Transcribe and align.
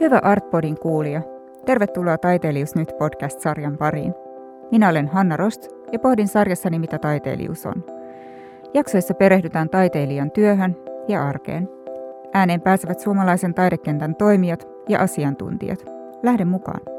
Hyvä 0.00 0.20
Artpodin 0.22 0.78
kuulija. 0.78 1.22
Tervetuloa 1.66 2.18
Taiteilijuus 2.18 2.74
nyt 2.74 2.92
podcast-sarjan 2.98 3.78
pariin. 3.78 4.14
Minä 4.70 4.88
olen 4.88 5.08
Hanna 5.08 5.36
Rost 5.36 5.68
ja 5.92 5.98
pohdin 5.98 6.28
sarjassani, 6.28 6.78
mitä 6.78 6.98
taiteilijuus 6.98 7.66
on. 7.66 7.84
Jaksoissa 8.74 9.14
perehdytään 9.14 9.70
taiteilijan 9.70 10.30
työhön 10.30 10.76
ja 11.08 11.28
arkeen. 11.28 11.68
Ääneen 12.32 12.60
pääsevät 12.60 13.00
suomalaisen 13.00 13.54
taidekentän 13.54 14.16
toimijat 14.16 14.68
ja 14.88 15.00
asiantuntijat. 15.00 15.84
Lähden 16.22 16.48
mukaan. 16.48 16.93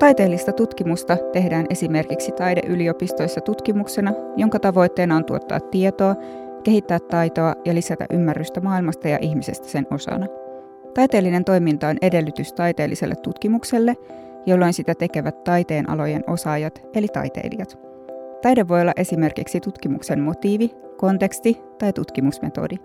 Taiteellista 0.00 0.52
tutkimusta 0.52 1.16
tehdään 1.32 1.66
esimerkiksi 1.70 2.32
taideyliopistoissa 2.32 3.40
tutkimuksena, 3.40 4.12
jonka 4.36 4.58
tavoitteena 4.58 5.16
on 5.16 5.24
tuottaa 5.24 5.60
tietoa, 5.60 6.16
kehittää 6.64 6.98
taitoa 7.00 7.54
ja 7.64 7.74
lisätä 7.74 8.06
ymmärrystä 8.12 8.60
maailmasta 8.60 9.08
ja 9.08 9.18
ihmisestä 9.20 9.68
sen 9.68 9.86
osana. 9.90 10.26
Taiteellinen 10.94 11.44
toiminta 11.44 11.88
on 11.88 11.96
edellytys 12.02 12.52
taiteelliselle 12.52 13.14
tutkimukselle, 13.16 13.96
jolloin 14.46 14.72
sitä 14.72 14.94
tekevät 14.94 15.44
taiteen 15.44 15.90
alojen 15.90 16.24
osaajat 16.26 16.82
eli 16.94 17.08
taiteilijat. 17.08 17.78
Taide 18.42 18.68
voi 18.68 18.80
olla 18.80 18.92
esimerkiksi 18.96 19.60
tutkimuksen 19.60 20.20
motiivi, 20.20 20.70
konteksti 20.96 21.60
tai 21.78 21.92
tutkimusmetodi. 21.92 22.76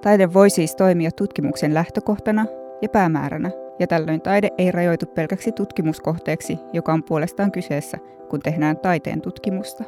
Taide 0.00 0.32
voi 0.32 0.50
siis 0.50 0.76
toimia 0.76 1.10
tutkimuksen 1.10 1.74
lähtökohtana 1.74 2.46
ja 2.82 2.88
päämääränä 2.88 3.65
ja 3.78 3.86
tällöin 3.86 4.20
taide 4.20 4.50
ei 4.58 4.72
rajoitu 4.72 5.06
pelkäksi 5.06 5.52
tutkimuskohteeksi, 5.52 6.58
joka 6.72 6.92
on 6.92 7.02
puolestaan 7.02 7.52
kyseessä, 7.52 7.98
kun 8.30 8.40
tehdään 8.40 8.76
taiteen 8.78 9.20
tutkimusta. 9.20 9.84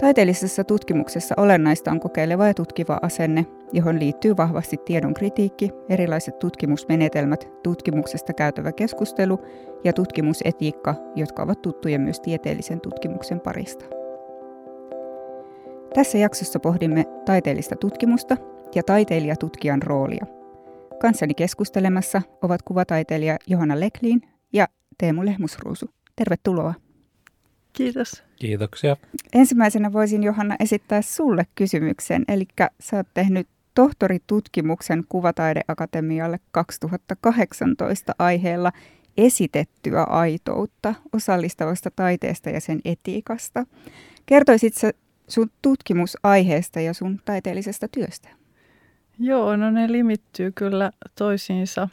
Taiteellisessa 0.00 0.64
tutkimuksessa 0.64 1.34
olennaista 1.38 1.90
on 1.90 2.00
kokeileva 2.00 2.46
ja 2.46 2.54
tutkiva 2.54 2.98
asenne, 3.02 3.46
johon 3.72 3.98
liittyy 3.98 4.36
vahvasti 4.36 4.76
tiedon 4.76 5.14
kritiikki, 5.14 5.70
erilaiset 5.88 6.38
tutkimusmenetelmät, 6.38 7.48
tutkimuksesta 7.62 8.32
käytävä 8.32 8.72
keskustelu 8.72 9.38
ja 9.84 9.92
tutkimusetiikka, 9.92 10.94
jotka 11.16 11.42
ovat 11.42 11.62
tuttuja 11.62 11.98
myös 11.98 12.20
tieteellisen 12.20 12.80
tutkimuksen 12.80 13.40
parista. 13.40 13.84
Tässä 15.94 16.18
jaksossa 16.18 16.60
pohdimme 16.60 17.04
taiteellista 17.24 17.76
tutkimusta 17.76 18.36
ja 18.74 18.82
taiteilijatutkijan 18.82 19.82
roolia– 19.82 20.26
Kanssani 21.00 21.34
keskustelemassa 21.34 22.22
ovat 22.42 22.62
kuvataiteilija 22.62 23.36
Johanna 23.46 23.80
Leklin 23.80 24.22
ja 24.52 24.68
Teemu 24.98 25.24
Lehmusruusu. 25.24 25.90
Tervetuloa. 26.16 26.74
Kiitos. 27.72 28.22
Kiitoksia. 28.36 28.96
Ensimmäisenä 29.32 29.92
voisin 29.92 30.22
Johanna 30.22 30.56
esittää 30.60 31.02
sulle 31.02 31.46
kysymyksen. 31.54 32.24
Eli 32.28 32.46
sä 32.80 32.96
oot 32.96 33.06
tehnyt 33.14 33.48
tohtoritutkimuksen 33.74 35.04
Kuvataideakatemialle 35.08 36.40
2018 36.50 38.14
aiheella 38.18 38.72
esitettyä 39.16 40.02
aitoutta 40.02 40.94
osallistavasta 41.12 41.90
taiteesta 41.96 42.50
ja 42.50 42.60
sen 42.60 42.80
etiikasta. 42.84 43.66
Kertoisit 44.26 44.74
sä 44.74 44.92
sun 45.28 45.50
tutkimusaiheesta 45.62 46.80
ja 46.80 46.94
sun 46.94 47.20
taiteellisesta 47.24 47.88
työstä? 47.88 48.28
Joo, 49.18 49.56
no 49.56 49.70
ne 49.70 49.92
limittyy 49.92 50.52
kyllä 50.52 50.90
toisiinsa. 51.18 51.88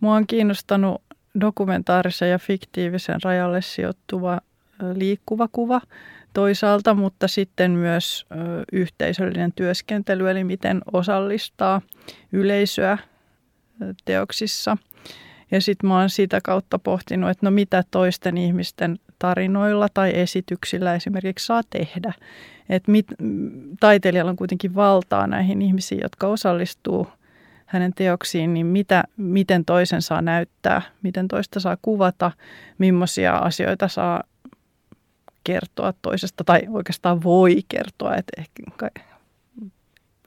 Mua 0.00 0.14
on 0.14 0.26
kiinnostanut 0.26 1.02
dokumentaarisen 1.40 2.30
ja 2.30 2.38
fiktiivisen 2.38 3.22
rajalle 3.22 3.62
sijoittuva 3.62 4.40
liikkuva 4.94 5.48
kuva 5.52 5.80
toisaalta, 6.32 6.94
mutta 6.94 7.28
sitten 7.28 7.70
myös 7.70 8.26
yhteisöllinen 8.72 9.52
työskentely, 9.52 10.30
eli 10.30 10.44
miten 10.44 10.82
osallistaa 10.92 11.82
yleisöä 12.32 12.98
teoksissa. 14.04 14.76
Ja 15.50 15.60
sitten 15.60 15.88
mä 15.88 15.98
oon 15.98 16.10
sitä 16.10 16.40
kautta 16.44 16.78
pohtinut, 16.78 17.30
että 17.30 17.46
no 17.46 17.50
mitä 17.50 17.84
toisten 17.90 18.36
ihmisten 18.36 18.98
tarinoilla 19.22 19.88
tai 19.94 20.12
esityksillä 20.14 20.94
esimerkiksi 20.94 21.46
saa 21.46 21.62
tehdä. 21.70 22.12
Et 22.68 22.88
mit, 22.88 23.06
taiteilijalla 23.80 24.30
on 24.30 24.36
kuitenkin 24.36 24.74
valtaa 24.74 25.26
näihin 25.26 25.62
ihmisiin, 25.62 26.00
jotka 26.02 26.26
osallistuu 26.26 27.06
hänen 27.66 27.92
teoksiin, 27.94 28.54
niin 28.54 28.66
mitä, 28.66 29.04
miten 29.16 29.64
toisen 29.64 30.02
saa 30.02 30.22
näyttää, 30.22 30.82
miten 31.02 31.28
toista 31.28 31.60
saa 31.60 31.76
kuvata, 31.82 32.32
millaisia 32.78 33.36
asioita 33.36 33.88
saa 33.88 34.22
kertoa 35.44 35.92
toisesta 36.02 36.44
tai 36.44 36.60
oikeastaan 36.68 37.22
voi 37.22 37.62
kertoa, 37.68 38.16
että 38.16 38.32
ehkä 38.40 38.90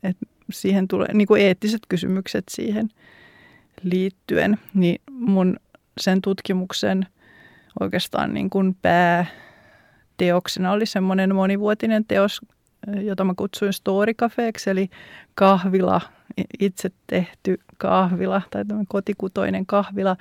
että 0.03 0.25
siihen 0.51 0.87
tulee 0.87 1.13
niin 1.13 1.27
kuin 1.27 1.41
eettiset 1.41 1.81
kysymykset 1.89 2.43
siihen 2.51 2.89
liittyen, 3.83 4.57
niin 4.73 5.01
mun 5.11 5.57
sen 5.99 6.21
tutkimuksen 6.21 7.07
oikeastaan 7.79 8.33
niin 8.33 8.49
kuin 8.49 8.77
pääteoksena 8.81 10.71
oli 10.71 10.85
semmoinen 10.85 11.35
monivuotinen 11.35 12.05
teos, 12.05 12.41
jota 13.01 13.23
mä 13.23 13.33
kutsuin 13.37 13.73
Story 13.73 14.13
Cafeeksi, 14.13 14.69
eli 14.69 14.89
kahvila, 15.35 16.01
itse 16.59 16.89
tehty 17.07 17.59
kahvila 17.77 18.41
tai 18.51 18.63
kotikutoinen 18.87 19.65
kahvila, 19.65 20.17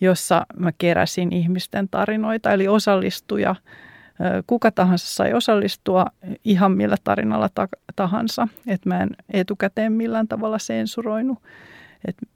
jossa 0.00 0.46
mä 0.56 0.72
keräsin 0.78 1.32
ihmisten 1.32 1.88
tarinoita, 1.88 2.52
eli 2.52 2.68
osallistuja. 2.68 3.54
Kuka 4.46 4.70
tahansa 4.70 5.06
sai 5.06 5.34
osallistua 5.34 6.06
ihan 6.44 6.72
millä 6.72 6.96
tarinalla 7.04 7.48
tahansa, 7.96 8.48
että 8.66 8.88
mä 8.88 9.02
en 9.02 9.10
etukäteen 9.30 9.92
millään 9.92 10.28
tavalla 10.28 10.58
sensuroinut 10.58 11.38
että 12.04 12.26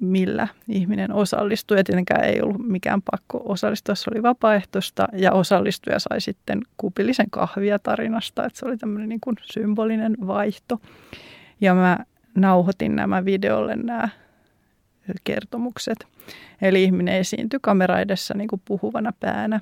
millä 0.00 0.48
ihminen 0.68 1.12
osallistui. 1.12 1.76
Ja 1.76 1.84
tietenkään 1.84 2.24
ei 2.24 2.42
ollut 2.42 2.68
mikään 2.68 3.02
pakko 3.10 3.42
osallistua, 3.44 3.94
se 3.94 4.10
oli 4.14 4.22
vapaaehtoista 4.22 5.08
ja 5.12 5.32
osallistuja 5.32 5.98
sai 5.98 6.20
sitten 6.20 6.60
kupillisen 6.76 7.30
kahvia 7.30 7.78
tarinasta, 7.78 8.46
että 8.46 8.58
se 8.58 8.66
oli 8.66 8.76
tämmöinen 8.76 9.08
niin 9.08 9.20
kuin 9.20 9.36
symbolinen 9.42 10.16
vaihto. 10.26 10.80
Ja 11.60 11.74
mä 11.74 11.98
nauhoitin 12.34 12.96
nämä 12.96 13.24
videolle 13.24 13.76
nämä 13.76 14.08
kertomukset. 15.24 16.06
Eli 16.62 16.84
ihminen 16.84 17.14
esiintyi 17.14 17.58
kamera 17.62 18.00
edessä 18.00 18.34
niin 18.34 18.48
kuin 18.48 18.62
puhuvana 18.64 19.12
päänä. 19.20 19.60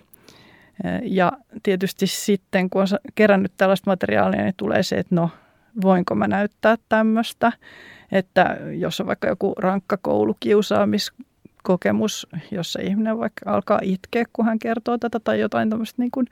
Ja 1.02 1.32
tietysti 1.62 2.06
sitten, 2.06 2.70
kun 2.70 2.82
on 2.82 2.88
kerännyt 3.14 3.52
tällaista 3.56 3.90
materiaalia, 3.90 4.42
niin 4.42 4.54
tulee 4.56 4.82
se, 4.82 4.98
että 4.98 5.14
no, 5.14 5.30
voinko 5.82 6.14
mä 6.14 6.28
näyttää 6.28 6.76
tämmöistä 6.88 7.52
että 8.12 8.56
jos 8.78 9.00
on 9.00 9.06
vaikka 9.06 9.28
joku 9.28 9.54
rankka 9.58 9.96
koulukiusaamiskokemus, 9.96 12.26
jossa 12.50 12.80
ihminen 12.82 13.18
vaikka 13.18 13.52
alkaa 13.52 13.80
itkeä, 13.82 14.24
kun 14.32 14.44
hän 14.44 14.58
kertoo 14.58 14.98
tätä 14.98 15.20
tai 15.20 15.40
jotain 15.40 15.70
tämmöistä 15.70 16.02
niin 16.02 16.10
kuin, 16.10 16.26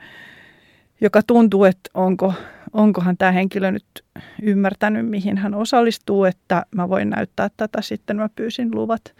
joka 1.01 1.23
tuntuu, 1.23 1.65
että 1.65 1.91
onko, 1.95 2.35
onkohan 2.73 3.17
tämä 3.17 3.33
henkilö 3.33 3.71
nyt 3.71 4.05
ymmärtänyt, 4.43 5.09
mihin 5.09 5.39
hän 5.39 5.55
osallistuu, 5.55 6.25
että 6.25 6.67
mä 6.71 6.89
voin 6.89 7.11
näyttää 7.11 7.49
tätä. 7.57 7.83
Sitten 7.83 8.17
mä 8.17 8.29
pyysin 8.37 8.75
luvat, 8.75 9.15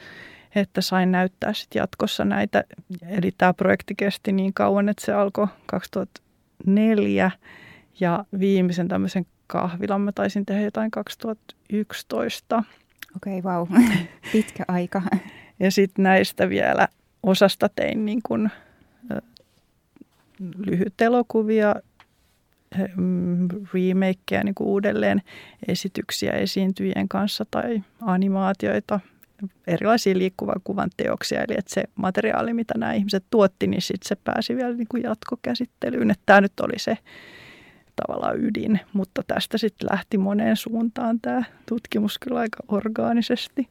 että 0.55 0.81
sain 0.81 1.13
näyttää 1.13 1.53
sitten 1.53 1.81
jatkossa 1.81 2.25
näitä. 2.25 2.65
Eli 3.09 3.31
tämä 3.39 3.55
projekti 3.55 3.95
kesti 3.95 4.33
niin 4.33 4.55
kauan, 4.55 4.89
että 4.89 5.07
se 5.07 5.13
alkoi 5.13 5.47
2004 5.67 7.31
ja 8.01 8.25
viimeisen 8.39 8.89
tämmöisen 8.89 9.27
kahvilan 9.47 10.01
mä 10.01 10.13
taisin 10.13 10.47
tehdä 10.47 10.63
jotain 10.63 10.91
2011. 10.91 12.63
Okei, 13.17 13.39
okay, 13.39 13.43
vau. 13.43 13.67
Wow. 13.67 13.83
Pitkä 14.33 14.65
aika. 14.69 15.03
Ja 15.61 15.71
sitten 15.71 16.03
näistä 16.03 16.49
vielä 16.49 16.89
osasta 17.23 17.69
tein 17.69 18.05
niin 18.05 18.21
kun, 18.23 18.51
lyhyt 20.67 21.01
elokuvia, 21.01 21.75
remakeja 23.75 24.45
niin 24.45 24.55
kuin 24.55 24.69
uudelleen 24.69 25.23
esityksiä 25.69 26.33
esiintyjien 26.33 27.09
kanssa 27.09 27.45
tai 27.51 27.83
animaatioita, 28.01 29.01
erilaisia 29.67 30.19
liikkuvan 30.19 30.61
kuvan 30.65 30.91
teoksia. 30.97 31.43
Eli 31.43 31.55
että 31.59 31.75
se 31.75 31.85
materiaali, 31.95 32.55
mitä 32.55 32.75
nämä 32.79 32.93
ihmiset 32.93 33.25
tuotti, 33.31 33.67
niin 33.67 33.83
sitten 33.83 34.09
se 34.09 34.17
pääsi 34.25 34.57
vielä 34.57 34.73
niin 34.73 34.89
kuin 34.89 35.03
jatkokäsittelyyn. 35.03 36.11
Että 36.11 36.23
tämä 36.27 36.41
nyt 36.41 36.61
oli 36.61 36.79
se 36.79 36.99
tavallaan 37.97 38.45
ydin, 38.45 38.81
mutta 38.93 39.23
tästä 39.27 39.59
sitten 39.59 39.89
lähti 39.91 40.19
moneen 40.19 40.57
suuntaan 40.57 41.21
tämä 41.21 41.43
tutkimus 41.69 42.19
kyllä 42.19 42.41
aika 42.41 42.59
orgaanisesti. 42.69 43.69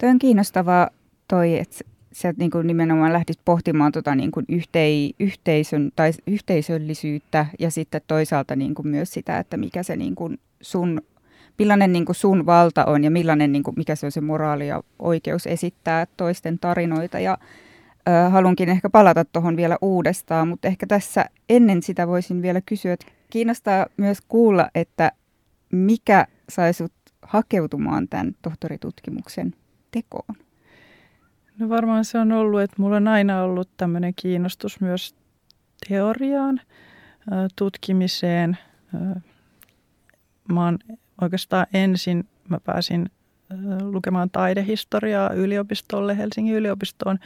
Toi 0.00 0.08
on 0.08 0.18
kiinnostavaa 0.18 0.90
toi, 1.28 1.58
että 1.58 1.84
sä 2.12 2.34
niin 2.36 2.50
kuin 2.50 2.66
nimenomaan 2.66 3.12
lähdit 3.12 3.38
pohtimaan 3.44 3.92
tota 3.92 4.14
niin 4.14 4.30
kuin 4.30 4.46
yhtei, 4.48 5.14
yhteisön, 5.20 5.92
tai 5.96 6.12
yhteisöllisyyttä 6.26 7.46
ja 7.58 7.70
sitten 7.70 8.00
toisaalta 8.06 8.56
niin 8.56 8.74
kuin 8.74 8.88
myös 8.88 9.12
sitä, 9.12 9.38
että 9.38 9.56
mikä 9.56 9.82
se 9.82 9.96
niin 9.96 10.14
kuin 10.14 10.38
sun, 10.60 11.02
millainen 11.58 11.92
niin 11.92 12.04
kuin 12.04 12.16
sun 12.16 12.46
valta 12.46 12.84
on 12.84 13.04
ja 13.04 13.10
millainen, 13.10 13.52
niin 13.52 13.62
kuin, 13.62 13.74
mikä 13.76 13.94
se 13.94 14.06
on 14.06 14.12
se 14.12 14.20
moraali 14.20 14.68
ja 14.68 14.82
oikeus 14.98 15.46
esittää 15.46 16.06
toisten 16.16 16.58
tarinoita. 16.58 17.18
Ja 17.18 17.38
Ö, 18.08 18.30
halunkin 18.30 18.68
ehkä 18.68 18.90
palata 18.90 19.24
tuohon 19.24 19.56
vielä 19.56 19.78
uudestaan, 19.82 20.48
mutta 20.48 20.68
ehkä 20.68 20.86
tässä 20.86 21.24
ennen 21.48 21.82
sitä 21.82 22.08
voisin 22.08 22.42
vielä 22.42 22.60
kysyä, 22.60 22.92
että 22.92 23.06
kiinnostaa 23.30 23.86
myös 23.96 24.18
kuulla, 24.28 24.68
että 24.74 25.12
mikä 25.72 26.26
sai 26.48 26.74
sut 26.74 26.92
hakeutumaan 27.22 28.08
tämän 28.08 28.32
tohtoritutkimuksen 28.42 29.54
tekoon? 29.90 30.36
No 31.58 31.68
varmaan 31.68 32.04
se 32.04 32.18
on 32.18 32.32
ollut, 32.32 32.60
että 32.60 32.76
mulla 32.78 32.96
on 32.96 33.08
aina 33.08 33.42
ollut 33.42 33.68
tämmöinen 33.76 34.12
kiinnostus 34.16 34.80
myös 34.80 35.14
teoriaan, 35.88 36.60
tutkimiseen. 37.56 38.58
Mä 40.52 40.64
oon 40.64 40.78
oikeastaan 41.20 41.66
ensin, 41.74 42.28
mä 42.48 42.60
pääsin 42.60 43.10
lukemaan 43.80 44.30
taidehistoriaa 44.30 45.32
yliopistolle, 45.32 46.18
Helsingin 46.18 46.54
yliopistoon, 46.54 47.18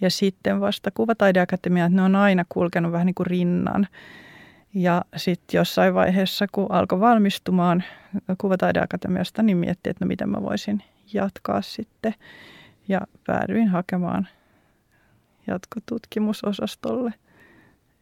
ja 0.00 0.10
sitten 0.10 0.60
vasta 0.60 0.90
kuvataideakatemia, 0.90 1.84
että 1.84 1.96
ne 1.96 2.02
on 2.02 2.16
aina 2.16 2.44
kulkenut 2.48 2.92
vähän 2.92 3.06
niin 3.06 3.14
kuin 3.14 3.26
rinnan. 3.26 3.88
Ja 4.74 5.04
sitten 5.16 5.58
jossain 5.58 5.94
vaiheessa, 5.94 6.46
kun 6.52 6.66
alkoi 6.68 7.00
valmistumaan 7.00 7.84
kuvataideakatemiasta, 8.38 9.42
niin 9.42 9.56
miettii, 9.56 9.90
että 9.90 10.04
no 10.04 10.08
miten 10.08 10.28
mä 10.28 10.42
voisin 10.42 10.82
jatkaa 11.12 11.62
sitten. 11.62 12.14
Ja 12.88 13.00
päädyin 13.26 13.68
hakemaan 13.68 14.28
jatkotutkimusosastolle. 15.46 17.14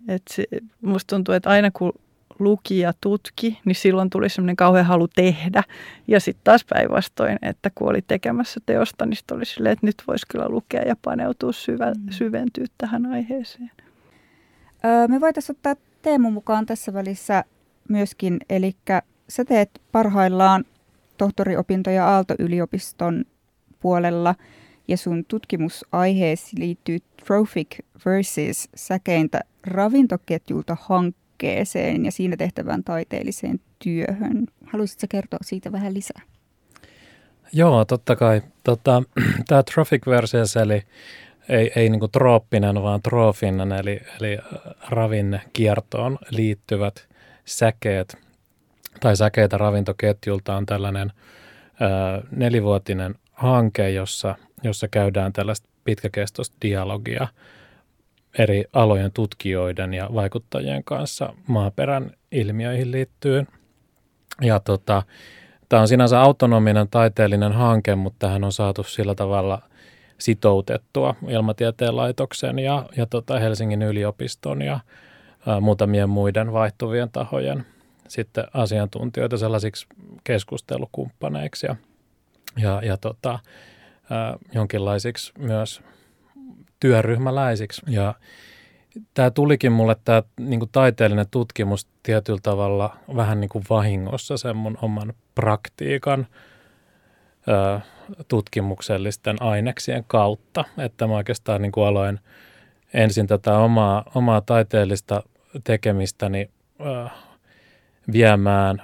Et 0.08 0.22
se, 0.30 0.44
musta 0.80 1.16
tuntuu, 1.16 1.34
että 1.34 1.50
aina 1.50 1.70
kun 1.70 1.92
luki 2.38 2.78
ja 2.78 2.92
tutki, 3.00 3.60
niin 3.64 3.74
silloin 3.74 4.10
tuli 4.10 4.28
semmoinen 4.28 4.56
kauhean 4.56 4.86
halu 4.86 5.08
tehdä. 5.08 5.62
Ja 6.08 6.20
sitten 6.20 6.44
taas 6.44 6.64
päinvastoin, 6.64 7.38
että 7.42 7.70
kun 7.74 7.90
oli 7.90 8.02
tekemässä 8.02 8.60
teosta, 8.66 9.06
niin 9.06 9.18
oli 9.32 9.44
silleen, 9.44 9.72
että 9.72 9.86
nyt 9.86 10.02
voisi 10.06 10.26
kyllä 10.30 10.48
lukea 10.48 10.82
ja 10.82 10.96
paneutua 11.04 11.52
syvä, 11.52 11.90
mm. 11.90 12.10
syventyä 12.10 12.66
tähän 12.78 13.06
aiheeseen. 13.06 13.70
Öö, 14.84 15.08
me 15.08 15.20
voitaisiin 15.20 15.56
ottaa 15.56 15.74
Teemu 16.02 16.30
mukaan 16.30 16.66
tässä 16.66 16.92
välissä 16.92 17.44
myöskin, 17.88 18.38
eli 18.50 18.76
sä 19.28 19.44
teet 19.44 19.70
parhaillaan 19.92 20.64
tohtoriopintoja 21.16 22.08
Aalto-yliopiston 22.08 23.24
puolella 23.80 24.34
ja 24.88 24.96
sun 24.96 25.24
tutkimusaiheesi 25.24 26.60
liittyy 26.60 26.98
Trophic 27.26 27.78
versus 28.06 28.68
säkeintä 28.74 29.40
ravintoketjulta 29.66 30.76
hankkeeseen 31.38 32.04
ja 32.04 32.12
siinä 32.12 32.36
tehtävään 32.36 32.84
taiteelliseen 32.84 33.60
työhön. 33.78 34.46
Haluaisitko 34.66 35.06
kertoa 35.10 35.38
siitä 35.42 35.72
vähän 35.72 35.94
lisää? 35.94 36.22
Joo, 37.52 37.84
totta 37.84 38.16
kai. 38.16 38.42
Tota, 38.64 39.02
Tämä 39.48 39.62
Trophic 39.62 40.06
versus 40.06 40.56
eli 40.56 40.82
ei, 41.48 41.72
ei 41.76 41.90
niin 41.90 42.10
trooppinen, 42.12 42.82
vaan 42.82 43.02
troofinen, 43.02 43.72
eli, 43.72 44.00
eli 44.20 44.38
ravinnekiertoon 44.88 46.18
liittyvät 46.30 47.08
säkeet 47.44 48.16
tai 49.00 49.16
säkeitä 49.16 49.58
ravintoketjulta 49.58 50.56
on 50.56 50.66
tällainen 50.66 51.12
ö, 51.80 52.26
nelivuotinen 52.30 53.14
hanke, 53.32 53.90
jossa, 53.90 54.34
jossa 54.62 54.88
käydään 54.88 55.32
tällaista 55.32 55.68
pitkäkestoista 55.84 56.56
dialogia 56.62 57.28
eri 58.38 58.64
alojen 58.72 59.12
tutkijoiden 59.12 59.94
ja 59.94 60.08
vaikuttajien 60.14 60.84
kanssa 60.84 61.34
maaperän 61.46 62.10
ilmiöihin 62.32 62.92
liittyen. 62.92 63.46
Ja 64.40 64.60
tota, 64.60 65.02
tämä 65.68 65.82
on 65.82 65.88
sinänsä 65.88 66.20
autonominen 66.20 66.88
taiteellinen 66.88 67.52
hanke, 67.52 67.94
mutta 67.94 68.26
tähän 68.26 68.44
on 68.44 68.52
saatu 68.52 68.82
sillä 68.82 69.14
tavalla 69.14 69.62
sitoutettua 70.18 71.14
Ilmatieteen 71.28 71.96
laitoksen 71.96 72.58
ja, 72.58 72.86
ja 72.96 73.06
tota 73.06 73.38
Helsingin 73.38 73.82
yliopiston 73.82 74.62
ja 74.62 74.80
ä, 75.48 75.60
muutamien 75.60 76.08
muiden 76.08 76.52
vaihtuvien 76.52 77.10
tahojen 77.10 77.66
sitten 78.08 78.44
asiantuntijoita 78.54 79.36
sellaisiksi 79.36 79.86
keskustelukumppaneiksi 80.24 81.66
ja, 81.66 81.76
ja, 82.56 82.80
ja 82.84 82.96
tota, 82.96 83.32
ä, 83.32 84.38
jonkinlaisiksi 84.54 85.32
myös 85.38 85.82
työryhmäläisiksi. 86.80 87.82
Ja 87.88 88.14
tämä 89.14 89.30
tulikin 89.30 89.72
mulle 89.72 89.96
tämä 90.04 90.22
niin 90.40 90.60
kuin 90.60 90.70
taiteellinen 90.72 91.26
tutkimus 91.30 91.88
tietyllä 92.02 92.40
tavalla 92.42 92.96
vähän 93.16 93.40
niin 93.40 93.48
kuin 93.48 93.64
vahingossa 93.70 94.36
sen 94.36 94.56
mun 94.56 94.78
oman 94.82 95.12
praktiikan 95.34 96.26
ö, 97.48 97.80
tutkimuksellisten 98.28 99.42
aineksien 99.42 100.04
kautta, 100.06 100.64
että 100.78 101.06
mä 101.06 101.14
oikeastaan 101.14 101.62
niin 101.62 101.72
kuin 101.72 101.86
aloin 101.86 102.20
ensin 102.94 103.26
tätä 103.26 103.58
omaa, 103.58 104.04
omaa 104.14 104.40
taiteellista 104.40 105.22
tekemistäni 105.64 106.50
ö, 106.80 107.08
viemään 108.12 108.82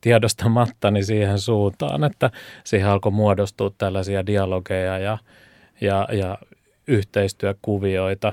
tiedostamattani 0.00 1.04
siihen 1.04 1.38
suuntaan, 1.38 2.04
että 2.04 2.30
siihen 2.64 2.88
alkoi 2.88 3.12
muodostua 3.12 3.70
tällaisia 3.78 4.26
dialogeja 4.26 4.98
ja, 4.98 5.18
ja, 5.80 6.08
ja 6.12 6.38
yhteistyökuvioita 6.86 8.32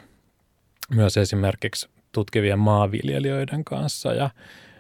myös 0.96 1.18
esimerkiksi 1.18 1.90
tutkivien 2.12 2.60
maanviljelijöiden 2.60 3.64
kanssa 3.64 4.14
ja, 4.14 4.30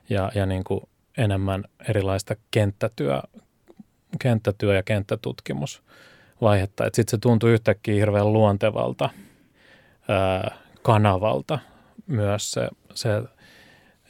ja, 0.09 0.31
ja 0.35 0.45
niin 0.45 0.63
kuin 0.63 0.81
enemmän 1.18 1.63
erilaista 1.89 2.35
kenttätyö, 2.51 3.21
kenttätyö- 4.19 4.75
ja 4.75 4.83
kenttätutkimusvaihetta. 4.83 6.83
Sitten 6.83 7.12
se 7.12 7.18
tuntui 7.18 7.51
yhtäkkiä 7.51 7.95
hirveän 7.95 8.33
luontevalta 8.33 9.09
ää, 10.07 10.57
kanavalta 10.81 11.59
myös 12.07 12.51
se, 12.51 12.67
se 12.94 13.09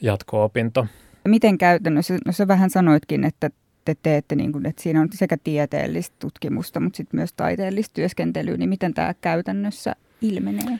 jatko-opinto. 0.00 0.86
Miten 1.28 1.58
käytännössä, 1.58 2.14
no 2.26 2.32
sä 2.32 2.48
vähän 2.48 2.70
sanoitkin, 2.70 3.24
että 3.24 3.50
te 3.84 3.96
teette, 4.02 4.34
niin 4.34 4.52
kuin, 4.52 4.66
että 4.66 4.82
siinä 4.82 5.00
on 5.00 5.08
sekä 5.14 5.36
tieteellistä 5.44 6.16
tutkimusta, 6.18 6.80
mutta 6.80 6.96
sitten 6.96 7.18
myös 7.20 7.32
taiteellista 7.32 7.94
työskentelyä, 7.94 8.56
niin 8.56 8.68
miten 8.68 8.94
tämä 8.94 9.14
käytännössä 9.20 9.96
ilmenee? 10.20 10.78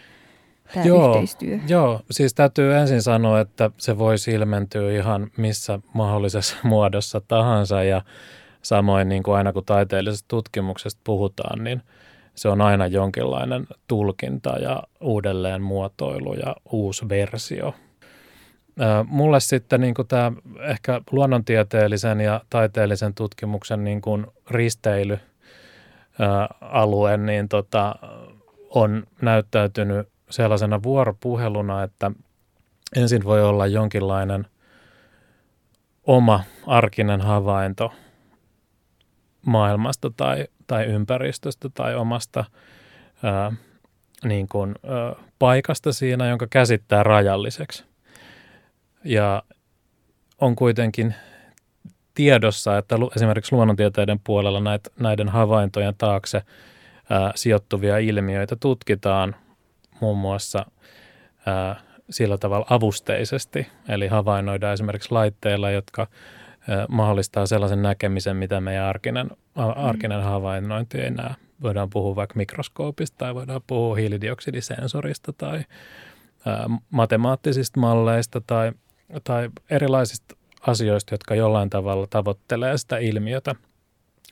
Tämä 0.75 0.87
joo, 0.87 1.09
yhteistyö. 1.09 1.59
Joo, 1.69 2.01
siis 2.11 2.35
täytyy 2.35 2.75
ensin 2.75 3.03
sanoa, 3.03 3.41
että 3.41 3.71
se 3.79 3.99
voisi 3.99 4.33
ilmentyä 4.33 4.93
ihan 4.93 5.31
missä 5.37 5.79
mahdollisessa 5.95 6.57
muodossa 6.69 7.21
tahansa 7.29 7.83
ja 7.83 8.03
samoin 8.63 9.09
niin 9.09 9.23
kuin 9.23 9.37
aina 9.37 9.53
kun 9.53 9.65
taiteellisesta 9.65 10.29
tutkimuksesta 10.29 11.01
puhutaan, 11.05 11.65
niin 11.65 11.83
se 12.35 12.49
on 12.49 12.61
aina 12.61 12.87
jonkinlainen 12.87 13.67
tulkinta 13.87 14.51
ja 14.51 14.83
uudelleen 15.01 15.63
muotoilu 15.63 16.35
ja 16.35 16.57
uusi 16.73 17.09
versio 17.09 17.75
Mulle 19.07 19.41
sitten 19.41 19.81
niin 19.81 19.95
tämä 20.09 20.33
ehkä 20.61 21.01
luonnontieteellisen 21.11 22.21
ja 22.21 22.41
taiteellisen 22.51 23.15
tutkimuksen 23.15 23.85
niin 23.85 24.01
kuin 24.01 24.27
risteily 24.51 25.19
alue 26.61 27.17
niin 27.17 27.49
tota, 27.49 27.95
on 28.71 29.05
näyttäytynyt 29.23 30.09
sellaisena 30.31 30.83
vuoropuheluna, 30.83 31.83
että 31.83 32.11
ensin 32.97 33.25
voi 33.25 33.43
olla 33.43 33.67
jonkinlainen 33.67 34.47
oma 36.05 36.45
arkinen 36.67 37.21
havainto 37.21 37.93
maailmasta 39.47 40.11
tai, 40.17 40.47
tai 40.67 40.85
ympäristöstä 40.85 41.69
tai 41.75 41.95
omasta 41.95 42.45
ää, 43.23 43.53
niin 44.25 44.49
kuin, 44.49 44.75
ää, 44.87 45.15
paikasta 45.39 45.93
siinä, 45.93 46.29
jonka 46.29 46.47
käsittää 46.51 47.03
rajalliseksi. 47.03 47.92
Ja 49.05 49.43
on 50.41 50.57
kuitenkin 50.57 51.15
tiedossa, 52.15 52.79
että 52.79 52.97
esimerkiksi 53.17 53.55
luonnontieteiden 53.55 54.21
puolella 54.25 54.61
näitä, 54.61 54.91
näiden 55.01 55.29
havaintojen 55.29 55.95
taakse 55.99 56.43
ää, 57.11 57.33
sijoittuvia 57.35 57.99
ilmiöitä 57.99 58.57
tutkitaan 58.57 59.37
muun 60.01 60.19
muassa 60.19 60.67
ää, 61.47 61.81
sillä 62.11 62.39
tavalla 62.39 62.67
avusteisesti, 62.71 63.67
eli 63.89 64.09
havainnoidaan 64.09 64.75
esimerkiksi 64.75 65.13
laitteilla, 65.13 65.71
jotka 65.71 66.07
ää, 66.69 66.87
mahdollistaa 66.89 67.47
sellaisen 67.47 67.83
näkemisen, 67.83 68.37
mitä 68.37 68.61
meidän 68.61 68.85
arkinen, 68.85 69.27
mm. 69.27 69.63
arkinen 69.77 70.23
havainnointi 70.23 70.99
ei 70.99 71.11
näe. 71.11 71.35
Voidaan 71.63 71.91
puhua 71.91 72.17
vaikka 72.17 72.37
mikroskoopista 72.37 73.19
tai 73.19 73.35
voidaan 73.35 73.61
puhua 73.67 73.97
hiilidioksidisensorista 73.97 75.33
tai 75.33 75.65
ää, 76.47 76.67
matemaattisista 76.91 77.81
malleista 77.81 78.41
tai 78.47 78.73
tai 79.25 79.51
erilaisista 79.71 80.37
asioista, 80.67 81.15
jotka 81.15 81.35
jollain 81.35 81.71
tavalla 81.71 82.07
tavoittelee 82.11 82.79
sitä 82.79 82.99
ilmiötä 82.99 83.55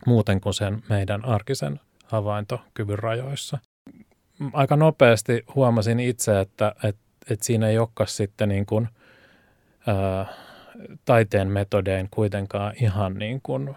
muuten 0.06 0.40
kuin 0.40 0.54
sen 0.54 0.82
meidän 0.88 1.25
arkisen 1.25 1.80
havaintokyvyn 2.04 2.99
rajoissa. 2.99 3.58
Aika 4.52 4.76
nopeasti 4.76 5.44
huomasin 5.54 6.00
itse, 6.00 6.40
että, 6.40 6.75
että, 6.84 7.02
että 7.30 7.44
siinä 7.44 7.68
ei 7.68 7.78
olekaan 7.78 8.08
sitten 8.08 8.49
niin 8.49 8.66
kuin, 8.66 8.88
ää, 9.87 10.26
taiteen 11.04 11.49
metodein 11.49 12.08
kuitenkaan 12.10 12.72
ihan 12.82 13.14
niin 13.14 13.40
kuin 13.42 13.76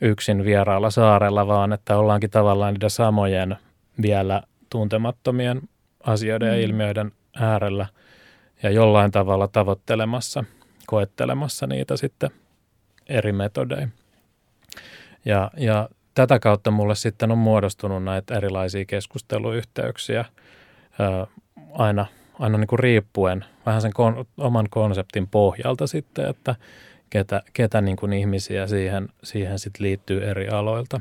yksin 0.00 0.44
vieraalla 0.44 0.90
saarella, 0.90 1.46
vaan 1.46 1.72
että 1.72 1.96
ollaankin 1.96 2.30
tavallaan 2.30 2.74
niiden 2.74 2.90
samojen 2.90 3.56
vielä 4.02 4.42
tuntemattomien 4.70 5.60
asioiden 6.04 6.48
mm. 6.48 6.54
ja 6.54 6.60
ilmiöiden 6.60 7.12
äärellä– 7.36 7.86
ja 8.62 8.70
jollain 8.70 9.10
tavalla 9.10 9.48
tavoittelemassa, 9.48 10.44
koettelemassa 10.86 11.66
niitä 11.66 11.96
sitten 11.96 12.30
eri 13.08 13.32
metodein. 13.32 13.92
Ja, 15.24 15.50
ja 15.56 15.88
tätä 16.14 16.38
kautta 16.38 16.70
mulle 16.70 16.94
sitten 16.94 17.30
on 17.30 17.38
muodostunut 17.38 18.04
näitä 18.04 18.36
erilaisia 18.36 18.84
keskusteluyhteyksiä 18.84 20.24
ää, 20.98 21.26
aina, 21.72 22.06
aina 22.38 22.58
niin 22.58 22.68
kuin 22.68 22.78
riippuen 22.78 23.44
vähän 23.66 23.82
sen 23.82 23.92
kon, 23.92 24.26
oman 24.38 24.66
konseptin 24.70 25.28
pohjalta 25.28 25.86
sitten, 25.86 26.28
että 26.28 26.54
ketä, 27.10 27.42
ketä 27.52 27.80
niin 27.80 27.96
kuin 27.96 28.12
ihmisiä 28.12 28.66
siihen, 28.66 29.08
siihen 29.22 29.58
sit 29.58 29.78
liittyy 29.78 30.24
eri 30.24 30.48
aloilta. 30.48 31.00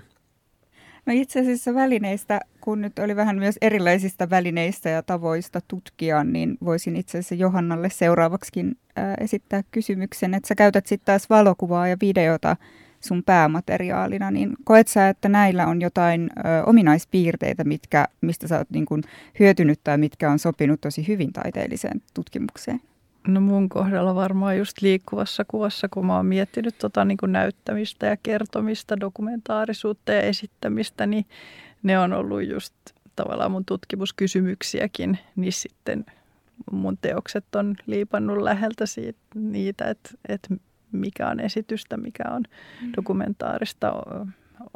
No 1.05 1.13
itse 1.15 1.39
asiassa 1.39 1.73
välineistä, 1.73 2.39
kun 2.61 2.81
nyt 2.81 2.99
oli 2.99 3.15
vähän 3.15 3.37
myös 3.37 3.55
erilaisista 3.61 4.29
välineistä 4.29 4.89
ja 4.89 5.03
tavoista 5.03 5.61
tutkia, 5.67 6.23
niin 6.23 6.57
voisin 6.65 6.95
itse 6.95 7.17
asiassa 7.17 7.35
Johannalle 7.35 7.89
seuraavaksikin 7.89 8.77
ää, 8.95 9.15
esittää 9.19 9.63
kysymyksen, 9.71 10.33
että 10.33 10.47
sä 10.47 10.55
käytät 10.55 10.87
sitten 10.87 11.05
taas 11.05 11.29
valokuvaa 11.29 11.87
ja 11.87 11.97
videota 12.01 12.55
sun 12.99 13.23
päämateriaalina, 13.23 14.31
niin 14.31 14.53
koet 14.63 14.87
sä, 14.87 15.09
että 15.09 15.29
näillä 15.29 15.67
on 15.67 15.81
jotain 15.81 16.29
ö, 16.37 16.63
ominaispiirteitä, 16.65 17.63
mitkä, 17.63 18.07
mistä 18.21 18.47
sä 18.47 18.57
oot 18.57 18.69
niin 18.69 18.85
kun 18.85 19.03
hyötynyt 19.39 19.79
tai 19.83 19.97
mitkä 19.97 20.31
on 20.31 20.39
sopinut 20.39 20.81
tosi 20.81 21.07
hyvin 21.07 21.33
taiteelliseen 21.33 22.01
tutkimukseen? 22.13 22.81
No 23.27 23.41
mun 23.41 23.69
kohdalla 23.69 24.15
varmaan 24.15 24.57
just 24.57 24.81
liikkuvassa 24.81 25.45
kuvassa, 25.47 25.89
kun 25.89 26.05
mä 26.05 26.15
oon 26.15 26.25
miettinyt 26.25 26.77
tota 26.77 27.05
niin 27.05 27.17
kuin 27.17 27.31
näyttämistä 27.31 28.05
ja 28.05 28.17
kertomista, 28.23 28.99
dokumentaarisuutta 28.99 30.11
ja 30.11 30.21
esittämistä, 30.21 31.05
niin 31.05 31.25
ne 31.83 31.99
on 31.99 32.13
ollut 32.13 32.47
just 32.47 32.73
tavallaan 33.15 33.51
mun 33.51 33.65
tutkimuskysymyksiäkin, 33.65 35.19
niin 35.35 35.53
sitten 35.53 36.05
mun 36.71 36.97
teokset 37.01 37.55
on 37.55 37.75
liipannut 37.85 38.37
läheltä 38.37 38.85
siitä, 38.85 39.19
niitä, 39.35 39.85
että, 39.85 40.09
että 40.29 40.55
mikä 40.91 41.27
on 41.27 41.39
esitystä, 41.39 41.97
mikä 41.97 42.23
on 42.31 42.43
mm. 42.81 42.91
dokumentaarista, 42.97 43.93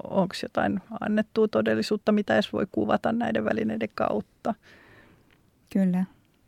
onko 0.04 0.36
jotain 0.44 0.80
annettua 1.00 1.48
todellisuutta, 1.48 2.12
mitä 2.12 2.34
edes 2.34 2.54
voi 2.54 2.68
kuvata 2.72 3.12
näiden 3.12 3.46
välineiden 3.46 3.90
kautta. 3.96 4.54
Kyllä. 5.74 6.06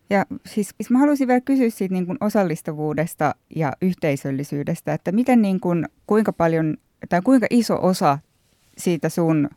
Ja 0.10 0.26
siis, 0.46 0.70
siis 0.78 0.90
mä 0.90 1.00
haluaisin 1.00 1.28
vielä 1.28 1.42
kysyä 1.42 1.70
siitä 1.70 1.94
niin 1.94 2.06
kuin 2.06 2.18
osallistavuudesta 2.22 3.36
ja 3.56 3.74
yhteisöllisyydestä, 3.82 4.94
että 4.94 5.12
miten 5.12 5.42
niin 5.42 5.60
kuin, 5.60 5.86
kuinka 6.08 6.34
paljon 6.34 6.78
tai 7.10 7.22
kuinka 7.22 7.48
iso 7.50 7.80
osa 7.82 8.20
siitä 8.78 9.10
sun 9.10 9.50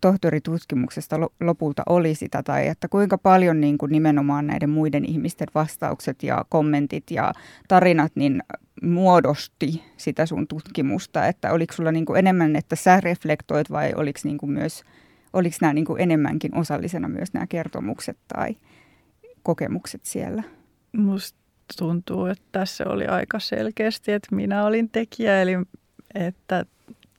tohtoritutkimuksesta 0.00 1.20
lopulta 1.40 1.82
oli 1.86 2.14
sitä, 2.14 2.42
tai 2.42 2.68
että 2.68 2.88
kuinka 2.88 3.18
paljon 3.18 3.60
niin 3.60 3.78
kuin 3.78 3.92
nimenomaan 3.92 4.46
näiden 4.46 4.70
muiden 4.70 5.04
ihmisten 5.04 5.48
vastaukset 5.54 6.22
ja 6.22 6.44
kommentit 6.48 7.10
ja 7.10 7.32
tarinat 7.68 8.12
niin 8.14 8.42
muodosti 8.82 9.82
sitä 9.96 10.26
sun 10.26 10.46
tutkimusta, 10.48 11.26
että 11.26 11.52
oliko 11.52 11.74
sulla 11.74 11.92
niin 11.92 12.04
kuin 12.04 12.18
enemmän, 12.18 12.56
että 12.56 12.76
sä 12.76 13.00
reflektoit 13.00 13.70
vai 13.70 13.92
oliko, 13.96 14.20
niin 14.24 14.38
kuin 14.38 14.50
myös, 14.50 14.82
oliko 15.32 15.56
nämä 15.60 15.72
niin 15.72 15.84
kuin 15.84 16.00
enemmänkin 16.00 16.56
osallisena 16.56 17.08
myös 17.08 17.32
nämä 17.34 17.46
kertomukset 17.46 18.18
tai 18.28 18.56
kokemukset 19.46 20.04
siellä? 20.04 20.42
Musta 20.92 21.38
tuntuu, 21.78 22.26
että 22.26 22.44
tässä 22.52 22.84
oli 22.88 23.06
aika 23.06 23.38
selkeästi, 23.38 24.12
että 24.12 24.34
minä 24.34 24.64
olin 24.64 24.90
tekijä, 24.90 25.42
eli 25.42 25.52
että 26.14 26.64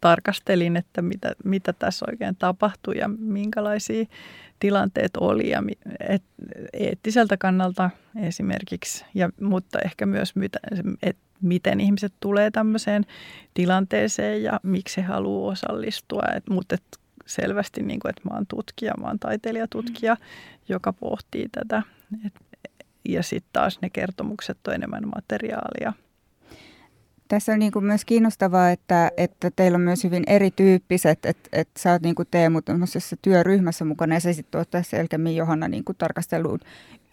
tarkastelin, 0.01 0.77
että 0.77 1.01
mitä, 1.01 1.31
mitä 1.43 1.73
tässä 1.73 2.05
oikein 2.09 2.35
tapahtui 2.35 2.97
ja 2.97 3.07
minkälaisia 3.07 4.05
tilanteet 4.59 5.17
oli 5.17 5.49
ja 5.49 5.63
et, 6.09 6.23
eettiseltä 6.73 7.37
kannalta 7.37 7.89
esimerkiksi, 8.23 9.05
ja, 9.13 9.29
mutta 9.41 9.79
ehkä 9.79 10.05
myös, 10.05 10.33
että 11.03 11.23
miten 11.41 11.79
ihmiset 11.79 12.13
tulee 12.19 12.51
tämmöiseen 12.51 13.05
tilanteeseen 13.53 14.43
ja 14.43 14.59
miksi 14.63 15.01
he 15.01 15.05
haluaa 15.05 15.51
osallistua. 15.51 16.23
Et, 16.35 16.43
mutta 16.49 16.75
et 16.75 16.83
selvästi, 17.25 17.83
niin 17.83 17.99
kuin, 17.99 18.09
että 18.09 18.21
mä 18.29 18.35
oon 18.35 18.47
tutkija, 18.47 18.93
mä 18.99 19.07
oon 19.07 19.19
taiteilijatutkija, 19.19 20.13
mm. 20.13 20.21
joka 20.69 20.93
pohtii 20.93 21.49
tätä. 21.51 21.83
Et, 22.25 22.33
ja 23.09 23.23
sitten 23.23 23.49
taas 23.53 23.79
ne 23.81 23.89
kertomukset 23.89 24.67
on 24.67 24.73
enemmän 24.73 25.03
materiaalia. 25.15 25.93
Tässä 27.27 27.53
on 27.53 27.59
niin 27.59 27.71
kuin 27.71 27.85
myös 27.85 28.05
kiinnostavaa, 28.05 28.71
että, 28.71 29.11
että 29.17 29.51
teillä 29.55 29.75
on 29.75 29.81
myös 29.81 30.03
hyvin 30.03 30.23
erityyppiset, 30.27 31.25
että, 31.25 31.49
että 31.53 31.79
sä 31.79 31.91
oot 31.91 32.01
niin 32.01 32.15
kuin 32.15 32.27
Teemu 32.31 32.61
työryhmässä 33.21 33.85
mukana 33.85 34.15
ja 34.15 34.19
sä 34.19 34.33
sitten 34.33 34.59
oot 34.59 34.71
tässä 34.71 34.97
Elkemmin 34.97 35.35
Johanna 35.35 35.67
niin 35.67 35.83
kuin 35.83 35.95
tarkasteluun 35.97 36.59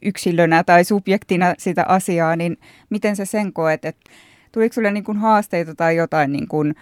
yksilönä 0.02 0.64
tai 0.64 0.84
subjektina 0.84 1.54
sitä 1.58 1.84
asiaa, 1.88 2.36
niin 2.36 2.56
miten 2.90 3.16
sä 3.16 3.24
sen 3.24 3.52
koet, 3.52 3.84
että 3.84 4.10
tuliko 4.52 4.72
sulle 4.72 4.90
niin 4.90 5.04
kuin 5.04 5.18
haasteita 5.18 5.74
tai 5.74 5.96
jotain 5.96 6.32
niin 6.32 6.48
kuin, 6.48 6.74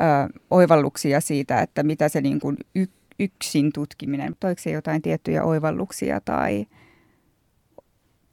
ö, 0.00 0.38
oivalluksia 0.50 1.20
siitä, 1.20 1.60
että 1.60 1.82
mitä 1.82 2.08
se 2.08 2.20
niin 2.20 2.40
kuin 2.40 2.56
y, 2.74 2.86
yksin 3.18 3.72
tutkiminen, 3.72 4.36
toiko 4.40 4.60
se 4.60 4.70
jotain 4.70 5.02
tiettyjä 5.02 5.44
oivalluksia 5.44 6.20
tai 6.20 6.66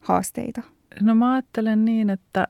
haasteita? 0.08 0.62
No 1.02 1.16
mä 1.16 1.34
ajattelen 1.34 1.86
niin, 1.86 2.10
että 2.10 2.48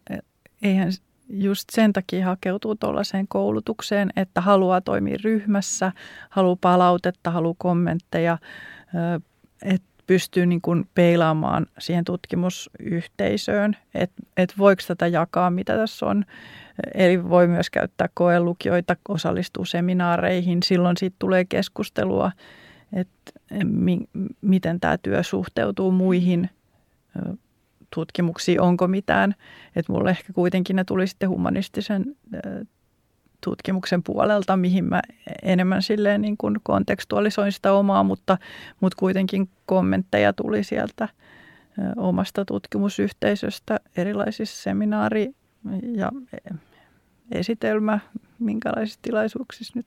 eihän 0.61 0.91
just 1.29 1.69
sen 1.71 1.93
takia 1.93 2.25
hakeutuu 2.25 2.75
tuollaiseen 2.75 3.27
koulutukseen, 3.27 4.09
että 4.15 4.41
haluaa 4.41 4.81
toimia 4.81 5.17
ryhmässä, 5.23 5.91
haluaa 6.29 6.57
palautetta, 6.61 7.31
haluaa 7.31 7.55
kommentteja, 7.57 8.37
että 9.61 9.87
pystyy 10.07 10.45
niin 10.45 10.61
kuin 10.61 10.89
peilaamaan 10.95 11.65
siihen 11.79 12.05
tutkimusyhteisöön, 12.05 13.77
että 13.93 14.23
et 14.37 14.53
voiko 14.57 14.81
tätä 14.87 15.07
jakaa, 15.07 15.49
mitä 15.49 15.75
tässä 15.77 16.05
on. 16.05 16.25
Eli 16.93 17.29
voi 17.29 17.47
myös 17.47 17.69
käyttää 17.69 18.09
koelukijoita, 18.13 18.95
osallistua 19.09 19.65
seminaareihin. 19.65 20.63
Silloin 20.63 20.97
siitä 20.97 21.15
tulee 21.19 21.45
keskustelua, 21.45 22.31
että 22.93 23.31
mi- 23.63 24.09
miten 24.41 24.79
tämä 24.79 24.97
työ 24.97 25.23
suhteutuu 25.23 25.91
muihin 25.91 26.49
tutkimuksiin, 27.96 28.62
onko 28.62 28.88
mitään. 28.88 29.36
Että 29.75 29.94
mulle 29.94 30.10
ehkä 30.10 30.34
kuitenkin 30.34 30.75
ne 30.75 30.84
tuli 30.84 31.08
sitten 31.08 31.29
humanistisen 31.29 32.15
tutkimuksen 33.44 34.03
puolelta, 34.03 34.58
mihin 34.58 34.86
mä 34.86 35.01
enemmän 35.44 35.82
silleen 35.82 36.22
niin 36.22 36.38
kuin 36.38 36.56
kontekstualisoin 36.63 37.51
sitä 37.51 37.74
omaa, 37.74 38.03
mutta, 38.03 38.38
mutta 38.82 38.96
kuitenkin 39.00 39.50
kommentteja 39.65 40.34
tuli 40.34 40.63
sieltä 40.63 41.10
omasta 41.96 42.46
tutkimusyhteisöstä 42.46 43.79
erilaisissa 43.98 44.63
seminaari- 44.63 45.34
ja 45.96 46.12
esitelmä, 47.32 48.00
minkälaisissa 48.39 49.00
tilaisuuksissa 49.01 49.74
nyt 49.75 49.86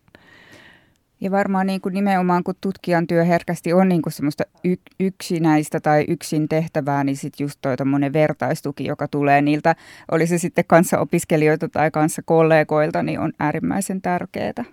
ja 1.21 1.31
varmaan 1.31 1.67
niin 1.67 1.81
kuin 1.81 1.95
nimenomaan, 1.95 2.45
kun 2.45 2.55
tutkijan 2.61 3.07
työ 3.07 3.25
herkästi 3.25 3.73
on 3.73 3.89
niin 3.89 4.03
kuin 4.03 4.13
semmoista 4.13 4.45
y- 4.65 4.77
yksinäistä 5.01 5.81
tai 5.81 6.05
yksin 6.09 6.49
tehtävää, 6.49 7.05
niin 7.05 7.17
sitten 7.17 7.45
just 7.45 7.59
toi 7.63 7.77
vertaistuki, 8.13 8.85
joka 8.85 9.09
tulee 9.09 9.43
niiltä, 9.43 9.77
oli 10.11 10.27
se 10.27 10.39
sitten 10.39 10.65
kanssa 10.69 10.99
opiskelijoita 10.99 11.69
tai 11.69 11.91
kanssa 11.91 12.23
kollegoilta, 12.23 13.03
niin 13.03 13.21
on 13.21 13.33
äärimmäisen 13.39 14.03
tärkeää. 14.03 14.65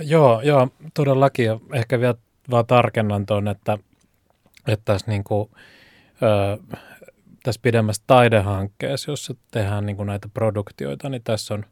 Joo, 0.00 0.40
joo, 0.40 0.68
todellakin. 0.94 1.46
Ja 1.46 1.60
ehkä 1.72 2.00
vielä 2.00 2.14
vaan 2.50 2.66
tarkennan 2.66 3.26
tuon, 3.26 3.48
että, 3.48 3.78
että 4.68 4.84
tässä, 4.84 5.10
niin 5.10 5.24
kuin, 5.24 5.50
ö, 6.22 6.58
tässä 7.42 7.60
pidemmässä 7.62 8.02
taidehankkeessa, 8.06 9.10
jossa 9.10 9.34
tehdään 9.50 9.86
niin 9.86 9.96
kuin 9.96 10.06
näitä 10.06 10.28
produktioita, 10.34 11.08
niin 11.08 11.22
tässä 11.24 11.54
on, 11.54 11.64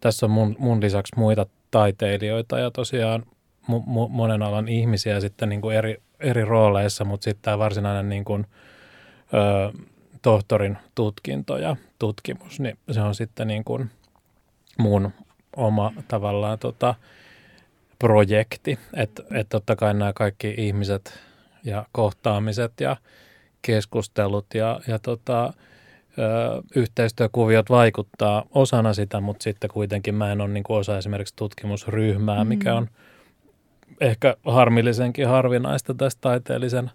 tässä 0.00 0.26
on 0.26 0.30
mun, 0.30 0.56
mun 0.58 0.80
lisäksi 0.80 1.12
muita 1.16 1.46
taiteilijoita 1.74 2.58
ja 2.58 2.70
tosiaan 2.70 3.22
mu- 3.70 3.86
mu- 3.86 4.08
monen 4.08 4.42
alan 4.42 4.68
ihmisiä 4.68 5.20
sitten 5.20 5.48
niin 5.48 5.60
kuin 5.60 5.76
eri, 5.76 6.02
eri 6.20 6.44
rooleissa, 6.44 7.04
mutta 7.04 7.24
sitten 7.24 7.42
tämä 7.42 7.58
varsinainen 7.58 8.08
niin 8.08 8.24
kuin, 8.24 8.46
ö, 9.34 9.78
tohtorin 10.22 10.78
tutkinto 10.94 11.56
ja 11.56 11.76
tutkimus, 11.98 12.60
niin 12.60 12.78
se 12.90 13.00
on 13.00 13.14
sitten 13.14 13.46
niin 13.46 13.64
kuin 13.64 13.90
mun 14.78 15.10
oma 15.56 15.92
tavallaan 16.08 16.58
tota, 16.58 16.94
projekti. 17.98 18.78
Että 18.92 19.22
et 19.32 19.48
totta 19.48 19.76
kai 19.76 19.94
nämä 19.94 20.12
kaikki 20.12 20.54
ihmiset 20.56 21.18
ja 21.64 21.86
kohtaamiset 21.92 22.80
ja 22.80 22.96
keskustelut 23.62 24.46
ja, 24.54 24.80
ja 24.86 24.98
tota, 24.98 25.52
yhteistyökuviot 26.76 27.70
vaikuttaa 27.70 28.44
osana 28.50 28.94
sitä, 28.94 29.20
mutta 29.20 29.42
sitten 29.42 29.70
kuitenkin 29.70 30.14
mä 30.14 30.32
en 30.32 30.40
ole 30.40 30.48
niin 30.48 30.64
kuin 30.64 30.76
osa 30.76 30.98
esimerkiksi 30.98 31.36
tutkimusryhmää, 31.36 32.44
mm. 32.44 32.48
mikä 32.48 32.74
on 32.74 32.88
ehkä 34.00 34.36
harmillisenkin 34.44 35.28
harvinaista 35.28 35.94
tästä 35.94 36.20
taiteellisen 36.20 36.90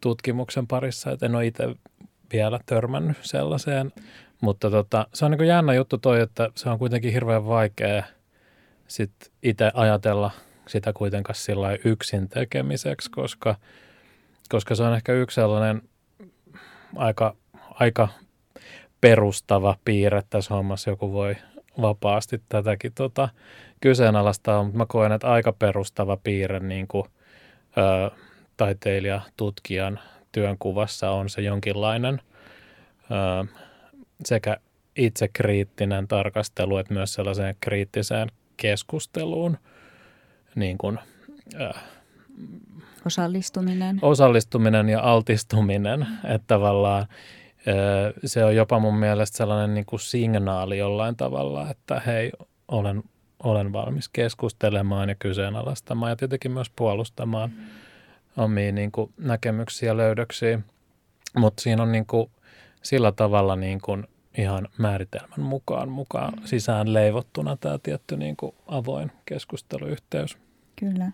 tutkimuksen 0.00 0.66
parissa, 0.66 1.10
että 1.10 1.26
en 1.26 1.34
ole 1.34 1.46
itse 1.46 1.64
vielä 2.32 2.60
törmännyt 2.66 3.16
sellaiseen. 3.20 3.92
Mutta 4.40 4.70
tota, 4.70 5.06
se 5.14 5.24
on 5.24 5.30
niin 5.30 5.38
kuin 5.38 5.48
jännä 5.48 5.74
juttu 5.74 5.98
toi, 5.98 6.20
että 6.20 6.50
se 6.54 6.68
on 6.68 6.78
kuitenkin 6.78 7.12
hirveän 7.12 7.46
vaikea 7.46 8.04
sit 8.88 9.12
itse 9.42 9.70
ajatella 9.74 10.30
sitä 10.68 10.92
kuitenkaan 10.92 11.34
sillä 11.34 11.68
yksin 11.84 12.28
tekemiseksi, 12.28 13.10
koska, 13.10 13.56
koska 14.48 14.74
se 14.74 14.82
on 14.82 14.94
ehkä 14.94 15.12
yksi 15.12 15.34
sellainen 15.34 15.82
aika, 16.96 17.36
aika 17.70 18.08
perustava 19.00 19.76
piirre 19.84 20.22
tässä 20.30 20.54
hommassa. 20.54 20.90
Joku 20.90 21.12
voi 21.12 21.36
vapaasti 21.80 22.42
tätäkin 22.48 22.92
tota, 22.94 23.28
kyseenalaistaa, 23.80 24.62
mutta 24.62 24.78
mä 24.78 24.86
koen, 24.88 25.12
että 25.12 25.30
aika 25.30 25.52
perustava 25.52 26.16
piirre 26.16 26.60
niin 26.60 26.88
kuin, 26.88 27.04
ö, 27.78 28.10
taiteilija, 28.56 29.20
tutkijan 29.36 30.00
työnkuvassa 30.32 31.10
on 31.10 31.28
se 31.28 31.42
jonkinlainen 31.42 32.20
ö, 33.10 33.46
sekä 34.24 34.56
itsekriittinen 34.96 36.08
tarkastelu, 36.08 36.78
että 36.78 36.94
myös 36.94 37.14
sellaiseen 37.14 37.56
kriittiseen 37.60 38.28
keskusteluun. 38.56 39.58
Niin 40.54 40.78
kuin, 40.78 40.98
ö, 41.60 41.70
osallistuminen. 43.06 43.98
Osallistuminen 44.02 44.88
ja 44.88 45.00
altistuminen, 45.00 46.06
että 46.24 46.44
tavallaan 46.46 47.06
se 48.24 48.44
on 48.44 48.56
jopa 48.56 48.78
mun 48.78 48.96
mielestä 48.96 49.36
sellainen 49.36 49.74
niin 49.74 49.86
kuin 49.86 50.00
signaali 50.00 50.78
jollain 50.78 51.16
tavalla, 51.16 51.70
että 51.70 52.02
hei, 52.06 52.32
olen, 52.68 53.02
olen 53.42 53.72
valmis 53.72 54.08
keskustelemaan 54.08 55.08
ja 55.08 55.14
kyseenalaistamaan 55.14 56.10
ja 56.10 56.16
tietenkin 56.16 56.52
myös 56.52 56.70
puolustamaan 56.70 57.50
mm. 57.50 57.64
omia 58.36 58.72
niin 58.72 58.92
kuin, 58.92 59.12
näkemyksiä 59.18 59.88
ja 59.88 59.96
löydöksiä. 59.96 60.60
Mutta 61.36 61.62
siinä 61.62 61.82
on 61.82 61.92
niin 61.92 62.06
kuin, 62.06 62.30
sillä 62.82 63.12
tavalla 63.12 63.56
niin 63.56 63.80
kuin, 63.80 64.06
ihan 64.38 64.68
määritelmän 64.78 65.40
mukaan, 65.40 65.88
mukaan 65.88 66.34
mm. 66.34 66.42
sisään 66.44 66.92
leivottuna 66.92 67.56
tämä 67.56 67.78
tietty 67.82 68.16
niin 68.16 68.36
kuin, 68.36 68.54
avoin 68.66 69.12
keskusteluyhteys. 69.24 70.38
Kyllä. 70.76 71.12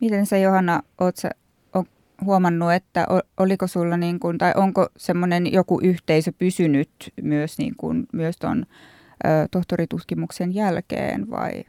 Miten 0.00 0.26
sä 0.26 0.36
Johanna, 0.36 0.82
oot 1.00 1.16
sä 1.16 1.30
huomannut, 2.24 2.72
että 2.72 3.06
oliko 3.36 3.66
sulla 3.66 3.96
niin 3.96 4.20
kuin, 4.20 4.38
tai 4.38 4.52
onko 4.56 4.88
semmoinen 4.96 5.52
joku 5.52 5.80
yhteisö 5.82 6.32
pysynyt 6.38 6.90
myös, 7.22 7.58
niin 7.58 7.74
kuin, 7.76 8.06
myös 8.12 8.36
ton 8.36 8.66
ö, 9.24 9.28
tohtoritutkimuksen 9.50 10.54
jälkeen 10.54 11.30
vai? 11.30 11.64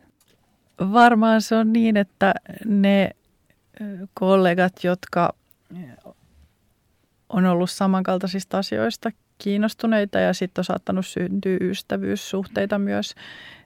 Varmaan 0.80 1.42
se 1.42 1.56
on 1.56 1.74
niin, 1.74 1.98
että 1.98 2.34
ne 2.66 3.10
kollegat, 4.14 4.84
jotka 4.84 5.36
on 7.30 7.46
ollut 7.46 7.70
samankaltaisista 7.70 8.58
asioista 8.58 9.12
kiinnostuneita 9.38 10.20
ja 10.20 10.34
sitten 10.34 10.60
on 10.60 10.66
saattanut 10.66 11.06
syntyä 11.06 11.58
ystävyyssuhteita 11.62 12.80
myös, 12.80 13.16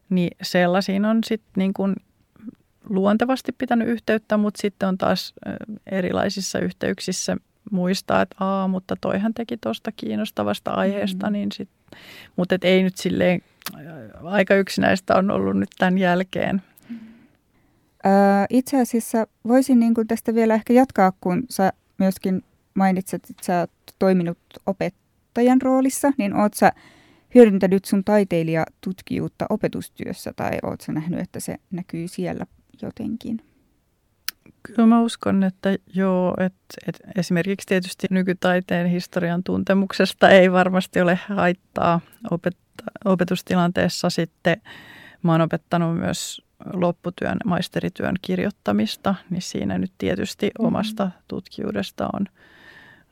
niin 0.09 0.38
sellaisiin 0.41 1.05
on 1.05 1.24
sitten 1.24 1.51
niin 1.55 1.74
kuin 1.74 1.95
luontevasti 2.89 3.51
pitänyt 3.51 3.88
yhteyttä, 3.88 4.38
mutta 4.38 4.62
sitten 4.62 4.89
on 4.89 4.98
taas 4.98 5.34
erilaisissa 5.91 6.60
yhteyksissä 6.60 7.38
muistaa, 7.72 8.22
että 8.22 8.36
aa, 8.39 8.67
mutta 8.67 8.96
toihan 9.01 9.34
teki 9.34 9.58
tuosta 9.58 9.91
kiinnostavasta 9.91 10.72
aiheesta, 10.72 11.27
mm. 11.27 11.34
niin 11.34 11.51
sit, 11.51 11.69
mutta 12.36 12.55
et 12.55 12.63
ei 12.63 12.84
nyt 12.84 12.98
silleen, 12.98 13.41
aika 14.24 14.55
yksinäistä 14.55 15.15
on 15.15 15.31
ollut 15.31 15.58
nyt 15.58 15.69
tämän 15.77 15.98
jälkeen. 15.98 16.62
itse 18.50 18.81
asiassa 18.81 19.27
voisin 19.48 19.79
niin 19.79 19.93
kuin 19.93 20.08
tästä 20.08 20.36
vielä 20.36 20.53
ehkä 20.53 20.74
jatkaa, 20.74 21.13
kun 21.22 21.43
sä 21.50 21.74
myöskin 21.98 22.43
mainitset, 22.74 23.24
että 23.29 23.46
sä 23.46 23.60
oot 23.60 23.72
toiminut 24.00 24.38
opettajan 24.65 25.62
roolissa, 25.62 26.12
niin 26.17 26.36
oot 26.36 26.53
sä 26.53 26.72
hyödyntänyt 27.36 27.86
sun 27.86 28.03
taiteilijatutkijuutta 28.03 29.46
opetustyössä 29.50 30.34
tai 30.36 30.51
oot 30.63 30.81
sä 30.81 30.91
nähnyt, 30.91 31.19
että 31.19 31.39
se 31.39 31.58
näkyy 31.72 32.08
siellä 32.08 32.46
jotenkin? 32.81 33.41
Kyllä 34.63 34.88
mä 34.88 35.01
uskon, 35.01 35.43
että 35.43 35.77
joo, 35.95 36.33
että, 36.39 36.65
että 36.88 37.03
esimerkiksi 37.15 37.67
tietysti 37.67 38.07
nykytaiteen 38.09 38.88
historian 38.88 39.44
tuntemuksesta 39.44 40.29
ei 40.29 40.51
varmasti 40.51 41.01
ole 41.01 41.20
haittaa 41.27 42.01
opetta, 42.31 42.83
opetustilanteessa 43.05 44.09
sitten. 44.09 44.61
Mä 45.24 45.31
oon 45.31 45.42
opettanut 45.42 45.98
myös 45.98 46.42
lopputyön, 46.74 47.37
maisterityön 47.46 48.15
kirjoittamista, 48.22 49.15
niin 49.29 49.42
siinä 49.42 49.77
nyt 49.77 49.92
tietysti 49.98 50.46
mm-hmm. 50.46 50.68
omasta 50.68 51.11
tutkijuudesta 51.27 52.09
on, 52.13 52.25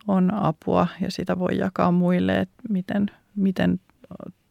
on 0.08 0.34
apua 0.34 0.88
ja 1.02 1.12
sitä 1.12 1.40
voi 1.40 1.58
jakaa 1.58 1.92
muille, 1.92 2.40
että 2.40 2.64
miten, 2.70 3.12
miten 3.36 3.80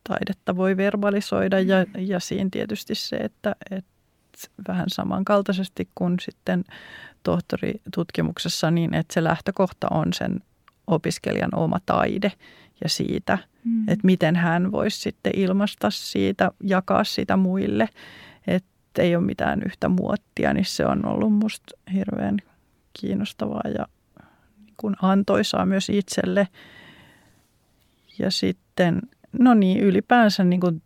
taidetta 0.09 0.57
voi 0.57 0.76
verbalisoida 0.76 1.61
ja, 1.61 1.87
ja 1.98 2.20
siinä 2.20 2.50
tietysti 2.52 2.94
se, 2.94 3.16
että, 3.16 3.57
että 3.70 3.95
vähän 4.68 4.87
samankaltaisesti 4.88 5.88
kuin 5.94 6.16
sitten 6.20 6.64
tohtoritutkimuksessa 7.22 8.70
niin, 8.70 8.94
että 8.94 9.14
se 9.14 9.25
lähtökohta 9.25 9.87
on 9.90 10.12
sen 10.12 10.40
opiskelijan 10.87 11.55
oma 11.55 11.81
taide 11.87 12.33
ja 12.83 12.88
siitä, 12.88 13.38
mm. 13.64 13.88
että 13.88 14.07
miten 14.07 14.37
hän 14.37 14.72
voisi 14.72 15.01
sitten 15.01 15.33
ilmaista 15.37 15.90
siitä, 15.90 16.51
jakaa 16.62 17.05
sitä 17.05 17.37
muille, 17.37 17.88
että 18.46 19.03
ei 19.03 19.16
ole 19.16 19.25
mitään 19.25 19.62
yhtä 19.66 19.88
muottia, 19.88 20.55
niin 20.55 20.64
se 20.64 20.87
on 20.87 21.07
ollut 21.07 21.33
musta 21.33 21.79
hirveän 21.92 22.37
kiinnostavaa 23.01 23.62
ja 23.79 23.87
niin 24.64 24.75
kuin 24.77 24.96
antoisaa 25.03 25.66
myös 25.66 25.90
itselle. 25.90 26.49
Ja 28.18 28.31
sitten, 28.31 29.03
no 29.38 29.55
niin, 29.55 29.81
ylipäänsä 29.81 30.44
niin 30.44 30.61
kuin 30.61 30.83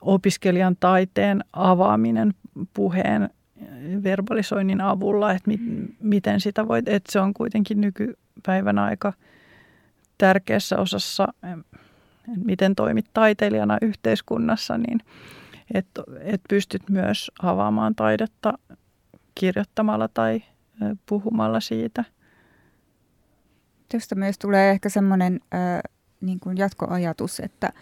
opiskelijan 0.00 0.76
taiteen 0.80 1.44
avaaminen 1.52 2.34
puheen 2.74 3.30
verbalisoinnin 4.02 4.80
avulla, 4.80 5.32
että 5.32 5.50
mit, 5.50 5.60
miten 6.00 6.40
sitä 6.40 6.68
voi, 6.68 6.78
että 6.86 7.12
se 7.12 7.20
on 7.20 7.34
kuitenkin 7.34 7.80
nykypäivän 7.80 8.78
aika 8.78 9.12
tärkeässä 10.18 10.78
osassa, 10.78 11.28
miten 12.44 12.74
toimit 12.74 13.06
taiteilijana 13.12 13.78
yhteiskunnassa, 13.82 14.78
niin 14.78 15.00
että 15.74 16.02
et 16.20 16.40
pystyt 16.48 16.82
myös 16.90 17.30
avaamaan 17.42 17.94
taidetta 17.94 18.52
kirjoittamalla 19.34 20.08
tai 20.08 20.42
puhumalla 21.06 21.60
siitä. 21.60 22.04
Tästä 23.88 24.14
myös 24.14 24.38
tulee 24.38 24.70
ehkä 24.70 24.88
semmoinen 24.88 25.40
äh, 25.54 25.80
niin 26.20 26.40
jatkoajatus, 26.56 27.40
että, 27.40 27.72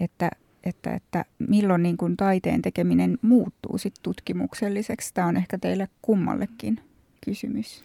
että 0.00 0.30
että, 0.64 0.94
että 0.94 1.24
milloin 1.38 1.82
niin 1.82 1.96
kuin 1.96 2.16
taiteen 2.16 2.62
tekeminen 2.62 3.18
muuttuu 3.22 3.78
sit 3.78 3.94
tutkimukselliseksi. 4.02 5.14
Tämä 5.14 5.28
on 5.28 5.36
ehkä 5.36 5.58
teille 5.58 5.88
kummallekin 6.02 6.80
kysymys. 7.24 7.84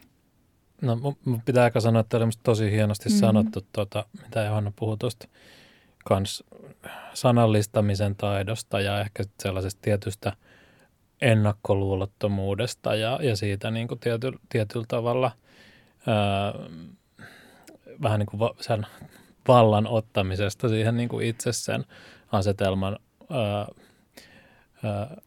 No 0.81 0.95
mun 1.25 1.41
pitää 1.45 1.63
aika 1.63 1.79
sanoa, 1.79 1.99
että 1.99 2.17
oli 2.17 2.25
tosi 2.43 2.71
hienosti 2.71 3.09
mm-hmm. 3.09 3.19
sanottu, 3.19 3.65
tuota, 3.73 4.05
mitä 4.23 4.43
Johanna 4.43 4.71
puhui 4.75 4.97
tuosta 4.97 5.27
kans 6.05 6.43
sanallistamisen 7.13 8.15
taidosta 8.15 8.79
ja 8.81 9.01
ehkä 9.01 9.23
sellaisesta 9.39 9.81
tietystä 9.81 10.33
ennakkoluulottomuudesta 11.21 12.95
ja, 12.95 13.19
ja 13.21 13.35
siitä 13.35 13.71
niin 13.71 13.87
kuin 13.87 13.99
tiety, 13.99 14.31
tietyllä 14.49 14.85
tavalla 14.87 15.31
ää, 16.07 16.53
vähän 18.01 18.19
niin 18.19 18.27
kuin 18.27 18.39
va, 18.39 18.55
sen 18.61 18.85
vallan 19.47 19.87
ottamisesta 19.87 20.69
siihen 20.69 20.97
niin 20.97 21.09
kuin 21.09 21.27
itse 21.27 21.53
sen 21.53 21.85
asetelman 22.35 22.99
ää, 23.29 23.67
ää, 24.83 25.17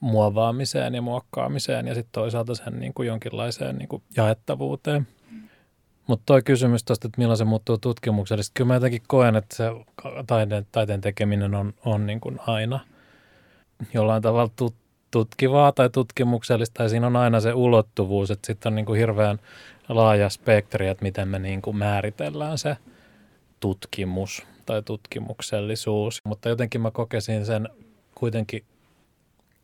muovaamiseen 0.00 0.94
ja 0.94 1.02
muokkaamiseen 1.02 1.86
ja 1.86 1.94
sitten 1.94 2.12
toisaalta 2.12 2.54
sen 2.54 2.80
niin 2.80 2.94
kuin 2.94 3.08
jonkinlaiseen 3.08 3.76
niin 3.76 3.88
kuin 3.88 4.02
jaettavuuteen. 4.16 5.06
Mutta 6.06 6.22
toi 6.26 6.42
kysymys 6.42 6.84
tuosta, 6.84 7.08
että 7.08 7.18
milloin 7.18 7.38
se 7.38 7.44
muuttuu 7.44 7.78
tutkimuksellisesti, 7.78 8.52
kyllä 8.54 8.68
mä 8.68 8.74
jotenkin 8.74 9.02
koen, 9.06 9.36
että 9.36 9.56
se 9.56 9.64
taiteen, 10.26 10.66
taiteen 10.72 11.00
tekeminen 11.00 11.54
on, 11.54 11.74
on 11.84 12.06
niin 12.06 12.20
kuin 12.20 12.38
aina 12.46 12.80
jollain 13.94 14.22
tavalla 14.22 14.50
tut, 14.56 14.74
tutkivaa 15.10 15.72
tai 15.72 15.90
tutkimuksellista 15.90 16.82
ja 16.82 16.88
siinä 16.88 17.06
on 17.06 17.16
aina 17.16 17.40
se 17.40 17.54
ulottuvuus, 17.54 18.30
että 18.30 18.46
sitten 18.46 18.70
on 18.70 18.74
niin 18.74 18.86
kuin 18.86 18.98
hirveän 18.98 19.38
laaja 19.88 20.28
spektri, 20.28 20.88
että 20.88 21.02
miten 21.02 21.28
me 21.28 21.38
niin 21.38 21.62
kuin 21.62 21.76
määritellään 21.76 22.58
se 22.58 22.76
tutkimus 23.60 24.46
tai 24.68 24.82
tutkimuksellisuus, 24.82 26.20
mutta 26.24 26.48
jotenkin 26.48 26.80
mä 26.80 26.90
kokesin 26.90 27.46
sen 27.46 27.68
kuitenkin 28.14 28.64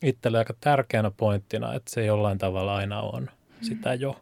itselle 0.03 0.39
aika 0.39 0.55
tärkeänä 0.61 1.11
pointtina, 1.11 1.75
että 1.75 1.91
se 1.91 2.05
jollain 2.05 2.39
tavalla 2.39 2.77
aina 2.77 3.01
on 3.01 3.31
sitä 3.63 3.95
jo. 3.95 4.21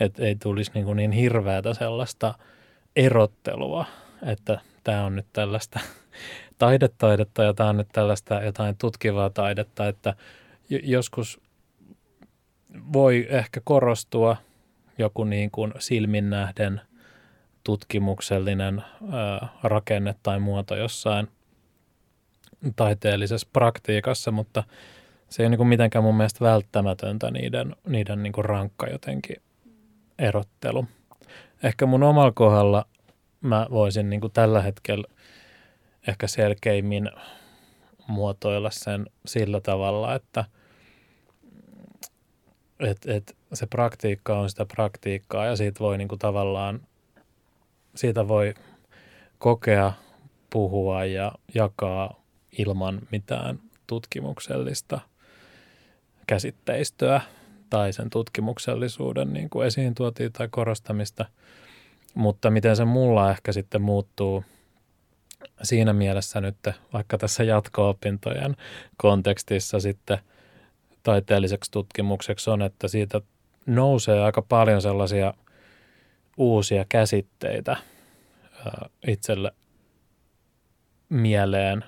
Että 0.00 0.22
ei 0.22 0.36
tulisi 0.36 0.70
niin, 0.74 0.96
niin 0.96 1.12
hirveätä 1.12 1.74
sellaista 1.74 2.34
erottelua, 2.96 3.84
että 4.22 4.60
tämä 4.84 5.04
on 5.04 5.16
nyt 5.16 5.26
tällaista 5.32 5.80
taidetaidetta 6.58 7.42
ja 7.42 7.54
tämä 7.54 7.68
on 7.68 7.76
nyt 7.76 7.88
tällaista 7.92 8.42
jotain 8.42 8.76
tutkivaa 8.76 9.30
taidetta, 9.30 9.88
että 9.88 10.14
joskus 10.70 11.40
voi 12.92 13.26
ehkä 13.30 13.60
korostua 13.64 14.36
joku 14.98 15.24
niin 15.24 15.50
kuin 15.50 15.72
silmin 15.78 16.30
nähden 16.30 16.80
tutkimuksellinen 17.64 18.82
ää, 19.12 19.48
rakenne 19.62 20.14
tai 20.22 20.40
muoto 20.40 20.76
jossain 20.76 21.28
taiteellisessa 22.76 23.48
praktiikassa, 23.52 24.30
mutta 24.30 24.64
se 25.28 25.42
ei 25.42 25.46
ole 25.46 25.56
niin 25.56 25.66
mitenkään 25.66 26.04
mun 26.04 26.16
mielestä 26.16 26.44
välttämätöntä 26.44 27.30
niiden, 27.30 27.76
niiden 27.88 28.22
niin 28.22 28.32
rankka 28.38 28.86
jotenkin 28.86 29.36
erottelu. 30.18 30.86
ehkä 31.62 31.86
mun 31.86 32.02
omalla 32.02 32.32
kohdalla 32.32 32.86
mä 33.40 33.66
voisin 33.70 34.10
niin 34.10 34.20
tällä 34.32 34.62
hetkellä 34.62 35.06
ehkä 36.08 36.26
selkeimmin 36.26 37.10
muotoilla 38.06 38.70
sen 38.70 39.06
sillä 39.26 39.60
tavalla, 39.60 40.14
että 40.14 40.44
et, 42.80 42.98
et 43.06 43.36
se 43.52 43.66
praktiikka 43.66 44.38
on 44.38 44.50
sitä 44.50 44.66
praktiikkaa 44.66 45.46
ja 45.46 45.56
siitä 45.56 45.80
voi 45.80 45.98
niin 45.98 46.08
tavallaan, 46.18 46.80
siitä 47.94 48.28
voi 48.28 48.54
kokea, 49.38 49.92
puhua 50.50 51.04
ja 51.04 51.32
jakaa 51.54 52.22
ilman 52.58 53.00
mitään 53.10 53.60
tutkimuksellista 53.86 55.00
käsitteistöä 56.26 57.20
tai 57.70 57.92
sen 57.92 58.10
tutkimuksellisuuden 58.10 59.32
niin 59.32 59.50
kuin 59.50 59.66
esiin 59.66 59.94
tuotiin 59.94 60.32
tai 60.32 60.48
korostamista. 60.50 61.26
Mutta 62.14 62.50
miten 62.50 62.76
se 62.76 62.84
mulla 62.84 63.30
ehkä 63.30 63.52
sitten 63.52 63.82
muuttuu 63.82 64.44
siinä 65.62 65.92
mielessä 65.92 66.40
nyt, 66.40 66.56
vaikka 66.92 67.18
tässä 67.18 67.44
jatko-opintojen 67.44 68.56
kontekstissa 68.96 69.80
sitten 69.80 70.18
taiteelliseksi 71.02 71.70
tutkimukseksi 71.70 72.50
on, 72.50 72.62
että 72.62 72.88
siitä 72.88 73.20
nousee 73.66 74.22
aika 74.22 74.42
paljon 74.42 74.82
sellaisia 74.82 75.34
uusia 76.40 76.84
käsitteitä 76.88 77.76
itselle 79.06 79.52
mieleen 81.08 81.84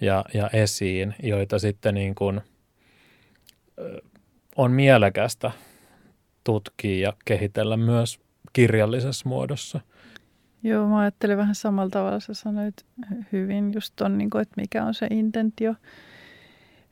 ja, 0.00 0.24
ja 0.34 0.50
esiin, 0.52 1.14
joita 1.22 1.58
sitten 1.58 1.94
niin 1.94 2.14
kuin 2.14 2.40
on 4.56 4.72
mielekästä 4.72 5.50
tutkia 6.44 7.08
ja 7.08 7.12
kehitellä 7.24 7.76
myös 7.76 8.20
kirjallisessa 8.52 9.28
muodossa. 9.28 9.80
Joo, 10.62 10.88
mä 10.88 10.98
ajattelin 10.98 11.36
vähän 11.36 11.54
samalla 11.54 11.90
tavalla, 11.90 12.20
sä 12.20 12.34
sanoit 12.34 12.86
hyvin 13.32 13.72
just 13.74 13.92
ton, 13.96 14.18
niin 14.18 14.30
kuin, 14.30 14.42
että 14.42 14.60
mikä 14.60 14.84
on 14.84 14.94
se 14.94 15.06
intentio. 15.10 15.74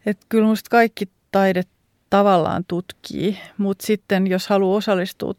Että 0.07 0.26
kyllä 0.29 0.46
musta 0.46 0.70
kaikki 0.70 1.09
taide 1.33 1.62
tavallaan 2.11 2.64
tutkii, 2.68 3.38
mutta 3.59 3.87
sitten 3.87 4.26
jos 4.26 4.48
haluaa 4.48 4.76
osallistua 4.76 5.35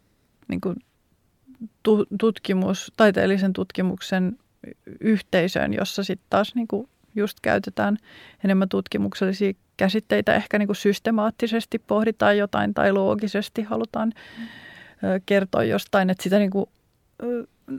niin 0.48 0.60
kuin 0.60 0.76
tutkimus, 2.18 2.92
taiteellisen 2.96 3.52
tutkimuksen 3.52 4.38
yhteisöön, 5.00 5.74
jossa 5.74 6.04
sitten 6.04 6.26
taas 6.30 6.54
niin 6.54 6.68
kuin 6.68 6.88
just 7.14 7.40
käytetään 7.42 7.96
enemmän 8.44 8.68
tutkimuksellisia 8.68 9.52
käsitteitä, 9.76 10.34
ehkä 10.34 10.58
niin 10.58 10.66
kuin 10.66 10.76
systemaattisesti 10.76 11.78
pohditaan 11.78 12.38
jotain 12.38 12.74
tai 12.74 12.92
loogisesti 12.92 13.62
halutaan 13.62 14.12
kertoa 15.26 15.64
jostain, 15.64 16.10
että 16.10 16.22
sitä 16.22 16.38
niin 16.38 16.50
kuin 16.50 16.66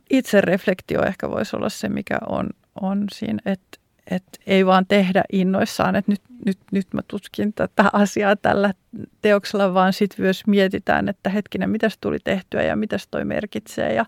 itse 0.10 0.42
reflektio 0.42 1.04
ehkä 1.04 1.30
voisi 1.30 1.56
olla 1.56 1.70
se, 1.70 1.90
mikä 1.90 2.18
on, 2.30 2.50
on 2.82 3.06
siinä, 3.14 3.40
että 3.46 3.80
että 4.12 4.40
ei 4.48 4.66
vaan 4.66 4.86
tehdä 4.88 5.24
innoissaan, 5.32 5.96
että 5.96 6.12
nyt, 6.12 6.22
nyt, 6.46 6.58
nyt 6.72 6.88
mä 6.94 7.02
tutkin 7.08 7.54
tätä 7.54 7.90
asiaa 7.94 8.36
tällä 8.36 8.74
teoksella, 9.22 9.74
vaan 9.74 9.94
sitten 9.94 10.24
myös 10.24 10.48
mietitään, 10.48 11.10
että 11.10 11.30
hetkinen, 11.30 11.70
mitä 11.70 11.90
tuli 12.02 12.18
tehtyä 12.24 12.64
ja 12.64 12.76
mitä 12.76 12.98
toi 13.12 13.26
merkitsee 13.26 13.94
ja 13.94 14.06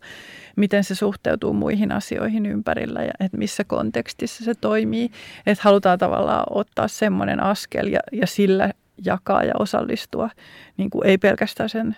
miten 0.55 0.84
se 0.84 0.95
suhteutuu 0.95 1.53
muihin 1.53 1.91
asioihin 1.91 2.45
ympärillä 2.45 3.03
ja 3.03 3.12
että 3.19 3.38
missä 3.38 3.63
kontekstissa 3.63 4.43
se 4.43 4.53
toimii. 4.55 5.12
Että 5.45 5.63
halutaan 5.63 5.99
tavallaan 5.99 6.43
ottaa 6.49 6.88
semmoinen 6.88 7.43
askel 7.43 7.88
ja, 7.88 7.99
ja 8.12 8.27
sillä 8.27 8.73
jakaa 9.05 9.43
ja 9.43 9.53
osallistua, 9.60 10.29
niin 10.77 10.89
kuin 10.89 11.08
ei 11.08 11.17
pelkästään 11.17 11.69
sen, 11.69 11.95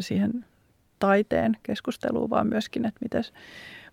siihen 0.00 0.44
taiteen 0.98 1.56
keskusteluun, 1.62 2.30
vaan 2.30 2.46
myöskin, 2.46 2.84
että 2.84 3.00
miten 3.02 3.24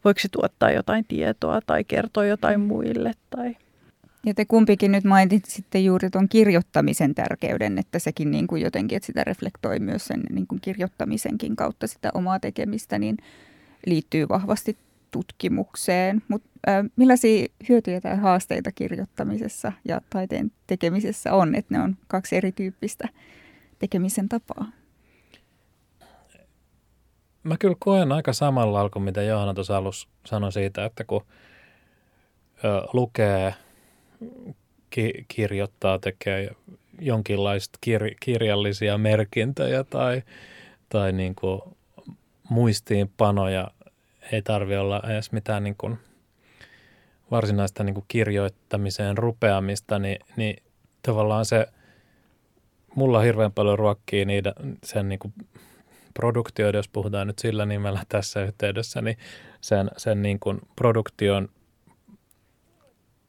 voiko 0.05 0.19
se 0.19 0.27
tuottaa 0.31 0.71
jotain 0.71 1.05
tietoa 1.07 1.59
tai 1.65 1.83
kertoa 1.83 2.25
jotain 2.25 2.59
muille. 2.59 3.11
Tai... 3.29 3.57
Ja 4.25 4.33
te 4.33 4.45
kumpikin 4.45 4.91
nyt 4.91 5.03
mainitsitte 5.03 5.79
juuri 5.79 6.09
tuon 6.09 6.29
kirjoittamisen 6.29 7.15
tärkeyden, 7.15 7.77
että 7.77 7.99
sekin 7.99 8.31
niin 8.31 8.47
kuin 8.47 8.61
jotenkin, 8.61 8.95
että 8.95 9.05
sitä 9.05 9.23
reflektoi 9.23 9.79
myös 9.79 10.05
sen 10.05 10.23
niin 10.29 10.47
kuin 10.47 10.61
kirjoittamisenkin 10.61 11.55
kautta 11.55 11.87
sitä 11.87 12.11
omaa 12.13 12.39
tekemistä, 12.39 12.99
niin 12.99 13.17
liittyy 13.85 14.29
vahvasti 14.29 14.77
tutkimukseen. 15.11 16.21
Mutta 16.27 16.49
äh, 16.69 16.85
millaisia 16.95 17.47
hyötyjä 17.69 18.01
tai 18.01 18.17
haasteita 18.17 18.71
kirjoittamisessa 18.71 19.71
ja 19.85 20.01
taiteen 20.09 20.51
tekemisessä 20.67 21.33
on, 21.33 21.55
että 21.55 21.75
ne 21.75 21.81
on 21.81 21.97
kaksi 22.07 22.35
erityyppistä 22.35 23.09
tekemisen 23.79 24.29
tapaa? 24.29 24.71
Mä 27.45 27.57
kyllä 27.59 27.75
koen 27.79 28.11
aika 28.11 28.33
samalla 28.33 28.89
kuin 28.89 29.03
mitä 29.03 29.21
Johanna 29.21 29.53
tuossa 29.53 29.77
alussa 29.77 30.07
sanoi 30.25 30.51
siitä, 30.51 30.85
että 30.85 31.03
kun 31.03 31.25
ö, 32.63 32.81
lukee, 32.93 33.53
ki- 34.89 35.25
kirjoittaa, 35.27 35.99
tekee 35.99 36.51
jonkinlaista 36.99 37.79
kir- 37.85 38.15
kirjallisia 38.19 38.97
merkintöjä 38.97 39.83
tai, 39.83 40.23
tai 40.89 41.11
niin 41.11 41.35
kuin 41.35 41.61
muistiinpanoja, 42.49 43.67
ei 44.31 44.41
tarvi 44.41 44.77
olla 44.77 45.01
edes 45.07 45.31
mitään 45.31 45.63
niin 45.63 45.75
kuin 45.77 45.97
varsinaista 47.31 47.83
niin 47.83 47.93
kuin 47.93 48.05
kirjoittamiseen 48.07 49.17
rupeamista, 49.17 49.99
niin, 49.99 50.19
niin 50.35 50.63
tavallaan 51.01 51.45
se 51.45 51.67
mulla 52.95 53.21
hirveän 53.21 53.51
paljon 53.51 53.79
ruokkii 53.79 54.25
niitä, 54.25 54.53
sen 54.83 55.09
niin 55.09 55.19
kuin 55.19 55.33
produktioida, 56.15 56.77
jos 56.77 56.89
puhutaan 56.89 57.27
nyt 57.27 57.39
sillä 57.39 57.65
nimellä 57.65 58.01
tässä 58.09 58.43
yhteydessä, 58.43 59.01
niin 59.01 59.17
sen, 59.61 59.91
sen 59.97 60.21
niin 60.21 60.39
kuin 60.39 60.61
produktion 60.75 61.49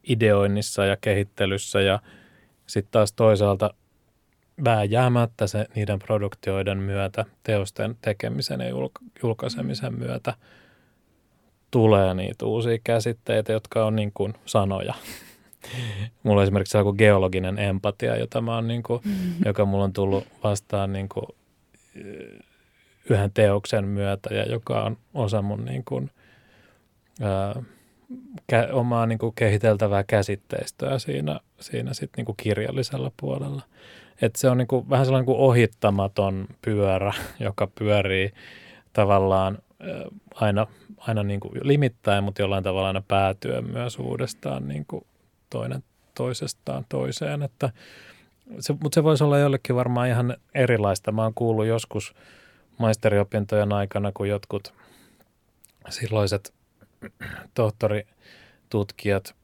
ideoinnissa 0.09 0.85
ja 0.85 0.96
kehittelyssä 1.01 1.81
ja 1.81 1.99
sitten 2.66 2.92
taas 2.92 3.12
toisaalta 3.12 3.75
vääjäämättä 4.64 5.46
se 5.46 5.66
niiden 5.75 5.99
produktioiden 5.99 6.79
myötä, 6.79 7.25
teosten 7.42 7.96
tekemisen 8.03 8.61
ja 8.61 8.66
julkaisemisen 9.22 9.99
myötä 9.99 10.35
tulee 11.70 12.14
niitä 12.14 12.46
uusia 12.46 12.79
käsitteitä, 12.85 13.53
jotka 13.53 13.87
on 13.87 13.96
niin 13.96 14.12
kuin 14.14 14.35
sanoja. 14.46 14.94
Mulla 16.22 16.40
on 16.40 16.42
esimerkiksi 16.42 16.77
joku 16.77 16.92
geologinen 16.92 17.59
empatia, 17.59 18.16
jota 18.16 18.40
mä 18.40 18.55
oon 18.55 18.68
niin 18.68 18.83
kuin, 18.83 19.01
mm-hmm. 19.05 19.35
joka 19.44 19.64
mulla 19.64 19.85
on 19.85 19.92
tullut 19.92 20.25
vastaan 20.44 20.92
niin 20.92 21.09
kuin, 21.09 21.27
yhden 23.11 23.33
teoksen 23.35 23.85
myötä 23.85 24.35
ja 24.35 24.42
joka 24.42 24.83
on 24.83 24.97
osa 25.14 25.42
mun 25.42 25.64
niin 25.64 25.85
kuin, 25.85 26.11
ää, 27.23 27.62
kä, 28.47 28.69
omaa 28.73 29.07
niin 29.07 29.19
kuin 29.19 29.35
kehiteltävää 29.35 30.05
käsitteistöä 30.05 30.99
siinä, 30.99 31.40
siinä 31.61 31.95
sit 31.95 32.11
niin 32.16 32.25
kuin 32.25 32.37
kirjallisella 32.37 33.12
puolella. 33.21 33.62
Et 34.23 34.37
se 34.37 34.51
on 34.51 34.59
niin 34.59 34.69
kuin, 34.69 34.90
vähän 34.90 35.07
sellainen 35.07 35.27
kuin 35.27 35.38
ohittamaton 35.38 36.47
pyörä, 36.62 37.12
joka 37.40 37.66
pyörii 37.79 38.33
tavallaan 38.92 39.59
aina, 40.35 40.66
aina 40.99 41.23
niin 41.23 41.40
kuin 41.40 41.53
limittäin, 41.62 42.25
mutta 42.25 42.42
jollain 42.42 42.64
tavalla 42.64 42.87
aina 42.87 43.03
päätyä 43.09 43.61
myös 43.61 43.99
uudestaan 43.99 44.69
niin 44.69 44.85
kuin 44.88 45.07
toinen 45.51 45.85
toisestaan 46.14 46.85
toiseen. 46.88 47.42
Että 47.42 47.71
se, 48.59 48.73
mutta 48.73 48.95
se 48.95 49.05
voisi 49.05 49.25
olla 49.25 49.38
jollekin 49.38 49.77
varmaan 49.77 50.09
ihan 50.09 50.37
erilaista. 50.55 51.12
Mä 51.12 51.23
oon 51.23 51.35
kuullut 51.35 51.66
joskus– 51.66 52.14
maisteriopintojen 52.78 53.72
aikana, 53.72 54.12
kun 54.12 54.28
jotkut 54.28 54.74
silloiset 55.88 56.54
tohtoritutkijat, 57.54 59.34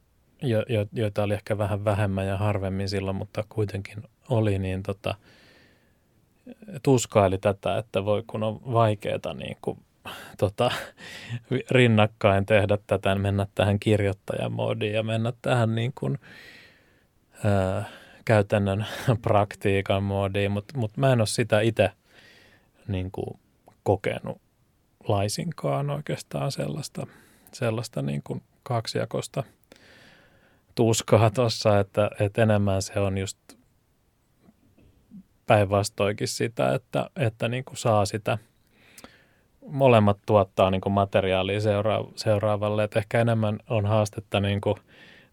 jo, 0.43 0.65
jo, 0.69 0.87
joita 0.93 1.23
oli 1.23 1.35
ehkä 1.35 1.59
vähän 1.59 1.85
vähemmän 1.85 2.27
ja 2.27 2.37
harvemmin 2.37 2.89
silloin, 2.89 3.17
mutta 3.17 3.45
kuitenkin 3.49 4.03
oli, 4.29 4.59
niin 4.59 4.83
tota, 4.83 5.15
tuskaili 6.83 7.39
tätä, 7.39 7.79
että 7.79 8.05
voi 8.05 8.23
kun 8.27 8.43
on 8.43 8.61
vaikeaa 8.73 9.35
niin 9.35 9.57
kuin, 9.63 9.79
tota, 10.39 10.71
rinnakkain 11.71 12.47
tehdä 12.47 12.79
tätä, 12.87 13.15
mennä 13.15 13.47
tähän 13.55 13.79
kirjoittajamoodiin 13.79 14.95
ja 14.95 15.03
mennä 15.03 15.33
tähän 15.43 15.75
niin 15.75 15.93
kuin, 15.95 16.19
ää, 17.45 17.85
käytännön 18.25 18.87
praktiikan 19.23 20.03
moodiin, 20.03 20.51
mutta 20.51 20.79
mut 20.79 20.97
mä 20.97 21.13
en 21.13 21.21
ole 21.21 21.27
sitä 21.27 21.61
itse– 21.61 21.91
niin 22.89 23.11
kuin 23.13 23.41
kokenut 23.83 24.41
laisinkaan 25.09 25.91
oikeastaan 25.91 26.53
sellaista, 26.53 27.07
sellaista 27.53 28.03
niin 28.03 28.23
kuin 28.23 28.43
kaksijakosta 28.63 29.43
tuskaa 30.75 31.31
tuossa, 31.31 31.81
että, 31.81 32.11
että 32.21 32.43
enemmän 32.43 32.83
se 32.83 33.01
on 33.01 33.19
just 33.19 33.39
päinvastoinkin 35.47 36.29
sitä, 36.29 36.75
että, 36.75 37.11
että 37.17 37.49
niin 37.49 37.65
kuin 37.65 37.77
saa 37.77 38.07
sitä 38.07 38.39
molemmat 39.67 40.19
tuottaa 40.27 40.71
niin 40.71 40.81
kuin 40.81 40.93
materiaalia 40.93 41.61
seura- 41.61 42.05
seuraavalle, 42.17 42.85
että 42.85 42.99
ehkä 42.99 43.21
enemmän 43.21 43.59
on 43.71 43.87
haastetta 43.87 44.41
niin 44.41 44.61
kuin 44.61 44.77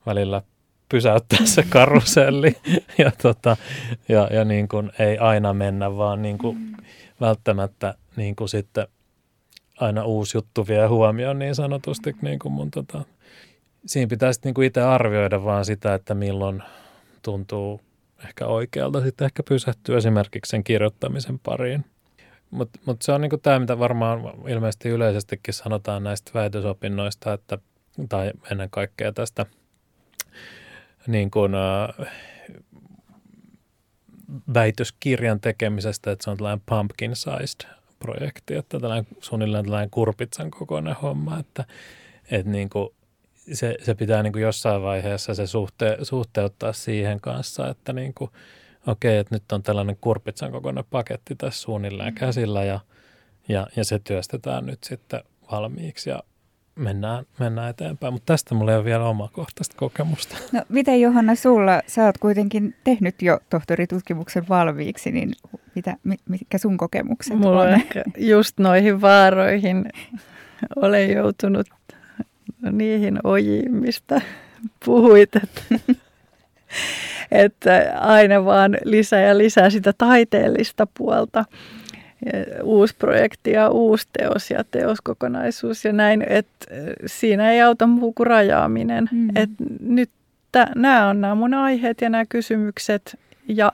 välillä 0.05 0.41
pysäyttää 0.89 1.45
se 1.45 1.63
karuselli 1.69 2.57
ja, 2.97 3.11
tota, 3.21 3.57
ja, 4.09 4.27
ja 4.31 4.45
niin 4.45 4.67
kuin 4.67 4.91
ei 4.99 5.17
aina 5.17 5.53
mennä, 5.53 5.97
vaan 5.97 6.21
niin 6.21 6.37
kuin 6.37 6.57
mm 6.57 6.69
välttämättä 7.21 7.95
niin 8.15 8.35
kuin 8.35 8.49
sitten 8.49 8.87
aina 9.79 10.05
uusi 10.05 10.37
juttu 10.37 10.67
vie 10.67 10.87
huomioon 10.87 11.39
niin 11.39 11.55
sanotusti. 11.55 12.15
Niin 12.21 12.39
kuin 12.39 12.51
mun, 12.51 12.71
tota, 12.71 13.03
siinä 13.85 14.07
pitäisi 14.07 14.41
niin 14.43 14.53
kuin 14.53 14.67
itse 14.67 14.81
arvioida 14.81 15.43
vaan 15.43 15.65
sitä, 15.65 15.93
että 15.93 16.15
milloin 16.15 16.63
tuntuu 17.21 17.81
ehkä 18.25 18.45
oikealta 18.45 19.01
sitten 19.01 19.25
ehkä 19.25 19.43
pysähtyä 19.43 19.97
esimerkiksi 19.97 20.49
sen 20.49 20.63
kirjoittamisen 20.63 21.39
pariin. 21.39 21.85
Mutta 22.51 22.79
mut 22.85 23.01
se 23.01 23.11
on 23.11 23.21
niinku 23.21 23.37
tämä, 23.37 23.59
mitä 23.59 23.79
varmaan 23.79 24.21
ilmeisesti 24.47 24.89
yleisestikin 24.89 25.53
sanotaan 25.53 26.03
näistä 26.03 26.31
väitösopinnoista, 26.33 27.33
että, 27.33 27.57
tai 28.09 28.31
ennen 28.51 28.69
kaikkea 28.69 29.11
tästä 29.11 29.45
niin 31.11 31.31
kuin, 31.31 31.51
äh, 31.55 32.11
väitöskirjan 34.53 35.39
tekemisestä, 35.39 36.11
että 36.11 36.23
se 36.23 36.29
on 36.29 36.37
tällainen 36.37 36.63
pumpkin-sized 36.65 37.67
projekti, 37.99 38.55
että 38.55 38.79
tällainen, 38.79 39.07
suunnilleen 39.21 39.65
tällainen 39.65 39.89
kurpitsan 39.89 40.51
kokoinen 40.51 40.95
homma, 40.95 41.39
että, 41.39 41.65
että 42.31 42.51
niin 42.51 42.69
kuin 42.69 42.89
se, 43.53 43.77
se 43.83 43.95
pitää 43.95 44.23
niin 44.23 44.33
kuin 44.33 44.43
jossain 44.43 44.81
vaiheessa 44.81 45.33
se 45.33 45.47
suhte, 45.47 45.97
suhteuttaa 46.01 46.73
siihen 46.73 47.21
kanssa, 47.21 47.67
että 47.67 47.93
niin 47.93 48.13
kuin, 48.13 48.31
okei, 48.87 49.17
että 49.17 49.35
nyt 49.35 49.51
on 49.51 49.63
tällainen 49.63 49.97
kurpitsan 50.01 50.51
kokoinen 50.51 50.83
paketti 50.89 51.35
tässä 51.35 51.61
suunnilleen 51.61 52.13
mm. 52.13 52.17
käsillä 52.17 52.63
ja, 52.63 52.79
ja, 53.47 53.67
ja 53.75 53.85
se 53.85 53.99
työstetään 53.99 54.65
nyt 54.65 54.83
sitten 54.83 55.23
valmiiksi 55.51 56.09
ja 56.09 56.23
mennään, 56.79 57.25
mennään 57.39 57.69
eteenpäin. 57.69 58.13
Mutta 58.13 58.33
tästä 58.33 58.55
mulla 58.55 58.71
ei 58.71 58.77
ole 58.77 58.85
vielä 58.85 59.05
omakohtaista 59.05 59.75
kokemusta. 59.77 60.37
No 60.51 60.61
miten 60.69 61.01
Johanna 61.01 61.35
sulla, 61.35 61.81
sä 61.87 62.05
oot 62.05 62.17
kuitenkin 62.17 62.75
tehnyt 62.83 63.21
jo 63.21 63.39
tohtoritutkimuksen 63.49 64.49
valmiiksi, 64.49 65.11
niin 65.11 65.31
mitä, 65.75 65.95
mitkä 66.29 66.57
sun 66.57 66.77
kokemukset 66.77 67.37
Mulla 67.39 67.61
on? 67.61 67.69
ehkä 67.69 68.03
just 68.17 68.59
noihin 68.59 69.01
vaaroihin 69.01 69.85
olen 70.75 71.11
joutunut 71.11 71.67
niihin 72.71 73.19
ojiin, 73.23 73.71
mistä 73.71 74.21
puhuit, 74.85 75.35
että, 75.35 75.61
että 77.31 77.93
aina 77.99 78.45
vaan 78.45 78.77
lisää 78.83 79.21
ja 79.21 79.37
lisää 79.37 79.69
sitä 79.69 79.93
taiteellista 79.97 80.87
puolta. 80.97 81.45
Uusi 82.63 82.95
projekti 82.95 83.51
ja 83.51 83.69
uusi 83.69 84.07
teos 84.17 84.51
ja 84.51 84.63
teoskokonaisuus 84.63 85.85
ja 85.85 85.93
näin, 85.93 86.25
että 86.29 86.65
siinä 87.05 87.51
ei 87.51 87.61
auta 87.61 87.87
muu 87.87 88.13
kuin 88.13 88.27
rajaaminen. 88.27 89.09
Mm. 89.11 89.29
Että 89.35 89.63
nyt 89.79 90.09
t- 90.51 90.75
nämä 90.75 91.07
on 91.07 91.21
nämä 91.21 91.35
mun 91.35 91.53
aiheet 91.53 92.01
ja 92.01 92.09
nämä 92.09 92.25
kysymykset 92.25 93.19
ja 93.47 93.71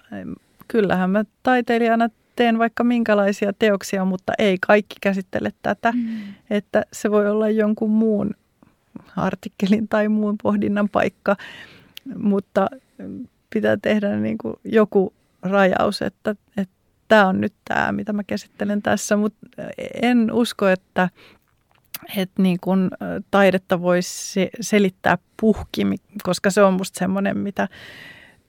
kyllähän 0.68 1.10
mä 1.10 1.26
taiteilijana 1.44 2.10
teen 2.36 2.60
vaikka 2.60 2.84
minkälaisia 2.84 3.54
teoksia, 3.54 4.06
mutta 4.06 4.34
ei 4.38 4.58
kaikki 4.68 4.96
käsittele 5.02 5.54
tätä, 5.62 5.92
mm. 5.92 6.18
että 6.50 6.84
se 6.94 7.12
voi 7.12 7.30
olla 7.30 7.50
jonkun 7.50 7.92
muun 7.92 8.32
artikkelin 9.18 9.88
tai 9.88 10.08
muun 10.10 10.36
pohdinnan 10.44 10.90
paikka, 10.90 11.36
mutta 12.18 12.70
pitää 13.54 13.78
tehdä 13.82 14.16
niin 14.16 14.38
kuin 14.38 14.56
joku 14.64 15.14
rajaus, 15.42 16.02
että, 16.02 16.36
että 16.58 16.75
tämä 17.08 17.28
on 17.28 17.42
nyt 17.42 17.54
tämä, 17.66 17.92
mitä 17.92 18.14
mä 18.14 18.24
käsittelen 18.24 18.82
tässä, 18.82 19.16
mutta 19.16 19.48
en 20.02 20.32
usko, 20.32 20.68
että, 20.68 21.10
että 22.18 22.42
niin 22.42 22.58
kuin 22.62 22.90
taidetta 23.32 23.82
voisi 23.82 24.50
selittää 24.62 25.18
puhki, 25.42 25.86
koska 26.24 26.50
se 26.50 26.64
on 26.64 26.74
musta 26.74 27.00
semmoinen, 27.00 27.38
mitä 27.38 27.68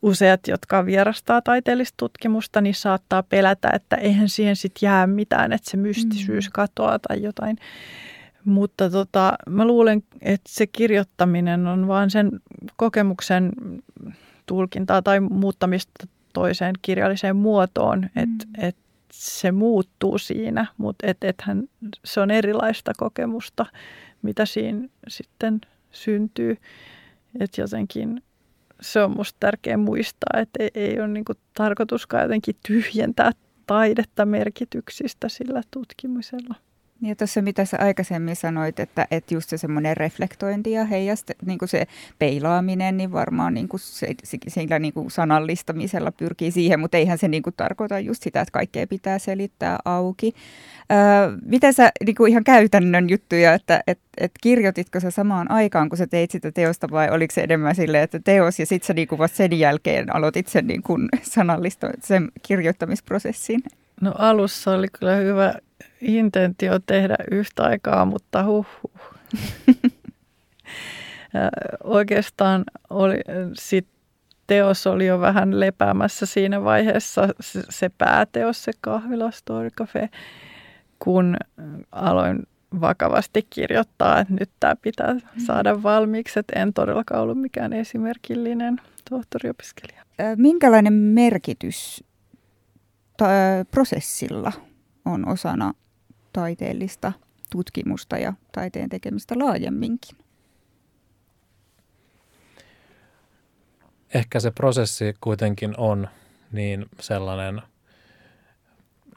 useat, 0.02 0.48
jotka 0.48 0.86
vierastaa 0.86 1.42
taiteellista 1.42 1.94
tutkimusta, 1.96 2.60
niin 2.60 2.74
saattaa 2.74 3.22
pelätä, 3.22 3.70
että 3.74 3.96
eihän 3.96 4.28
siihen 4.28 4.56
sitten 4.56 4.86
jää 4.86 5.06
mitään, 5.06 5.52
että 5.52 5.70
se 5.70 5.76
mystisyys 5.76 6.48
mm. 6.48 6.52
katoaa 6.52 6.98
tai 6.98 7.22
jotain. 7.22 7.56
Mutta 8.44 8.90
tota, 8.90 9.34
mä 9.48 9.64
luulen, 9.64 10.02
että 10.22 10.50
se 10.52 10.66
kirjoittaminen 10.66 11.66
on 11.66 11.88
vaan 11.88 12.10
sen 12.10 12.30
kokemuksen 12.76 13.52
tulkintaa 14.46 15.02
tai 15.02 15.20
muuttamista 15.20 16.06
toiseen 16.36 16.74
kirjalliseen 16.82 17.36
muotoon, 17.36 17.98
mm. 17.98 18.22
että 18.22 18.46
et 18.58 18.76
se 19.12 19.52
muuttuu 19.52 20.18
siinä, 20.18 20.66
mutta 20.78 21.06
et, 21.06 21.24
ethän 21.24 21.68
se 22.04 22.20
on 22.20 22.30
erilaista 22.30 22.92
kokemusta, 22.96 23.66
mitä 24.22 24.46
siinä 24.46 24.88
sitten 25.08 25.60
syntyy. 25.90 26.56
Että 27.40 27.60
jotenkin 27.60 28.22
se 28.80 29.02
on 29.02 29.16
musta 29.16 29.36
tärkeää 29.40 29.76
muistaa, 29.76 30.40
että 30.40 30.62
ei, 30.62 30.70
ei 30.74 31.00
ole 31.00 31.08
niinku 31.08 31.32
tarkoituskaan 31.54 32.22
jotenkin 32.22 32.56
tyhjentää 32.66 33.30
taidetta 33.66 34.26
merkityksistä 34.26 35.28
sillä 35.28 35.62
tutkimisella. 35.70 36.54
Ja 37.02 37.16
tuossa 37.16 37.42
mitä 37.42 37.64
sä 37.64 37.76
aikaisemmin 37.80 38.36
sanoit, 38.36 38.80
että, 38.80 39.06
että 39.10 39.34
just 39.34 39.48
se 39.48 39.58
semmoinen 39.58 39.96
reflektointi 39.96 40.72
ja 40.72 40.84
heijast, 40.84 41.30
niin 41.46 41.58
kuin 41.58 41.68
se 41.68 41.86
peilaaminen, 42.18 42.96
niin 42.96 43.12
varmaan 43.12 43.54
niin 43.54 43.68
kuin 43.68 43.80
se, 43.80 44.14
sillä 44.48 44.78
niin 44.78 44.92
kuin 44.92 45.10
sanallistamisella 45.10 46.12
pyrkii 46.12 46.50
siihen, 46.50 46.80
mutta 46.80 46.96
eihän 46.96 47.18
se 47.18 47.28
niin 47.28 47.42
kuin 47.42 47.54
tarkoita 47.56 47.98
just 47.98 48.22
sitä, 48.22 48.40
että 48.40 48.52
kaikkea 48.52 48.86
pitää 48.86 49.18
selittää 49.18 49.78
auki. 49.84 50.32
Öö, 50.92 51.36
miten 51.44 51.74
sä 51.74 51.90
niin 52.06 52.14
kuin 52.14 52.30
ihan 52.30 52.44
käytännön 52.44 53.10
juttuja, 53.10 53.54
että 53.54 53.82
et, 53.86 53.98
et 54.18 54.32
kirjoititko 54.40 55.00
sä 55.00 55.10
samaan 55.10 55.50
aikaan, 55.50 55.88
kun 55.88 55.98
sä 55.98 56.06
teit 56.06 56.30
sitä 56.30 56.52
teosta 56.52 56.88
vai 56.90 57.10
oliko 57.10 57.34
se 57.34 57.40
enemmän 57.40 57.74
silleen, 57.74 58.04
että 58.04 58.20
teos 58.24 58.58
ja 58.60 58.66
sitten 58.66 58.86
sä 58.86 58.92
niin 58.92 59.08
kuin 59.08 59.18
vasta 59.18 59.36
sen 59.36 59.58
jälkeen 59.58 60.16
aloitit 60.16 60.46
sen 60.46 60.66
niin 60.66 60.82
kuin 60.82 61.08
sanallista, 61.22 61.90
sen 62.04 62.28
kirjoittamisprosessin? 62.42 63.62
No 64.00 64.14
alussa 64.18 64.70
oli 64.70 64.86
kyllä 64.98 65.16
hyvä 65.16 65.54
intentio 66.00 66.78
tehdä 66.78 67.16
yhtä 67.30 67.62
aikaa, 67.62 68.04
mutta 68.04 68.44
huh. 68.44 68.66
Oikeastaan 71.84 72.64
oli, 72.90 73.20
sit 73.54 73.86
teos 74.46 74.86
oli 74.86 75.06
jo 75.06 75.20
vähän 75.20 75.60
lepäämässä 75.60 76.26
siinä 76.26 76.64
vaiheessa, 76.64 77.28
se, 77.40 77.62
se 77.68 77.88
pääteos, 77.98 78.64
se 78.64 78.72
kahvila 78.80 79.30
Story 79.30 79.70
Cafe, 79.70 80.08
kun 80.98 81.36
aloin 81.92 82.42
vakavasti 82.80 83.46
kirjoittaa, 83.50 84.20
että 84.20 84.34
nyt 84.40 84.50
tämä 84.60 84.76
pitää 84.76 85.16
saada 85.46 85.82
valmiiksi, 85.82 86.38
että 86.38 86.62
en 86.62 86.72
todellakaan 86.72 87.22
ollut 87.22 87.40
mikään 87.40 87.72
esimerkillinen 87.72 88.80
tohtoriopiskelija. 89.10 90.02
Minkälainen 90.36 90.92
merkitys 90.92 92.04
prosessilla 93.70 94.52
on 95.06 95.28
osana 95.28 95.74
taiteellista 96.32 97.12
tutkimusta 97.50 98.18
ja 98.18 98.32
taiteen 98.52 98.88
tekemistä 98.88 99.38
laajemminkin? 99.38 100.16
Ehkä 104.14 104.40
se 104.40 104.50
prosessi 104.50 105.14
kuitenkin 105.20 105.74
on 105.78 106.08
niin 106.52 106.86
sellainen 107.00 107.62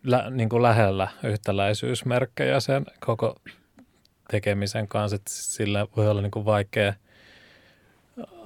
lä, 0.04 0.30
niin 0.30 0.50
kuin 0.50 0.64
lähellä 0.64 1.08
yhtäläisyysmerkkejä 1.24 2.60
sen 2.60 2.86
koko 3.00 3.36
tekemisen 4.32 4.88
kanssa, 4.88 5.16
että 5.16 5.32
sillä 5.34 5.88
voi 5.98 6.08
olla 6.08 6.22
niin 6.22 6.32
kuin 6.32 6.46
vaikea 6.46 6.94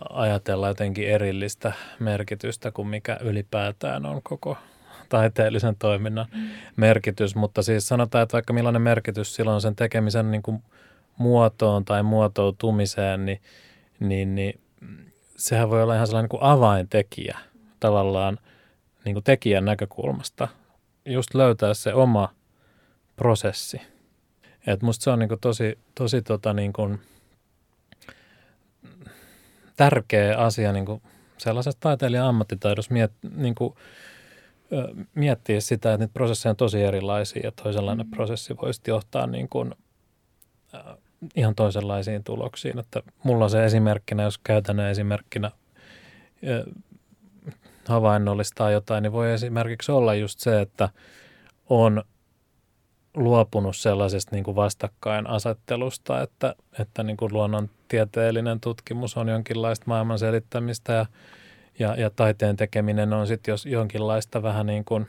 ajatella 0.09 0.67
jotenkin 0.67 1.07
erillistä 1.07 1.73
merkitystä 1.99 2.71
kuin 2.71 2.87
mikä 2.87 3.17
ylipäätään 3.21 4.05
on 4.05 4.21
koko 4.23 4.57
taiteellisen 5.09 5.75
toiminnan 5.75 6.25
mm. 6.33 6.49
merkitys, 6.75 7.35
mutta 7.35 7.61
siis 7.61 7.87
sanotaan, 7.87 8.23
että 8.23 8.33
vaikka 8.33 8.53
millainen 8.53 8.81
merkitys 8.81 9.35
silloin 9.35 9.61
sen 9.61 9.75
tekemisen 9.75 10.31
niin 10.31 10.43
kuin 10.43 10.63
muotoon 11.17 11.85
tai 11.85 12.03
muotoutumiseen, 12.03 13.25
niin, 13.25 13.41
niin, 13.99 14.35
niin 14.35 14.59
sehän 15.37 15.69
voi 15.69 15.83
olla 15.83 15.95
ihan 15.95 16.07
sellainen 16.07 16.23
niin 16.23 16.39
kuin 16.39 16.49
avaintekijä 16.51 17.37
tavallaan 17.79 18.39
niin 19.05 19.15
kuin 19.15 19.23
tekijän 19.23 19.65
näkökulmasta. 19.65 20.47
Just 21.05 21.35
löytää 21.35 21.73
se 21.73 21.93
oma 21.93 22.29
prosessi. 23.15 23.81
Et 24.67 24.81
musta 24.81 25.03
se 25.03 25.09
on 25.09 25.19
niin 25.19 25.29
kuin 25.29 25.39
tosi, 25.39 25.79
tosi 25.95 26.21
tota 26.21 26.53
niin 26.53 26.73
kuin 26.73 26.99
tärkeä 29.75 30.37
asia 30.37 30.71
niin 30.71 30.85
kuin 30.85 31.01
sellaisessa 31.37 31.79
taiteilijan 31.79 32.27
ammattitaidossa 32.27 32.93
miet, 32.93 33.11
niin 33.35 33.55
kuin 33.55 33.73
miettiä 35.15 35.61
sitä, 35.61 35.93
että 35.93 36.03
niitä 36.03 36.13
prosesseja 36.13 36.51
on 36.51 36.55
tosi 36.55 36.83
erilaisia 36.83 37.41
ja 37.43 37.51
toisenlainen 37.51 38.05
mm. 38.07 38.11
prosessi 38.11 38.55
voisi 38.61 38.81
johtaa 38.87 39.27
niin 39.27 39.49
kuin, 39.49 39.73
äh, 40.75 40.81
ihan 41.35 41.55
toisenlaisiin 41.55 42.23
tuloksiin. 42.23 42.79
Että 42.79 43.01
mulla 43.23 43.43
on 43.43 43.49
se 43.49 43.65
esimerkkinä, 43.65 44.23
jos 44.23 44.37
käytännön 44.37 44.91
esimerkkinä 44.91 45.47
äh, 45.47 46.73
havainnollistaa 47.87 48.71
jotain, 48.71 49.01
niin 49.01 49.11
voi 49.11 49.31
esimerkiksi 49.31 49.91
olla 49.91 50.15
just 50.15 50.39
se, 50.39 50.61
että 50.61 50.89
on 51.69 52.03
luopunut 53.15 53.75
sellaisesta 53.75 54.35
niin 54.35 54.43
kuin 54.43 54.55
vastakkainasettelusta, 54.55 56.21
että, 56.21 56.55
että 56.79 57.03
niin 57.03 57.17
kuin 57.17 57.33
luonnontieteellinen 57.33 58.59
tutkimus 58.59 59.17
on 59.17 59.27
jonkinlaista 59.27 59.85
maailman 59.87 60.19
selittämistä 60.19 60.93
ja 60.93 61.05
ja, 61.79 61.95
ja 61.95 62.09
taiteen 62.09 62.55
tekeminen 62.55 63.13
on 63.13 63.27
sitten 63.27 63.51
jos 63.51 63.65
jonkinlaista 63.65 64.43
vähän 64.43 64.65
niin 64.65 64.85
kuin 64.85 65.07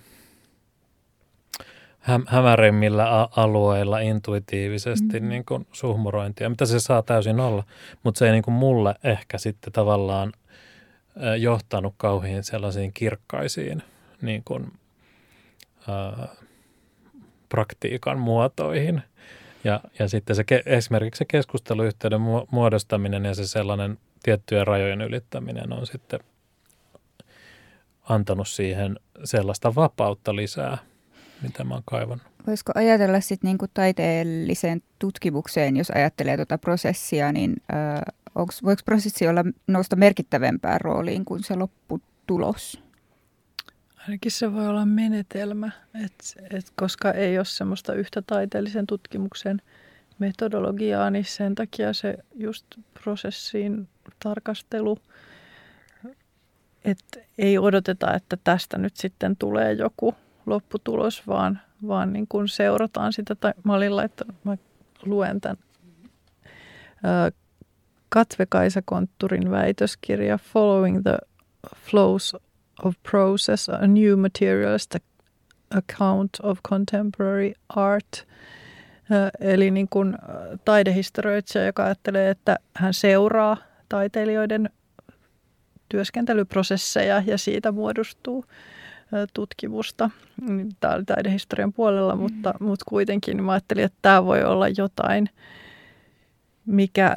häm- 2.01 2.27
hämärimmillä 2.29 3.29
alueilla 3.37 3.99
intuitiivisesti 3.99 5.21
mm. 5.21 5.29
niin 5.29 5.45
kuin 5.45 5.67
suhmurointia, 5.73 6.51
mitä 6.51 6.67
se 6.67 6.81
saa 6.81 7.03
täysin 7.03 7.41
olla, 7.41 7.65
mutta 8.03 8.19
se 8.19 8.27
ei 8.27 8.33
niin 8.33 8.43
kuin 8.43 8.55
mulle 8.55 8.95
ehkä 9.05 9.39
sitten 9.39 9.73
tavallaan 9.73 10.33
johtanut 11.39 11.95
kauhean 11.97 12.45
sellaisiin 12.45 12.93
kirkkaisiin 12.93 13.83
niin 14.23 14.43
kuin, 14.45 14.73
ää, 15.89 16.29
praktiikan 17.49 18.19
muotoihin. 18.19 19.03
Ja, 19.65 19.81
ja 19.99 20.09
sitten 20.09 20.37
se, 20.37 20.45
esimerkiksi 20.67 21.19
se 21.19 21.25
keskusteluyhteyden 21.25 22.21
muodostaminen 22.51 23.25
ja 23.25 23.35
se 23.35 23.47
sellainen 23.47 23.99
tiettyjen 24.23 24.67
rajojen 24.67 25.01
ylittäminen 25.01 25.73
on 25.73 25.87
sitten 25.87 26.21
antanut 28.09 28.49
siihen 28.49 28.99
sellaista 29.25 29.75
vapautta 29.75 30.37
lisää, 30.37 30.79
mitä 31.43 31.65
mä 31.65 31.75
oon 31.75 31.83
kaivannut. 31.87 32.27
Voisiko 32.47 32.73
ajatella 32.75 33.21
sitten 33.21 33.49
niinku 33.49 33.67
taiteelliseen 33.75 34.83
tutkimukseen, 34.99 35.77
jos 35.77 35.91
ajattelee 35.91 36.37
tuota 36.37 36.59
prosessia, 36.59 37.33
niin 37.33 37.57
äh, 37.75 38.01
onks, 38.35 38.63
voiko 38.63 38.83
prosessi 38.85 39.29
olla 39.29 39.45
nousta 39.67 39.97
merkittävämpään 39.97 40.81
rooliin 40.81 41.25
kuin 41.25 41.45
se 41.45 41.57
lopputulos? 41.57 42.83
Ainakin 44.09 44.33
se 44.33 44.53
voi 44.53 44.69
olla 44.69 44.87
menetelmä, 44.87 45.71
et, 46.05 46.35
et 46.51 46.73
koska 46.77 47.13
ei 47.13 47.39
ole 47.39 47.45
semmoista 47.45 47.95
yhtä 47.95 48.23
taiteellisen 48.23 48.87
tutkimuksen 48.87 49.63
metodologiaa, 50.19 51.11
niin 51.11 51.25
sen 51.25 51.55
takia 51.55 51.93
se 51.93 52.17
just 52.35 52.67
prosessin 53.03 53.89
tarkastelu, 54.23 54.99
että 56.85 57.21
ei 57.39 57.59
odoteta, 57.59 58.15
että 58.15 58.37
tästä 58.45 58.79
nyt 58.79 58.97
sitten 58.97 59.37
tulee 59.37 59.73
joku 59.73 60.15
lopputulos, 60.47 61.27
vaan, 61.27 61.61
vaan 61.89 62.13
niin 62.13 62.27
kuin 62.29 62.49
seurataan 62.49 63.13
sitä. 63.13 63.35
Tai 63.35 63.55
mä 63.65 63.75
olin 63.75 63.97
laittanut, 63.97 64.37
mä 64.45 64.57
luen 65.05 65.41
tämän 65.41 65.57
Katve 68.09 68.47
Kaisa 68.49 68.83
Kontturin 68.85 69.51
väitöskirja 69.51 70.39
Following 70.39 71.03
the 71.03 71.19
Flows 71.77 72.37
of 72.83 72.95
Process, 73.11 73.69
a 73.69 73.87
New 73.87 74.19
Materialist 74.19 74.97
Account 75.77 76.31
of 76.43 76.59
Contemporary 76.69 77.53
Art. 77.69 78.27
Eli 79.41 79.71
niin 79.71 79.89
kuin 79.89 80.17
taidehistorioitsija, 80.65 81.67
joka 81.67 81.85
ajattelee, 81.85 82.31
että 82.31 82.57
hän 82.77 82.95
seuraa 82.95 83.57
taiteilijoiden 83.89 84.71
työskentelyprosesseja 85.89 87.23
ja 87.27 87.39
siitä 87.39 87.73
muodostuu 87.73 88.45
tutkimusta 89.35 90.11
taidehistorian 91.07 91.73
puolella, 91.73 92.15
mm. 92.15 92.23
mutta, 92.23 92.55
mutta 92.61 92.85
kuitenkin 92.89 93.45
mä 93.45 93.53
ajattelin, 93.53 93.85
että 93.85 93.99
tämä 94.03 94.25
voi 94.25 94.45
olla 94.45 94.69
jotain, 94.69 95.29
mikä 96.67 97.17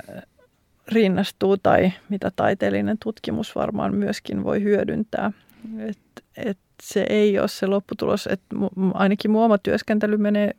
rinnastuu 0.87 1.57
tai 1.57 1.91
mitä 2.09 2.31
taiteellinen 2.35 2.97
tutkimus 3.03 3.55
varmaan 3.55 3.95
myöskin 3.95 4.43
voi 4.43 4.63
hyödyntää. 4.63 5.31
Et, 5.79 5.99
et 6.37 6.57
se 6.83 7.05
ei 7.09 7.39
ole 7.39 7.47
se 7.47 7.67
lopputulos, 7.67 8.27
että 8.27 8.55
ainakin 8.93 9.31
mun 9.31 9.43
oma 9.43 9.57
työskentely 9.57 10.17
menee 10.17 10.51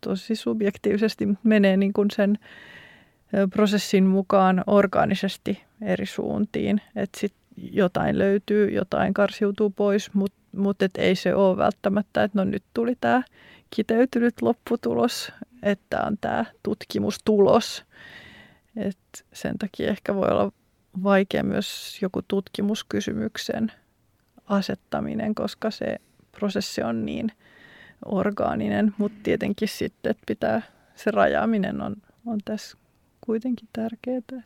tosi 0.00 0.36
subjektiivisesti, 0.36 1.28
menee 1.42 1.76
niin 1.76 1.92
kuin 1.92 2.10
sen 2.10 2.38
prosessin 3.52 4.06
mukaan 4.06 4.64
orgaanisesti 4.66 5.65
eri 5.80 6.06
suuntiin. 6.06 6.80
Että 6.96 7.20
sit 7.20 7.34
jotain 7.56 8.18
löytyy, 8.18 8.70
jotain 8.70 9.14
karsiutuu 9.14 9.70
pois, 9.70 10.14
mutta 10.14 10.38
mut 10.56 10.82
et 10.82 10.96
ei 10.98 11.14
se 11.14 11.34
ole 11.34 11.56
välttämättä, 11.56 12.22
että 12.22 12.38
no 12.38 12.44
nyt 12.44 12.64
tuli 12.74 12.96
tämä 13.00 13.22
kiteytynyt 13.70 14.42
lopputulos, 14.42 15.32
että 15.62 16.02
on 16.02 16.18
tämä 16.20 16.44
tutkimustulos. 16.62 17.84
Et 18.76 18.98
sen 19.32 19.58
takia 19.58 19.90
ehkä 19.90 20.14
voi 20.14 20.28
olla 20.28 20.52
vaikea 21.02 21.42
myös 21.42 21.98
joku 22.02 22.22
tutkimuskysymyksen 22.28 23.72
asettaminen, 24.46 25.34
koska 25.34 25.70
se 25.70 25.96
prosessi 26.32 26.82
on 26.82 27.06
niin 27.06 27.32
orgaaninen, 28.04 28.94
mutta 28.98 29.18
tietenkin 29.22 29.68
sitten, 29.68 30.10
että 30.10 30.22
pitää, 30.26 30.62
se 30.94 31.10
rajaaminen 31.10 31.80
on, 31.82 31.96
on 32.26 32.38
tässä 32.44 32.78
kuitenkin 33.20 33.68
tärkeää. 33.72 34.42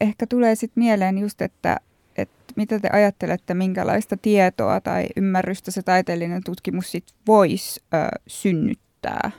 Ehkä 0.00 0.26
tulee 0.26 0.54
sitten 0.54 0.84
mieleen 0.84 1.18
just, 1.18 1.42
että, 1.42 1.80
että 2.16 2.52
mitä 2.56 2.80
te 2.80 2.88
ajattelette, 2.92 3.54
minkälaista 3.54 4.16
tietoa 4.16 4.80
tai 4.80 5.06
ymmärrystä 5.16 5.70
se 5.70 5.82
taiteellinen 5.82 6.44
tutkimus 6.44 6.90
sit 6.90 7.04
voisi 7.26 7.82
synnyttää? 8.26 9.30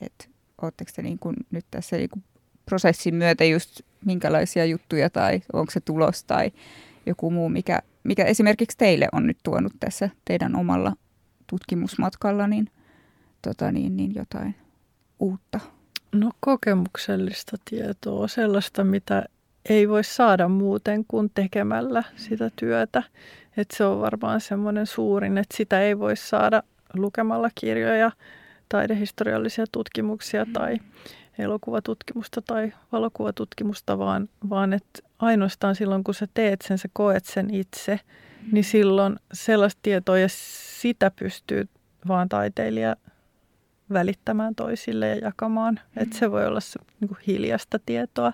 Et 0.00 0.34
Oletteko 0.62 0.90
te 0.96 1.02
niin 1.02 1.18
kuin 1.18 1.36
nyt 1.50 1.66
tässä 1.70 1.96
niin 1.96 2.10
kuin 2.10 2.24
prosessin 2.66 3.14
myötä 3.14 3.44
just 3.44 3.80
minkälaisia 4.04 4.64
juttuja 4.64 5.10
tai 5.10 5.42
onko 5.52 5.70
se 5.70 5.80
tulos 5.80 6.24
tai 6.24 6.52
joku 7.06 7.30
muu, 7.30 7.48
mikä, 7.48 7.78
mikä 8.04 8.24
esimerkiksi 8.24 8.78
teille 8.78 9.08
on 9.12 9.26
nyt 9.26 9.38
tuonut 9.42 9.72
tässä 9.80 10.10
teidän 10.24 10.56
omalla 10.56 10.92
tutkimusmatkalla, 11.46 12.46
niin, 12.46 12.70
tota 13.42 13.72
niin, 13.72 13.96
niin 13.96 14.14
jotain 14.14 14.54
uutta? 15.18 15.60
No 16.12 16.30
kokemuksellista 16.40 17.56
tietoa, 17.70 18.28
sellaista 18.28 18.84
mitä 18.84 19.24
ei 19.68 19.88
voi 19.88 20.04
saada 20.04 20.48
muuten 20.48 21.04
kuin 21.08 21.30
tekemällä 21.34 22.02
sitä 22.16 22.50
työtä. 22.56 23.02
Et 23.56 23.70
se 23.70 23.84
on 23.84 24.00
varmaan 24.00 24.40
semmoinen 24.40 24.86
suurin, 24.86 25.38
että 25.38 25.56
sitä 25.56 25.80
ei 25.80 25.98
voi 25.98 26.16
saada 26.16 26.62
lukemalla 26.94 27.50
kirjoja 27.54 28.10
taidehistoriallisia 28.68 29.64
tutkimuksia 29.72 30.46
tai 30.52 30.78
elokuvatutkimusta 31.38 32.42
tai 32.42 32.72
valokuvatutkimusta, 32.92 33.98
vaan, 33.98 34.28
vaan 34.50 34.72
että 34.72 35.00
ainoastaan 35.18 35.74
silloin, 35.74 36.04
kun 36.04 36.14
sä 36.14 36.26
teet 36.34 36.60
sen, 36.62 36.78
sä 36.78 36.88
koet 36.92 37.24
sen 37.24 37.54
itse, 37.54 38.00
niin 38.52 38.64
silloin 38.64 39.16
sellaista 39.32 39.78
tietoa 39.82 40.18
ja 40.18 40.28
sitä 40.80 41.10
pystyy 41.10 41.68
vaan 42.08 42.28
taiteilija 42.28 42.96
välittämään 43.92 44.54
toisille 44.54 45.08
ja 45.08 45.16
jakamaan. 45.16 45.74
Mm. 45.74 46.02
Että 46.02 46.18
se 46.18 46.30
voi 46.30 46.46
olla 46.46 46.60
se 46.60 46.80
niin 47.00 47.16
hiljasta 47.26 47.78
tietoa, 47.86 48.32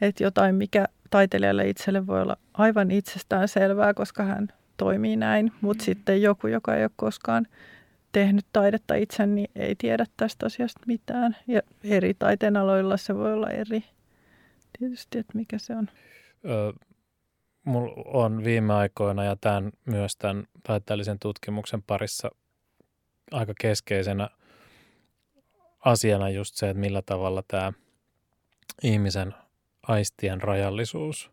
että 0.00 0.24
jotain, 0.24 0.54
mikä 0.54 0.84
taiteilijalle 1.10 1.68
itselle 1.68 2.06
voi 2.06 2.22
olla 2.22 2.36
aivan 2.54 2.90
itsestään 2.90 3.48
selvää, 3.48 3.94
koska 3.94 4.22
hän 4.22 4.48
toimii 4.76 5.16
näin, 5.16 5.52
mutta 5.60 5.82
mm. 5.82 5.84
sitten 5.84 6.22
joku, 6.22 6.46
joka 6.46 6.76
ei 6.76 6.84
ole 6.84 6.90
koskaan 6.96 7.46
tehnyt 8.12 8.46
taidetta 8.52 8.94
itse, 8.94 9.26
niin 9.26 9.50
ei 9.56 9.74
tiedä 9.74 10.06
tästä 10.16 10.46
asiasta 10.46 10.80
mitään. 10.86 11.36
Ja 11.46 11.60
eri 11.84 12.14
taiteen 12.18 12.56
aloilla 12.56 12.96
se 12.96 13.14
voi 13.14 13.32
olla 13.32 13.50
eri 13.50 13.84
tietysti, 14.78 15.18
että 15.18 15.32
mikä 15.38 15.58
se 15.58 15.76
on. 15.76 15.88
Ö, 16.44 16.72
mulla 17.64 18.02
on 18.06 18.44
viime 18.44 18.74
aikoina 18.74 19.24
ja 19.24 19.36
tämän, 19.36 19.72
myös 19.84 20.16
tämän 20.16 20.44
taiteellisen 20.66 21.18
tutkimuksen 21.18 21.82
parissa 21.82 22.30
aika 23.32 23.52
keskeisenä 23.60 24.28
asiana 25.84 26.30
just 26.30 26.54
se, 26.54 26.70
että 26.70 26.80
millä 26.80 27.02
tavalla 27.02 27.42
tämä 27.48 27.72
ihmisen 28.82 29.34
aistien 29.88 30.42
rajallisuus 30.42 31.30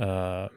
ö, 0.00 0.56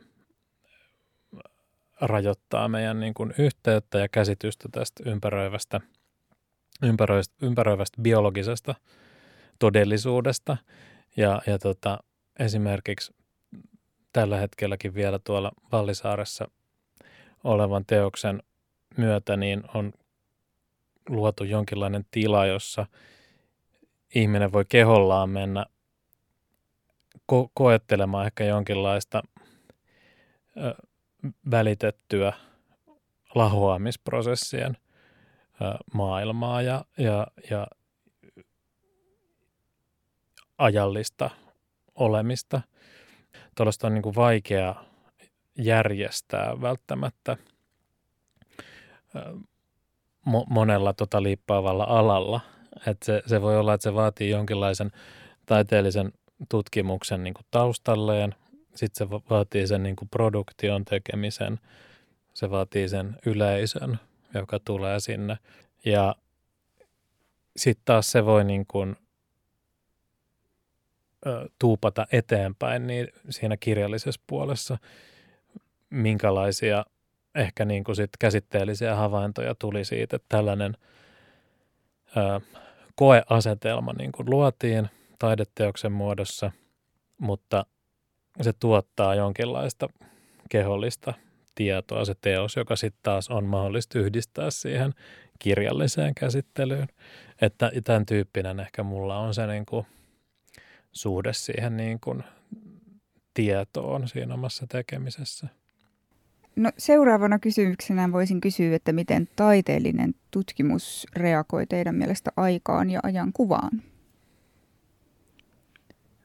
rajoittaa 2.01 2.67
meidän 2.67 2.99
niin 2.99 3.13
kuin 3.13 3.33
yhteyttä 3.37 3.99
ja 3.99 4.07
käsitystä 4.09 4.69
tästä 4.71 5.03
ympäröivästä, 5.09 5.81
ympäröivästä, 6.83 7.35
ympäröivästä 7.41 8.01
biologisesta 8.01 8.75
todellisuudesta. 9.59 10.57
Ja, 11.17 11.41
ja 11.47 11.59
tota, 11.59 11.99
esimerkiksi 12.39 13.13
tällä 14.13 14.37
hetkelläkin 14.37 14.93
vielä 14.93 15.19
tuolla 15.19 15.51
Vallisaaressa 15.71 16.49
olevan 17.43 17.85
teoksen 17.85 18.43
myötä 18.97 19.37
niin 19.37 19.63
on 19.73 19.93
luotu 21.09 21.43
jonkinlainen 21.43 22.05
tila, 22.11 22.45
jossa 22.45 22.85
ihminen 24.15 24.51
voi 24.51 24.65
kehollaan 24.69 25.29
mennä 25.29 25.65
ko- 27.31 27.49
koettelemaan 27.53 28.25
ehkä 28.25 28.43
jonkinlaista 28.43 29.23
välitettyä 31.51 32.33
lahoamisprosessien 33.35 34.77
maailmaa 35.93 36.61
ja, 36.61 36.85
ja, 36.97 37.27
ja 37.49 37.67
ajallista 40.57 41.29
olemista. 41.95 42.61
Tuollaista 43.55 43.87
on 43.87 43.93
niin 43.93 44.01
kuin 44.01 44.15
vaikea 44.15 44.75
järjestää 45.57 46.61
välttämättä 46.61 47.37
monella 50.49 50.93
tota 50.93 51.23
liippaavalla 51.23 51.83
alalla. 51.83 52.41
Et 52.87 52.97
se, 53.03 53.21
se 53.25 53.41
voi 53.41 53.57
olla, 53.57 53.73
että 53.73 53.83
se 53.83 53.93
vaatii 53.93 54.29
jonkinlaisen 54.29 54.91
taiteellisen 55.45 56.11
tutkimuksen 56.49 57.23
niin 57.23 57.33
kuin 57.33 57.45
taustalleen, 57.51 58.35
sitten 58.75 59.07
se 59.07 59.09
vaatii 59.29 59.67
sen 59.67 59.83
niin 59.83 59.95
kuin 59.95 60.09
produktion 60.09 60.85
tekemisen, 60.85 61.59
se 62.33 62.49
vaatii 62.49 62.89
sen 62.89 63.17
yleisön 63.25 63.99
joka 64.33 64.59
tulee 64.65 64.99
sinne. 64.99 65.37
Ja 65.85 66.15
sitten 67.57 67.85
taas 67.85 68.11
se 68.11 68.25
voi 68.25 68.43
niin 68.43 68.65
kuin, 68.67 68.95
ö, 71.25 71.49
tuupata 71.59 72.07
eteenpäin 72.11 72.87
niin 72.87 73.07
siinä 73.29 73.57
kirjallisessa 73.57 74.21
puolessa, 74.27 74.77
minkälaisia 75.89 76.85
ehkä 77.35 77.65
niin 77.65 77.83
kuin 77.83 77.95
sit 77.95 78.09
käsitteellisiä 78.19 78.95
havaintoja 78.95 79.55
tuli 79.55 79.85
siitä, 79.85 80.15
että 80.15 80.25
tällainen 80.29 80.77
ö, 82.17 82.41
koeasetelma 82.95 83.93
niin 83.93 84.11
kuin 84.11 84.29
luotiin 84.29 84.89
taideteoksen 85.19 85.91
muodossa, 85.91 86.51
mutta 87.17 87.65
se 88.41 88.53
tuottaa 88.53 89.15
jonkinlaista 89.15 89.87
kehollista 90.49 91.13
tietoa, 91.55 92.05
se 92.05 92.15
teos, 92.21 92.55
joka 92.55 92.75
sitten 92.75 92.99
taas 93.03 93.29
on 93.29 93.45
mahdollista 93.45 93.99
yhdistää 93.99 94.51
siihen 94.51 94.93
kirjalliseen 95.39 96.15
käsittelyyn. 96.15 96.87
Että 97.41 97.71
tämän 97.83 98.05
tyyppinen 98.05 98.59
ehkä 98.59 98.83
mulla 98.83 99.17
on 99.17 99.33
se 99.33 99.47
niin 99.47 99.65
kuin 99.65 99.85
suhde 100.91 101.33
siihen 101.33 101.77
niin 101.77 101.99
kuin 101.99 102.23
tietoon 103.33 104.07
siinä 104.07 104.33
omassa 104.33 104.67
tekemisessä. 104.67 105.47
No, 106.55 106.71
seuraavana 106.77 107.39
kysymyksenä 107.39 108.11
voisin 108.11 108.41
kysyä, 108.41 108.75
että 108.75 108.93
miten 108.93 109.27
taiteellinen 109.35 110.13
tutkimus 110.31 111.07
reagoi 111.15 111.67
teidän 111.67 111.95
mielestä 111.95 112.31
aikaan 112.37 112.89
ja 112.89 112.99
ajan 113.03 113.33
kuvaan? 113.33 113.83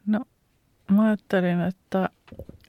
No, 0.06 0.20
mä 0.90 1.02
ajattelin, 1.02 1.60
että 1.60 2.08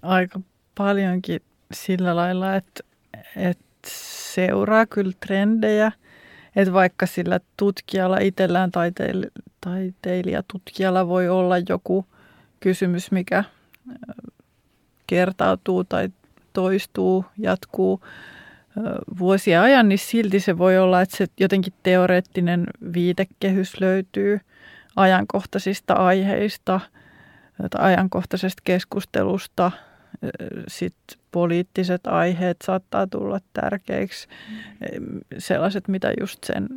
aika 0.02 0.40
paljonkin 0.78 1.42
sillä 1.74 2.16
lailla, 2.16 2.56
että, 2.56 2.84
että 3.36 3.90
seuraa 4.34 4.86
kyllä 4.86 5.14
trendejä, 5.26 5.92
että 6.56 6.74
vaikka 6.74 7.06
sillä 7.06 7.40
tutkijalla 7.58 8.18
itsellään 8.18 8.72
taiteil- 8.72 9.44
taiteilijatutkijalla 9.62 11.08
voi 11.08 11.30
olla 11.30 11.56
joku 11.70 12.06
kysymys, 12.60 13.12
mikä 13.12 13.44
kertautuu 15.08 15.84
tai 15.84 16.10
toistuu, 16.54 17.26
jatkuu 17.38 18.02
vuosia 19.20 19.62
ajan, 19.62 19.90
niin 19.90 20.00
silti 20.00 20.40
se 20.40 20.58
voi 20.58 20.78
olla, 20.78 21.02
että 21.02 21.18
se 21.18 21.28
jotenkin 21.40 21.74
teoreettinen 21.84 22.68
viitekehys 22.94 23.82
löytyy 23.82 24.40
ajankohtaisista 24.96 25.94
aiheista 25.94 26.80
ajankohtaisesta 27.78 28.62
keskustelusta. 28.64 29.72
Sitten 30.68 31.20
poliittiset 31.32 32.08
aiheet 32.08 32.58
saattaa 32.64 33.08
tulla 33.08 33.40
tärkeiksi. 33.54 34.28
Sellaiset, 35.38 35.88
mitä 35.88 36.14
just 36.20 36.44
sen, 36.44 36.68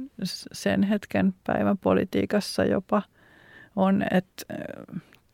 sen 0.52 0.82
hetken 0.82 1.34
päivän 1.46 1.78
politiikassa 1.78 2.64
jopa 2.64 3.02
on, 3.76 4.04
että 4.10 4.54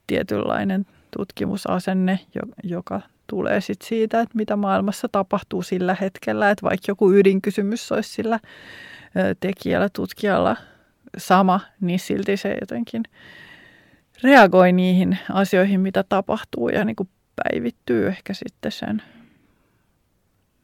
tietynlainen 0.07 0.87
tutkimusasenne, 1.17 2.21
joka 2.63 3.01
tulee 3.27 3.61
sit 3.61 3.83
siitä, 3.83 4.21
että 4.21 4.37
mitä 4.37 4.57
maailmassa 4.57 5.09
tapahtuu 5.13 5.63
sillä 5.63 5.97
hetkellä. 6.01 6.51
Että 6.51 6.63
vaikka 6.63 6.85
joku 6.89 7.13
ydinkysymys 7.13 7.93
olisi 7.93 8.11
sillä 8.11 8.41
tekijällä, 9.41 9.89
tutkijalla 9.93 10.57
sama, 11.19 11.61
niin 11.81 11.99
silti 11.99 12.37
se 12.37 12.57
jotenkin 12.61 13.03
reagoi 14.23 14.73
niihin 14.73 15.19
asioihin, 15.33 15.81
mitä 15.81 16.05
tapahtuu 16.09 16.69
ja 16.69 16.85
niin 16.85 16.97
kuin 16.97 17.09
päivittyy 17.37 18.07
ehkä 18.07 18.35
sitten 18.35 18.73
sen 18.73 19.03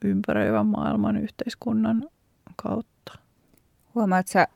ympäröivän 0.05 0.67
maailman 0.67 1.17
yhteiskunnan 1.17 2.09
kautta. 2.57 3.19
Huomaat 3.95 4.29
sä 4.29 4.47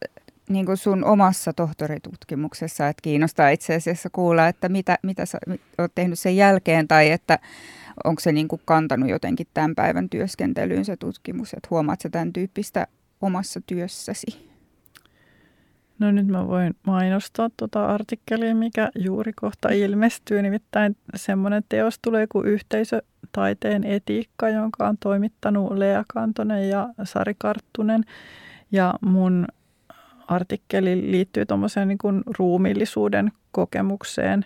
niin 0.48 0.66
kuin 0.66 0.76
sun 0.76 1.04
omassa 1.04 1.52
tohtoritutkimuksessa, 1.52 2.88
että 2.88 3.02
kiinnostaa 3.02 3.48
itse 3.48 3.74
asiassa 3.74 4.10
kuulla, 4.10 4.48
että 4.48 4.68
mitä, 4.68 4.98
mitä 5.02 5.26
sä 5.26 5.38
oot 5.78 5.92
tehnyt 5.94 6.18
sen 6.18 6.36
jälkeen 6.36 6.88
tai 6.88 7.10
että 7.10 7.38
onko 8.04 8.20
se 8.20 8.32
niin 8.32 8.48
kuin 8.48 8.62
kantanut 8.64 9.08
jotenkin 9.08 9.46
tämän 9.54 9.74
päivän 9.74 10.08
työskentelyyn 10.10 10.84
se 10.84 10.96
tutkimus, 10.96 11.54
että 11.54 11.68
huomaat 11.70 12.00
sä 12.00 12.08
tämän 12.08 12.32
tyyppistä 12.32 12.86
omassa 13.20 13.60
työssäsi? 13.66 14.53
No 16.04 16.10
nyt 16.10 16.26
mä 16.26 16.48
voin 16.48 16.74
mainostaa 16.86 17.50
tuota 17.56 17.86
artikkelia, 17.86 18.54
mikä 18.54 18.90
juuri 18.98 19.32
kohta 19.32 19.68
ilmestyy. 19.68 20.42
Nimittäin 20.42 20.96
semmoinen 21.14 21.64
teos 21.68 21.98
tulee 21.98 22.26
kuin 22.26 22.46
yhteisötaiteen 22.46 23.84
etiikka, 23.84 24.48
jonka 24.48 24.88
on 24.88 24.98
toimittanut 24.98 25.72
Lea 25.72 26.04
Kantonen 26.08 26.68
ja 26.68 26.88
Sari 27.04 27.34
Karttunen. 27.38 28.04
Ja 28.72 28.94
mun 29.00 29.46
artikkeli 30.28 31.10
liittyy 31.10 31.46
tuommoiseen 31.46 31.88
niin 31.88 32.22
ruumillisuuden 32.38 33.32
kokemukseen 33.52 34.44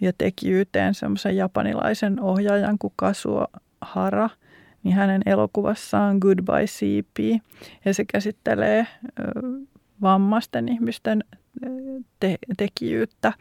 ja 0.00 0.12
tekijyyteen 0.18 0.94
semmoisen 0.94 1.36
japanilaisen 1.36 2.20
ohjaajan 2.20 2.78
kuin 2.78 2.92
Kasuo 2.96 3.46
Hara, 3.80 4.30
niin 4.82 4.94
hänen 4.94 5.22
elokuvassaan 5.26 6.18
Goodbye 6.18 6.66
CP. 6.66 7.42
Ja 7.84 7.94
se 7.94 8.04
käsittelee 8.04 8.86
vammaisten 10.02 10.68
ihmisten 10.68 11.24
te- 12.20 12.38
tekijyyttä. 12.56 13.32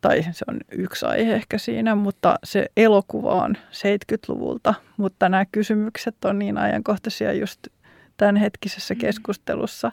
Tai 0.00 0.22
se 0.22 0.44
on 0.48 0.60
yksi 0.72 1.06
aihe 1.06 1.34
ehkä 1.34 1.58
siinä, 1.58 1.94
mutta 1.94 2.34
se 2.44 2.66
elokuva 2.76 3.44
on 3.44 3.56
70-luvulta. 3.56 4.74
Mutta 4.96 5.28
nämä 5.28 5.44
kysymykset 5.52 6.24
on 6.24 6.38
niin 6.38 6.58
ajankohtaisia 6.58 7.32
just 7.32 7.66
tämänhetkisessä 8.16 8.94
mm. 8.94 9.00
keskustelussa, 9.00 9.92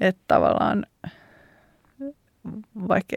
että 0.00 0.22
tavallaan 0.28 0.86
vaikka 2.88 3.16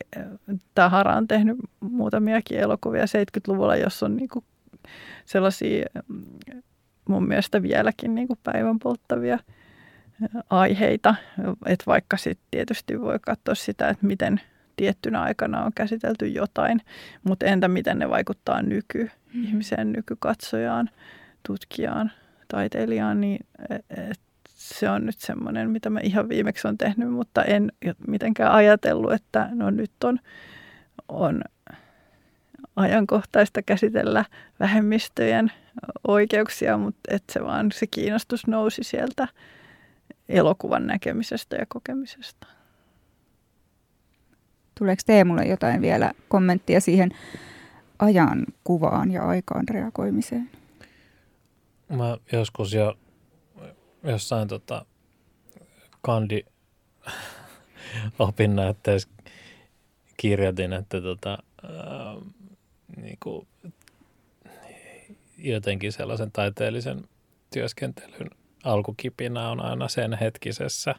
tämä 0.76 0.89
Hara 0.89 1.16
on 1.16 1.28
tehnyt 1.28 1.57
muutamiakin 1.80 2.59
elokuvia 2.59 3.03
70-luvulla, 3.03 3.76
jos 3.76 4.03
on 4.03 4.16
niinku 4.16 4.43
sellaisia 5.26 5.86
mun 7.09 7.28
mielestä 7.28 7.62
vieläkin 7.62 8.16
niinku 8.16 8.38
päivän 8.43 8.80
polttavia 8.80 9.39
aiheita. 10.49 11.15
Että 11.65 11.84
vaikka 11.88 12.17
sitten 12.17 12.47
tietysti 12.51 13.01
voi 13.01 13.19
katsoa 13.22 13.55
sitä, 13.55 13.89
että 13.89 14.05
miten 14.05 14.41
tiettynä 14.76 15.22
aikana 15.22 15.63
on 15.63 15.72
käsitelty 15.76 16.28
jotain, 16.28 16.82
mutta 17.24 17.45
entä 17.45 17.67
miten 17.67 17.99
ne 17.99 18.09
vaikuttaa 18.09 18.61
nyky-ihmiseen, 18.61 19.88
mm. 19.88 19.93
nykykatsojaan, 19.93 20.89
tutkijaan, 21.47 22.11
taiteilijaan, 22.47 23.22
niin 23.22 23.45
e, 23.69 23.76
et 24.09 24.19
se 24.47 24.89
on 24.89 25.05
nyt 25.05 25.19
semmoinen, 25.19 25.72
mitä 25.72 25.89
mä 25.89 25.99
ihan 25.99 26.30
viimeksi 26.30 26.67
on 26.67 26.78
tehnyt, 26.78 27.11
mutta 27.11 27.43
en 27.43 27.72
mitenkään 28.07 28.51
ajatellut, 28.51 29.13
että 29.13 29.49
no 29.51 29.69
nyt 29.69 29.91
on, 30.03 30.19
on 31.07 31.41
ajankohtaista 32.76 33.61
käsitellä 33.61 34.26
vähemmistöjen 34.59 35.51
oikeuksia, 36.07 36.78
mutta 36.78 36.99
että 37.07 37.34
se 37.34 37.43
vaan 37.43 37.72
se 37.72 37.88
kiinnostus 37.88 38.47
nousi 38.47 38.84
sieltä 38.84 39.28
elokuvan 40.30 40.88
näkemisestä 40.88 41.55
ja 41.55 41.65
kokemisesta. 41.67 42.47
Tuleeko 44.80 45.01
Teemulle 45.05 45.45
jotain 45.45 45.82
vielä 45.82 46.11
kommenttia 46.28 46.82
siihen 46.82 47.11
ajan 47.99 48.45
kuvaan 48.63 49.11
ja 49.11 49.24
aikaan 49.28 49.69
reagoimiseen? 49.69 50.49
Mä 51.89 52.17
joskus 52.32 52.74
jo 52.74 52.97
jossain 54.03 54.47
tota, 54.47 54.86
kandi 56.01 56.45
opinnäytteessä 58.19 59.09
kirjoitin, 60.17 60.74
että 60.74 61.01
tota, 61.01 61.38
ää, 61.63 62.15
niin 62.97 63.17
kuin, 63.24 63.47
jotenkin 65.38 65.91
sellaisen 65.91 66.32
taiteellisen 66.32 67.03
työskentelyn 67.53 68.30
alkukipinä 68.64 69.49
on 69.49 69.66
aina 69.66 69.88
sen 69.88 70.18
hetkisessä 70.22 70.95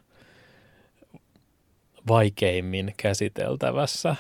vaikeimmin 2.08 2.94
käsiteltävässä 2.96 4.16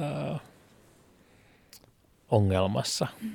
ää, 0.00 0.38
ongelmassa. 2.30 3.06
Mm. 3.22 3.30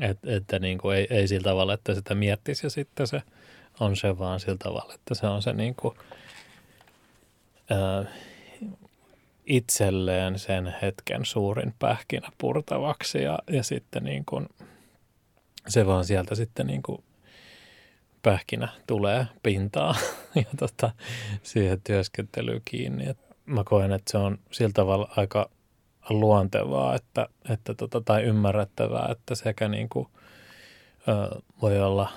Et, 0.00 0.18
että 0.26 0.58
niin 0.58 0.78
kuin 0.78 0.96
ei, 0.96 1.06
ei 1.10 1.28
sillä 1.28 1.44
tavalla, 1.44 1.74
että 1.74 1.94
sitä 1.94 2.14
miettisi 2.14 2.66
ja 2.66 2.70
sitten 2.70 3.06
se 3.06 3.22
on 3.80 3.96
se 3.96 4.18
vaan 4.18 4.40
sillä 4.40 4.56
tavalla, 4.58 4.94
että 4.94 5.14
se 5.14 5.26
on 5.26 5.42
se 5.42 5.52
niin 5.52 5.74
kuin, 5.74 5.94
ää, 7.70 8.04
itselleen 9.46 10.38
sen 10.38 10.74
hetken 10.82 11.24
suurin 11.24 11.74
pähkinä 11.78 12.28
purtavaksi 12.38 13.22
ja, 13.22 13.38
ja 13.50 13.62
sitten 13.62 14.04
niin 14.04 14.24
kuin, 14.24 14.48
se 15.68 15.86
vaan 15.86 16.04
sieltä 16.04 16.34
sitten 16.34 16.66
niin 16.66 16.82
kuin 16.82 17.04
pähkinä 18.24 18.68
tulee 18.86 19.26
pintaa 19.42 19.94
ja 20.34 20.44
tota, 20.58 20.90
siihen 21.42 21.80
työskentelyyn 21.80 22.62
kiinni. 22.64 23.08
Et 23.08 23.18
mä 23.46 23.64
koen, 23.64 23.92
että 23.92 24.10
se 24.10 24.18
on 24.18 24.38
sillä 24.50 24.72
tavalla 24.74 25.12
aika 25.16 25.50
luontevaa 26.10 26.94
että, 26.94 27.28
että 27.48 27.74
tota, 27.74 28.00
tai 28.00 28.22
ymmärrettävää, 28.22 29.08
että 29.10 29.34
sekä 29.34 29.68
niin 29.68 29.88
kuin, 29.88 30.08
ö, 31.08 31.40
voi 31.62 31.80
olla 31.80 32.12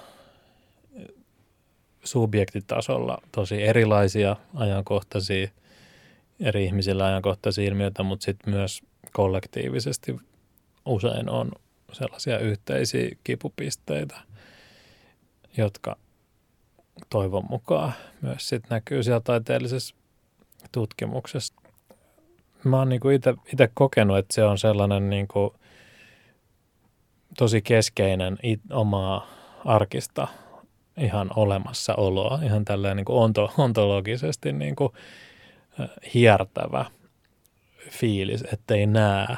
subjektitasolla 2.03 3.17
tosi 3.31 3.63
erilaisia 3.63 4.35
ajankohtaisia, 4.55 5.47
eri 6.39 6.65
ihmisillä 6.65 7.05
ajankohtaisia 7.05 7.65
ilmiöitä, 7.67 8.03
mutta 8.03 8.25
sitten 8.25 8.53
myös 8.53 8.81
kollektiivisesti 9.13 10.15
usein 10.85 11.29
on 11.29 11.51
sellaisia 11.91 12.39
yhteisiä 12.39 13.09
kipupisteitä, 13.23 14.19
jotka 15.57 15.97
toivon 17.09 17.45
mukaan 17.49 17.93
myös 18.21 18.49
sit 18.49 18.69
näkyy 18.69 19.03
siellä 19.03 19.19
taiteellisessa 19.19 19.95
tutkimuksessa. 20.71 21.53
Mä 22.63 22.77
oon 22.77 22.89
niinku 22.89 23.09
itse 23.09 23.69
kokenut, 23.73 24.17
että 24.17 24.35
se 24.35 24.43
on 24.43 24.57
sellainen 24.57 25.09
niinku 25.09 25.55
tosi 27.37 27.61
keskeinen 27.61 28.37
it, 28.43 28.61
omaa 28.71 29.27
arkista 29.65 30.27
ihan 30.97 31.29
olemassaoloa, 31.35 32.39
ihan 32.43 32.65
tälleen 32.65 32.97
niinku 32.97 33.17
onto, 33.17 33.53
ontologisesti 33.57 34.53
niinku, 34.53 34.93
hiertävä 36.13 36.85
fiilis, 37.91 38.43
ettei 38.53 38.85
näe 38.85 39.37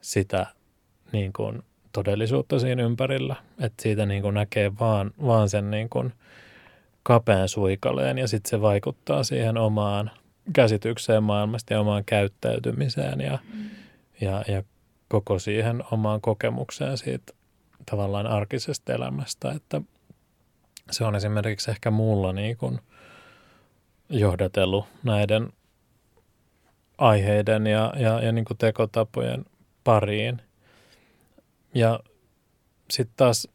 sitä 0.00 0.46
niin 1.12 1.32
kuin 1.32 1.62
todellisuutta 1.92 2.58
siinä 2.58 2.82
ympärillä. 2.82 3.36
Että 3.60 3.82
siitä 3.82 4.06
niin 4.06 4.22
kuin 4.22 4.34
näkee 4.34 4.72
vaan, 4.80 5.10
vaan 5.26 5.48
sen 5.48 5.70
niin 5.70 5.88
kuin 5.88 6.12
kapean 7.02 7.48
suikaleen 7.48 8.18
ja 8.18 8.28
sitten 8.28 8.50
se 8.50 8.60
vaikuttaa 8.60 9.22
siihen 9.22 9.58
omaan 9.58 10.10
käsitykseen 10.52 11.22
maailmasta 11.22 11.72
ja 11.72 11.80
omaan 11.80 12.04
käyttäytymiseen 12.04 13.20
ja, 13.20 13.38
mm. 13.54 13.70
ja, 14.20 14.44
ja 14.48 14.62
koko 15.08 15.38
siihen 15.38 15.84
omaan 15.90 16.20
kokemukseen 16.20 16.98
siitä 16.98 17.32
tavallaan 17.90 18.26
arkisesta 18.26 18.92
elämästä. 18.92 19.52
Että 19.52 19.80
se 20.90 21.04
on 21.04 21.16
esimerkiksi 21.16 21.70
ehkä 21.70 21.90
mulla 21.90 22.32
niin 22.32 22.56
kuin 22.56 22.78
johdatellut 24.10 24.84
näiden 25.02 25.52
aiheiden 26.98 27.66
ja, 27.66 27.92
ja, 27.96 28.20
ja 28.20 28.32
niin 28.32 28.44
kuin 28.44 28.58
tekotapojen 28.58 29.44
pariin. 29.84 30.42
Ja 31.74 32.00
sitten 32.90 33.16
taas 33.16 33.48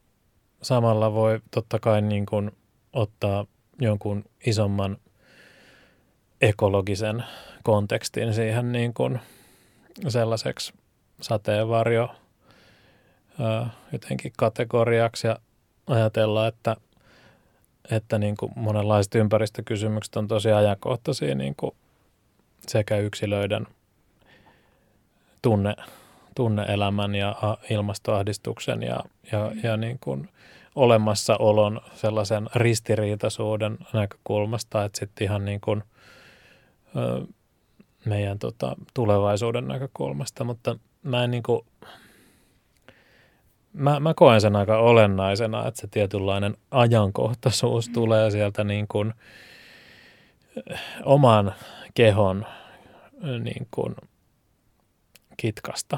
samalla 0.61 1.13
voi 1.13 1.39
totta 1.51 1.79
kai 1.79 2.01
niin 2.01 2.25
kuin 2.25 2.51
ottaa 2.93 3.45
jonkun 3.81 4.25
isomman 4.45 4.97
ekologisen 6.41 7.23
kontekstin 7.63 8.33
siihen 8.33 8.71
niin 8.71 8.93
kuin 8.93 9.19
sellaiseksi 10.07 10.73
sateenvarjo 11.21 12.15
jotenkin 13.91 14.33
kategoriaksi 14.37 15.27
ja 15.27 15.37
ajatella, 15.87 16.47
että, 16.47 16.75
että 17.91 18.17
niin 18.17 18.37
kuin 18.37 18.51
monenlaiset 18.55 19.15
ympäristökysymykset 19.15 20.15
on 20.15 20.27
tosi 20.27 20.51
ajankohtaisia 20.51 21.35
niin 21.35 21.55
kuin 21.55 21.75
sekä 22.67 22.97
yksilöiden 22.97 23.67
tunne, 25.41 25.75
tunneelämän 26.35 27.15
ja 27.15 27.35
ilmastoahdistuksen 27.69 28.83
ja, 28.83 28.99
ja, 29.31 29.51
ja 29.63 29.77
niin 29.77 29.99
kuin 29.99 30.29
olemassaolon 30.75 31.81
sellaisen 31.95 32.49
ristiriitaisuuden 32.55 33.77
näkökulmasta, 33.93 34.83
että 34.83 34.99
sitten 34.99 35.25
ihan 35.25 35.45
niin 35.45 35.61
kuin, 35.61 35.83
ö, 36.95 37.25
meidän 38.05 38.39
tota, 38.39 38.75
tulevaisuuden 38.93 39.67
näkökulmasta, 39.67 40.43
mutta 40.43 40.79
mä 41.03 41.23
en 41.23 41.31
niin 41.31 41.43
kuin, 41.43 41.61
mä, 43.73 43.99
mä 43.99 44.13
koen 44.13 44.41
sen 44.41 44.55
aika 44.55 44.77
olennaisena, 44.77 45.67
että 45.67 45.81
se 45.81 45.87
tietynlainen 45.87 46.57
ajankohtaisuus 46.71 47.89
tulee 47.89 48.31
sieltä 48.31 48.63
niin 48.63 48.87
kuin 48.87 49.13
oman 51.05 51.53
kehon 51.93 52.45
niin 53.21 53.67
kuin 53.71 53.95
kitkasta. 55.37 55.97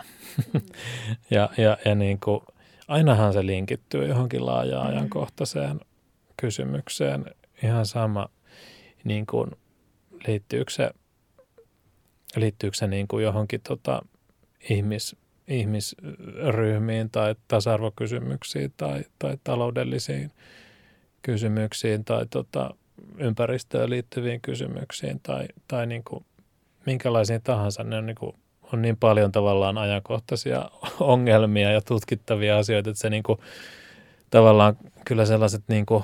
ja, 1.31 1.49
ja, 1.57 1.77
ja 1.85 1.95
niin 1.95 2.19
kuin, 2.19 2.41
ainahan 2.87 3.33
se 3.33 3.45
linkittyy 3.45 4.07
johonkin 4.07 4.45
laajaan 4.45 4.87
mm. 4.87 4.97
ajankohtaiseen 4.97 5.79
kysymykseen. 6.37 7.25
Ihan 7.63 7.85
sama, 7.85 8.29
niin 9.03 9.25
kuin, 9.25 9.51
liittyykö 10.27 10.71
se, 10.71 10.91
liittyykö 12.35 12.77
se 12.77 12.87
niin 12.87 13.07
kuin 13.07 13.23
johonkin 13.23 13.61
tota, 13.61 14.01
ihmis, 14.69 15.15
ihmisryhmiin 15.47 17.09
tai 17.09 17.35
tasa-arvokysymyksiin 17.47 18.73
tai, 18.77 19.03
tai 19.19 19.37
taloudellisiin 19.43 20.31
kysymyksiin 21.21 22.05
tai 22.05 22.25
tota, 22.29 22.75
ympäristöön 23.17 23.89
liittyviin 23.89 24.41
kysymyksiin 24.41 25.19
tai, 25.23 25.47
tai 25.67 25.87
niin 25.87 26.03
kuin 26.03 26.25
minkälaisiin 26.85 27.41
tahansa. 27.41 27.83
Ne 27.83 27.97
on 27.97 28.05
niin 28.05 28.15
kuin 28.15 28.35
on 28.73 28.81
niin 28.81 28.97
paljon 28.97 29.31
tavallaan 29.31 29.77
ajankohtaisia 29.77 30.69
ongelmia 30.99 31.71
ja 31.71 31.81
tutkittavia 31.81 32.57
asioita, 32.57 32.89
että 32.89 33.01
se 33.01 33.09
niin 33.09 33.23
kuin, 33.23 33.39
tavallaan 34.29 34.77
kyllä 35.05 35.25
sellaiset 35.25 35.63
niin 35.67 35.85
kuin, 35.85 36.03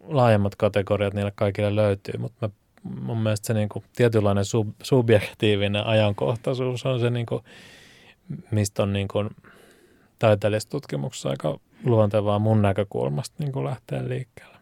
laajemmat 0.00 0.56
kategoriat 0.56 1.14
niille 1.14 1.32
kaikille 1.34 1.76
löytyy, 1.76 2.14
mutta 2.18 2.48
mä, 2.48 2.54
mun 3.00 3.18
mielestä 3.18 3.46
se 3.46 3.54
niin 3.54 3.68
kuin, 3.68 3.84
tietynlainen 3.96 4.44
sub, 4.44 4.68
subjektiivinen 4.82 5.86
ajankohtaisuus 5.86 6.86
on 6.86 7.00
se, 7.00 7.10
niin 7.10 7.26
kuin, 7.26 7.42
mistä 8.50 8.82
on 8.82 8.92
niin 8.92 9.08
kuin, 9.08 9.30
taiteellisessa 10.18 10.70
tutkimuksessa 10.70 11.30
aika 11.30 11.58
luontevaa 11.84 12.38
mun 12.38 12.62
näkökulmasta 12.62 13.36
niin 13.38 13.52
kuin 13.52 13.64
lähteä 13.64 14.08
liikkeelle. 14.08 14.52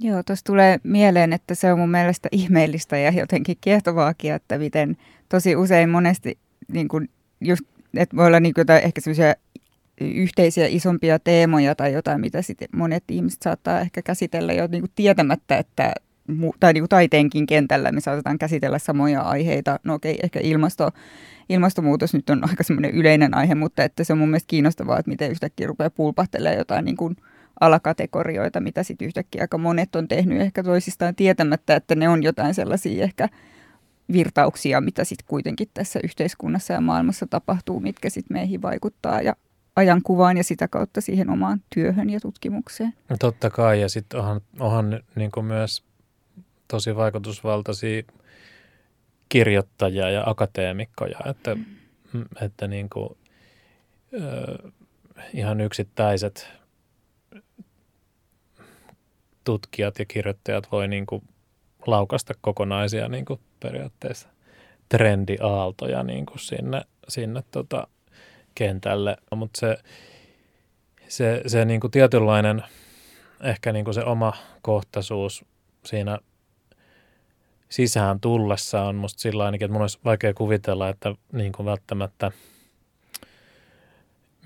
Joo, 0.00 0.22
tuossa 0.22 0.44
tulee 0.44 0.78
mieleen, 0.82 1.32
että 1.32 1.54
se 1.54 1.72
on 1.72 1.78
mun 1.78 1.90
mielestä 1.90 2.28
ihmeellistä 2.32 2.98
ja 2.98 3.10
jotenkin 3.10 3.56
kiehtovaakin, 3.60 4.32
että 4.32 4.58
miten 4.58 4.96
tosi 5.34 5.56
usein 5.56 5.90
monesti 5.90 6.38
niin 6.72 6.88
kuin 6.88 7.08
just, 7.40 7.64
että 7.96 8.16
voi 8.16 8.26
olla 8.26 8.40
niin 8.40 8.54
kuin 8.54 8.70
ehkä 8.70 9.00
semmoisia 9.00 9.34
yhteisiä 10.00 10.66
isompia 10.66 11.18
teemoja 11.18 11.74
tai 11.74 11.92
jotain, 11.92 12.20
mitä 12.20 12.42
sitten 12.42 12.68
monet 12.76 13.04
ihmiset 13.10 13.42
saattaa 13.42 13.80
ehkä 13.80 14.02
käsitellä 14.02 14.52
jo 14.52 14.66
niin 14.66 14.82
kuin 14.82 14.90
tietämättä, 14.94 15.58
että 15.58 15.92
tai 16.60 16.72
niin 16.72 16.82
kuin 16.82 16.88
taiteenkin 16.88 17.46
kentällä 17.46 17.92
me 17.92 18.00
saatetaan 18.00 18.38
käsitellä 18.38 18.78
samoja 18.78 19.20
aiheita. 19.20 19.80
No 19.84 19.94
okei, 19.94 20.18
ehkä 20.22 20.40
ilmasto, 20.42 20.90
ilmastonmuutos 21.48 22.14
nyt 22.14 22.30
on 22.30 22.48
aika 22.48 22.62
semmoinen 22.62 22.90
yleinen 22.90 23.34
aihe, 23.34 23.54
mutta 23.54 23.84
että 23.84 24.04
se 24.04 24.12
on 24.12 24.18
mun 24.18 24.28
mielestä 24.28 24.48
kiinnostavaa, 24.48 24.98
että 24.98 25.10
miten 25.10 25.30
yhtäkkiä 25.30 25.66
rupeaa 25.66 25.90
pulpahtelemaan 25.90 26.58
jotain 26.58 26.84
niin 26.84 26.96
kuin 26.96 27.16
alakategorioita, 27.60 28.60
mitä 28.60 28.82
sitten 28.82 29.06
yhtäkkiä 29.06 29.42
aika 29.42 29.58
monet 29.58 29.96
on 29.96 30.08
tehnyt 30.08 30.40
ehkä 30.40 30.62
toisistaan 30.62 31.14
tietämättä, 31.14 31.76
että 31.76 31.94
ne 31.94 32.08
on 32.08 32.22
jotain 32.22 32.54
sellaisia 32.54 33.04
ehkä 33.04 33.28
virtauksia, 34.12 34.80
mitä 34.80 35.04
sitten 35.04 35.26
kuitenkin 35.28 35.68
tässä 35.74 36.00
yhteiskunnassa 36.04 36.72
ja 36.72 36.80
maailmassa 36.80 37.26
tapahtuu, 37.26 37.80
mitkä 37.80 38.10
sitten 38.10 38.34
meihin 38.34 38.62
vaikuttaa 38.62 39.20
ja 39.20 39.36
ajankuvaan 39.76 40.36
ja 40.36 40.44
sitä 40.44 40.68
kautta 40.68 41.00
siihen 41.00 41.30
omaan 41.30 41.62
työhön 41.74 42.10
ja 42.10 42.20
tutkimukseen. 42.20 42.92
No 43.08 43.16
totta 43.20 43.50
kai, 43.50 43.80
ja 43.80 43.88
sitten 43.88 44.20
onhan, 44.20 44.40
onhan 44.60 45.00
niin 45.16 45.30
myös 45.42 45.84
tosi 46.68 46.96
vaikutusvaltaisia 46.96 48.02
kirjoittajia 49.28 50.10
ja 50.10 50.22
akateemikkoja, 50.26 51.18
että, 51.30 51.54
mm. 52.12 52.24
että 52.40 52.68
niin 52.68 52.90
kuin, 52.90 53.08
äh, 54.14 54.72
ihan 55.32 55.60
yksittäiset 55.60 56.48
tutkijat 59.44 59.98
ja 59.98 60.04
kirjoittajat 60.04 60.72
voi 60.72 60.88
niin 60.88 61.06
kuin 61.06 61.22
laukasta 61.86 62.34
kokonaisia 62.40 63.08
niin 63.08 63.24
kuin 63.24 63.40
periaatteessa 63.64 64.28
trendiaaltoja 64.88 66.02
niin 66.02 66.26
kuin 66.26 66.38
sinne, 66.38 66.82
sinne 67.08 67.42
tota 67.50 67.88
kentälle. 68.54 69.16
Mutta 69.36 69.60
se, 69.60 69.76
se, 71.08 71.42
se 71.46 71.64
niin 71.64 71.80
kuin 71.80 71.90
tietynlainen 71.90 72.62
ehkä 73.42 73.72
niin 73.72 73.84
kuin 73.84 73.94
se 73.94 74.04
oma 74.04 74.32
kohtaisuus 74.62 75.44
siinä 75.84 76.18
sisään 77.68 78.20
tullessa 78.20 78.82
on 78.82 78.96
musta 78.96 79.20
sillä 79.20 79.44
ainakin, 79.44 79.64
että 79.64 79.72
mun 79.72 79.82
olisi 79.82 79.98
vaikea 80.04 80.34
kuvitella, 80.34 80.88
että 80.88 81.14
niin 81.32 81.52
kuin 81.52 81.66
välttämättä 81.66 82.32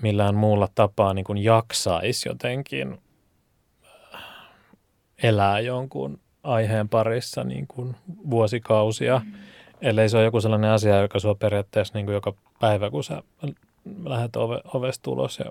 millään 0.01 0.35
muulla 0.35 0.67
tapaa 0.75 1.13
niin 1.13 1.25
kuin 1.25 1.37
jaksaisi 1.37 2.29
jotenkin 2.29 3.01
elää 5.23 5.59
jonkun 5.59 6.19
aiheen 6.49 6.89
parissa 6.89 7.43
niin 7.43 7.67
kuin 7.67 7.95
vuosikausia, 8.29 9.21
mm. 9.25 9.33
ellei 9.81 10.09
se 10.09 10.17
ole 10.17 10.25
joku 10.25 10.41
sellainen 10.41 10.71
asia, 10.71 11.01
joka 11.01 11.19
sua 11.19 11.35
periaatteessa 11.35 11.93
niin 11.97 12.05
kuin 12.05 12.13
joka 12.13 12.33
päivä, 12.59 12.89
kun 12.89 13.03
sä 13.03 13.23
lähdet 14.03 14.35
ove, 14.35 14.61
ovesta 14.73 15.11
ulos 15.11 15.39
ja, 15.39 15.45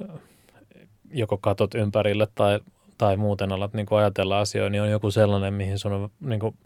ja 0.00 0.06
joko 1.12 1.38
katot 1.38 1.74
ympärille 1.74 2.28
tai, 2.34 2.60
tai 2.98 3.16
muuten 3.16 3.52
alat 3.52 3.74
niin 3.74 3.86
kuin 3.86 3.98
ajatella 3.98 4.40
asioita, 4.40 4.70
niin 4.70 4.82
on 4.82 4.90
joku 4.90 5.10
sellainen, 5.10 5.54
mihin 5.54 5.78
sun 5.78 5.92
on 5.92 6.10
niin 6.20 6.40
kuin 6.40 6.56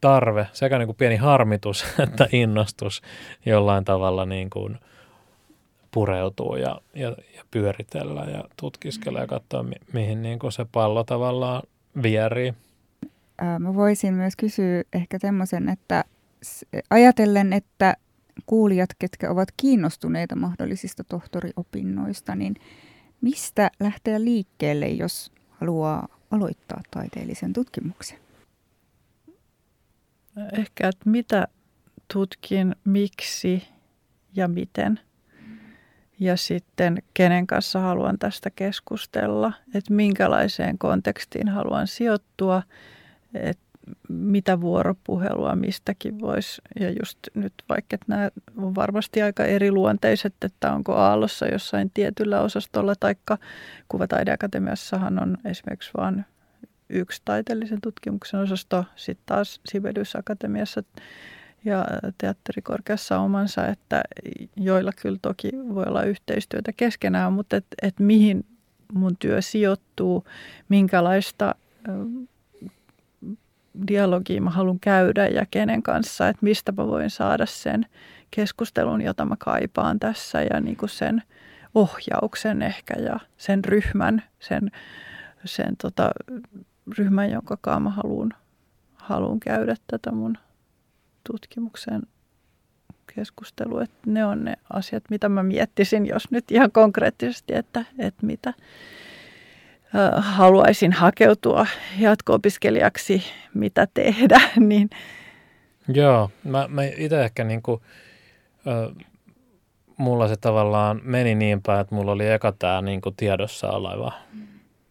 tarve, 0.00 0.46
sekä 0.52 0.78
niin 0.78 0.86
kuin 0.86 0.96
pieni 0.96 1.16
harmitus 1.16 1.84
että 2.04 2.28
innostus 2.32 3.02
jollain 3.46 3.84
tavalla 3.84 4.26
niin 4.26 4.50
kuin 4.50 4.78
pureutua 5.94 6.58
ja, 6.58 6.80
ja, 6.94 7.08
ja 7.08 7.44
pyöritellä 7.50 8.24
ja 8.24 8.44
tutkiskella 8.56 9.20
ja 9.20 9.26
katsoa, 9.26 9.62
mi, 9.62 9.74
mihin 9.92 10.22
niin 10.22 10.38
kuin 10.38 10.52
se 10.52 10.66
pallo 10.72 11.04
tavallaan 11.04 11.62
vierii. 12.02 12.54
Mä 13.58 13.74
voisin 13.74 14.14
myös 14.14 14.36
kysyä 14.36 14.82
ehkä 14.92 15.18
semmoisen, 15.18 15.68
että 15.68 16.04
ajatellen, 16.90 17.52
että 17.52 17.96
kuulijat, 18.46 18.90
ketkä 18.98 19.30
ovat 19.30 19.48
kiinnostuneita 19.56 20.36
mahdollisista 20.36 21.04
tohtoriopinnoista, 21.04 22.34
niin 22.34 22.54
mistä 23.20 23.70
lähteä 23.80 24.24
liikkeelle, 24.24 24.88
jos 24.88 25.32
haluaa 25.50 26.08
aloittaa 26.30 26.80
taiteellisen 26.90 27.52
tutkimuksen? 27.52 28.18
Ehkä, 30.52 30.88
että 30.88 31.10
mitä 31.10 31.48
tutkin, 32.12 32.76
miksi 32.84 33.62
ja 34.36 34.48
miten. 34.48 35.00
Ja 36.22 36.36
sitten 36.36 37.02
kenen 37.14 37.46
kanssa 37.46 37.80
haluan 37.80 38.18
tästä 38.18 38.50
keskustella, 38.50 39.52
että 39.74 39.92
minkälaiseen 39.92 40.78
kontekstiin 40.78 41.48
haluan 41.48 41.86
sijoittua, 41.86 42.62
että 43.34 43.62
mitä 44.08 44.60
vuoropuhelua 44.60 45.56
mistäkin 45.56 46.20
voisi. 46.20 46.62
Ja 46.80 46.90
just 46.90 47.18
nyt 47.34 47.52
vaikka, 47.68 47.94
että 47.94 48.06
nämä 48.08 48.30
on 48.56 48.74
varmasti 48.74 49.22
aika 49.22 49.44
eriluonteiset, 49.44 50.34
että 50.42 50.72
onko 50.72 50.94
Aallossa 50.94 51.46
jossain 51.46 51.90
tietyllä 51.94 52.40
osastolla, 52.40 52.94
taikka 53.00 53.38
Kuvataideakatemiassahan 53.88 55.22
on 55.22 55.38
esimerkiksi 55.44 55.90
vain 55.96 56.24
yksi 56.88 57.22
taiteellisen 57.24 57.80
tutkimuksen 57.80 58.40
osasto, 58.40 58.84
sitten 58.96 59.26
taas 59.26 59.60
Sibelius 59.66 60.16
Akatemiassa 60.16 60.82
ja 61.64 61.84
teatterikorkeassa 62.18 63.18
omansa, 63.18 63.66
että 63.66 64.02
joilla 64.56 64.92
kyllä 65.02 65.18
toki 65.22 65.50
voi 65.74 65.84
olla 65.86 66.02
yhteistyötä 66.02 66.72
keskenään, 66.72 67.32
mutta 67.32 67.56
että 67.56 67.76
et 67.82 68.00
mihin 68.00 68.44
mun 68.92 69.16
työ 69.18 69.42
sijoittuu, 69.42 70.24
minkälaista 70.68 71.54
dialogia 73.86 74.40
mä 74.40 74.50
haluan 74.50 74.80
käydä 74.80 75.26
ja 75.26 75.46
kenen 75.50 75.82
kanssa, 75.82 76.28
että 76.28 76.44
mistä 76.44 76.72
mä 76.72 76.86
voin 76.86 77.10
saada 77.10 77.46
sen 77.46 77.86
keskustelun, 78.30 79.02
jota 79.02 79.24
mä 79.24 79.36
kaipaan 79.38 79.98
tässä 80.00 80.42
ja 80.42 80.60
niin 80.60 80.76
kuin 80.76 80.90
sen 80.90 81.22
ohjauksen 81.74 82.62
ehkä 82.62 82.94
ja 82.94 83.20
sen 83.36 83.64
ryhmän, 83.64 84.22
sen, 84.40 84.70
sen 85.44 85.76
tota, 85.76 86.10
ryhmän, 86.98 87.30
jonka 87.30 87.58
kanssa 87.60 87.80
mä 87.80 87.90
haluan, 87.90 88.30
haluan 88.94 89.40
käydä 89.40 89.76
tätä 89.86 90.12
mun 90.12 90.38
tutkimuksen 91.30 92.02
keskustelua. 93.14 93.82
Että 93.82 93.98
ne 94.06 94.24
on 94.24 94.44
ne 94.44 94.54
asiat, 94.72 95.04
mitä 95.10 95.28
mä 95.28 95.42
miettisin, 95.42 96.06
jos 96.06 96.30
nyt 96.30 96.50
ihan 96.50 96.72
konkreettisesti, 96.72 97.54
että, 97.54 97.84
että 97.98 98.26
mitä, 98.26 98.52
haluaisin 100.16 100.92
hakeutua 100.92 101.66
jatko-opiskelijaksi, 101.98 103.22
mitä 103.54 103.88
tehdä. 103.94 104.40
Niin. 104.60 104.90
Joo, 105.88 106.30
mä, 106.44 106.66
mä 106.68 106.82
itse 106.84 107.24
ehkä 107.24 107.44
niin 107.44 107.62
kuin, 107.62 107.80
mulla 109.96 110.28
se 110.28 110.36
tavallaan 110.36 111.00
meni 111.04 111.34
niin 111.34 111.62
päin, 111.62 111.80
että 111.80 111.94
mulla 111.94 112.12
oli 112.12 112.28
eka 112.28 112.52
tämä 112.52 112.82
niin 112.82 113.00
kuin 113.00 113.16
tiedossa 113.16 113.70
oleva 113.70 114.12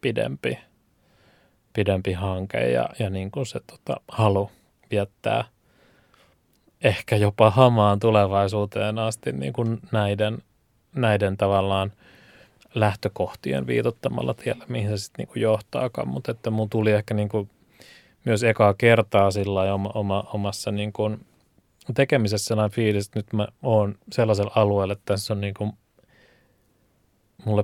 pidempi, 0.02 0.60
pidempi 1.74 2.14
hanke 2.14 2.72
ja, 2.72 2.90
ja 3.00 3.10
niin 3.10 3.32
kuin 3.32 3.46
se 3.46 3.60
tota, 3.60 4.02
halu 4.08 4.52
viettää 4.92 5.44
ehkä 6.84 7.16
jopa 7.16 7.50
hamaan 7.50 8.00
tulevaisuuteen 8.00 9.00
asti 9.00 9.32
niin 9.32 9.54
kuin 9.54 9.80
näiden, 9.92 10.38
näiden 10.96 11.38
tavallaan– 11.38 11.92
lähtökohtien 12.76 13.68
viitottamalla 13.68 14.34
tiellä, 14.34 14.66
mihin 14.70 14.90
se 14.90 14.98
sitten 14.98 15.24
niinku 15.24 15.40
johtaakaan, 15.40 16.08
mutta 16.08 16.32
että 16.32 16.50
mun 16.50 16.70
tuli 16.70 16.92
ehkä 16.92 17.14
niinku 17.14 17.50
myös 18.26 18.44
ekaa 18.44 18.74
kertaa 18.74 19.32
sillä 19.32 19.74
oma, 19.74 19.92
oma, 19.94 20.24
omassa 20.34 20.72
niinku 20.72 21.18
tekemisessä 21.94 22.48
sellainen 22.48 22.76
fiilis, 22.76 23.06
että 23.06 23.20
nyt 23.20 23.34
mä 23.34 23.48
oon 23.62 23.96
sellaisella 24.12 24.52
alueella, 24.56 24.94
että 24.94 25.14
tässä 25.14 25.34
on 25.34 25.42
niinku 25.42 25.74
mulle 27.46 27.64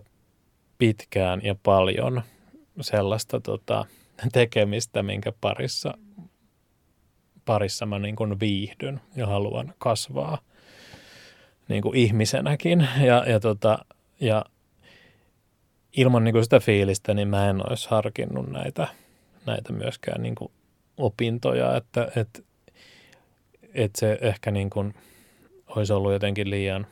pitkään 0.78 1.41
ja 1.43 1.55
paljon 1.63 2.22
sellaista 2.82 3.39
tota, 3.39 3.86
tekemistä, 4.34 5.03
minkä 5.03 5.34
parissa, 5.41 5.93
parissa 7.47 7.85
mä 7.85 7.99
niin 7.99 8.15
kuin 8.15 8.39
viihdyn 8.39 9.01
ja 9.15 9.27
haluan 9.27 9.73
kasvaa 9.77 10.37
niin 11.67 11.81
kuin 11.81 11.97
ihmisenäkin. 11.97 12.87
Ja, 13.01 13.23
ja, 13.27 13.39
tota, 13.39 13.77
ja 14.19 14.45
ilman 15.97 16.23
niin 16.23 16.33
kuin 16.33 16.43
sitä 16.43 16.59
fiilistä, 16.59 17.13
niin 17.13 17.27
mä 17.27 17.49
en 17.49 17.69
olisi 17.69 17.89
harkinnut 17.89 18.49
näitä, 18.49 18.87
näitä 19.45 19.73
myöskään 19.73 20.23
niin 20.23 20.35
kuin 20.35 20.51
opintoja, 20.97 21.75
että, 21.75 22.11
että, 22.15 22.41
että 23.73 23.99
se 23.99 24.17
ehkä 24.21 24.51
niin 24.51 24.69
kuin 24.69 24.93
olisi 25.67 25.93
ollut 25.93 26.13
jotenkin 26.13 26.49
liian 26.49 26.87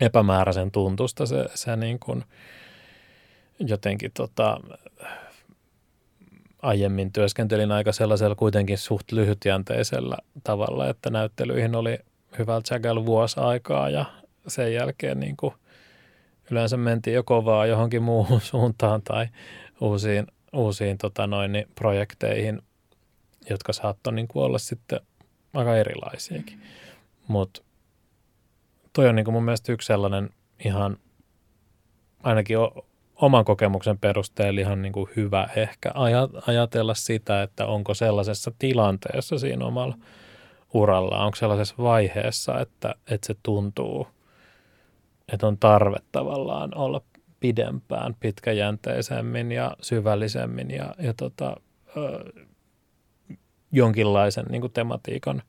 epämääräisen 0.00 0.70
tuntusta 0.70 1.26
se, 1.26 1.46
se 1.54 1.76
niin 1.76 1.98
kuin 1.98 2.24
jotenkin 3.58 4.10
tota, 4.14 4.60
aiemmin 6.62 7.12
työskentelin 7.12 7.72
aika 7.72 7.92
sellaisella 7.92 8.34
kuitenkin 8.34 8.78
suht 8.78 9.12
lyhytjänteisellä 9.12 10.16
tavalla, 10.44 10.88
että 10.88 11.10
näyttelyihin 11.10 11.74
oli 11.74 11.98
hyvältä 12.38 12.68
sägällä 12.68 13.06
vuosi 13.06 13.40
aikaa 13.40 13.90
ja 13.90 14.04
sen 14.46 14.74
jälkeen 14.74 15.20
niin 15.20 15.36
kuin– 15.36 15.54
yleensä 16.50 16.76
mentiin 16.76 17.14
joko 17.14 17.44
vaan 17.44 17.68
johonkin 17.68 18.02
muuhun 18.02 18.40
suuntaan 18.50 19.02
tai 19.02 19.26
uusiin, 19.80 20.26
uusiin 20.52 20.98
tota 20.98 21.26
noin, 21.26 21.52
niin 21.52 21.68
projekteihin, 21.74 22.62
jotka 23.50 23.72
saattoi 23.72 24.12
niin 24.12 24.28
olla 24.34 24.58
sitten 24.58 25.00
aika 25.54 25.76
erilaisiakin. 25.76 26.62
Mutta 27.28 27.62
toi 28.92 29.08
on 29.08 29.16
niin 29.16 29.24
kuin 29.24 29.32
mun 29.34 29.44
mielestä 29.44 29.72
yksi 29.72 29.86
sellainen 29.86 30.30
ihan 30.64 30.96
ainakin 32.22 32.56
oman 33.20 33.44
kokemuksen 33.44 33.98
perusteella 33.98 34.60
ihan 34.60 34.82
niin 34.82 34.92
kuin 34.92 35.10
hyvä 35.16 35.48
ehkä 35.56 35.92
ajatella 36.46 36.94
sitä, 36.94 37.42
että 37.42 37.66
onko 37.66 37.94
sellaisessa 37.94 38.52
tilanteessa 38.58 39.38
siinä 39.38 39.64
omalla 39.64 39.98
uralla, 40.74 41.24
onko 41.24 41.36
sellaisessa 41.36 41.74
vaiheessa, 41.78 42.60
että, 42.60 42.94
että 43.10 43.26
se 43.26 43.34
tuntuu– 43.42 44.06
että 45.32 45.46
on 45.46 45.58
tarve 45.58 45.96
tavallaan 46.12 46.76
olla 46.76 47.02
pidempään, 47.40 48.16
pitkäjänteisemmin 48.20 49.52
ja 49.52 49.76
syvällisemmin 49.82 50.70
ja, 50.70 50.94
ja 50.98 51.14
tota, 51.14 51.56
ö, 51.96 52.32
jonkinlaisen 53.72 54.46
niin 54.50 54.60
kuin 54.60 54.72
tematiikan 54.72 55.42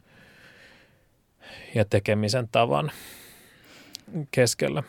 ja 1.76 1.86
tekemisen 1.86 2.50
tavan 2.52 2.92
keskellä. 4.32 4.84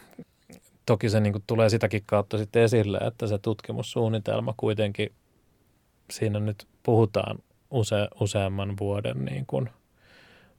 Toki 0.86 1.10
se 1.10 1.20
niin 1.20 1.32
kuin 1.32 1.44
tulee 1.46 1.68
sitäkin 1.68 2.02
kautta 2.06 2.38
sitten 2.38 2.62
esille, 2.62 2.98
että 2.98 3.26
se 3.26 3.38
tutkimussuunnitelma 3.38 4.54
kuitenkin, 4.56 5.12
siinä 6.10 6.40
nyt 6.40 6.66
puhutaan 6.82 7.38
use, 7.70 8.08
useamman 8.20 8.76
vuoden 8.80 9.24
niin 9.24 9.46
kuin 9.46 9.70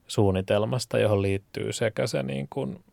suunnitelmasta, 0.08 1.00
johon 1.00 1.22
liittyy 1.22 1.74
sekä 1.74 2.08
se 2.08 2.24
niin 2.24 2.48
kuin 2.50 2.84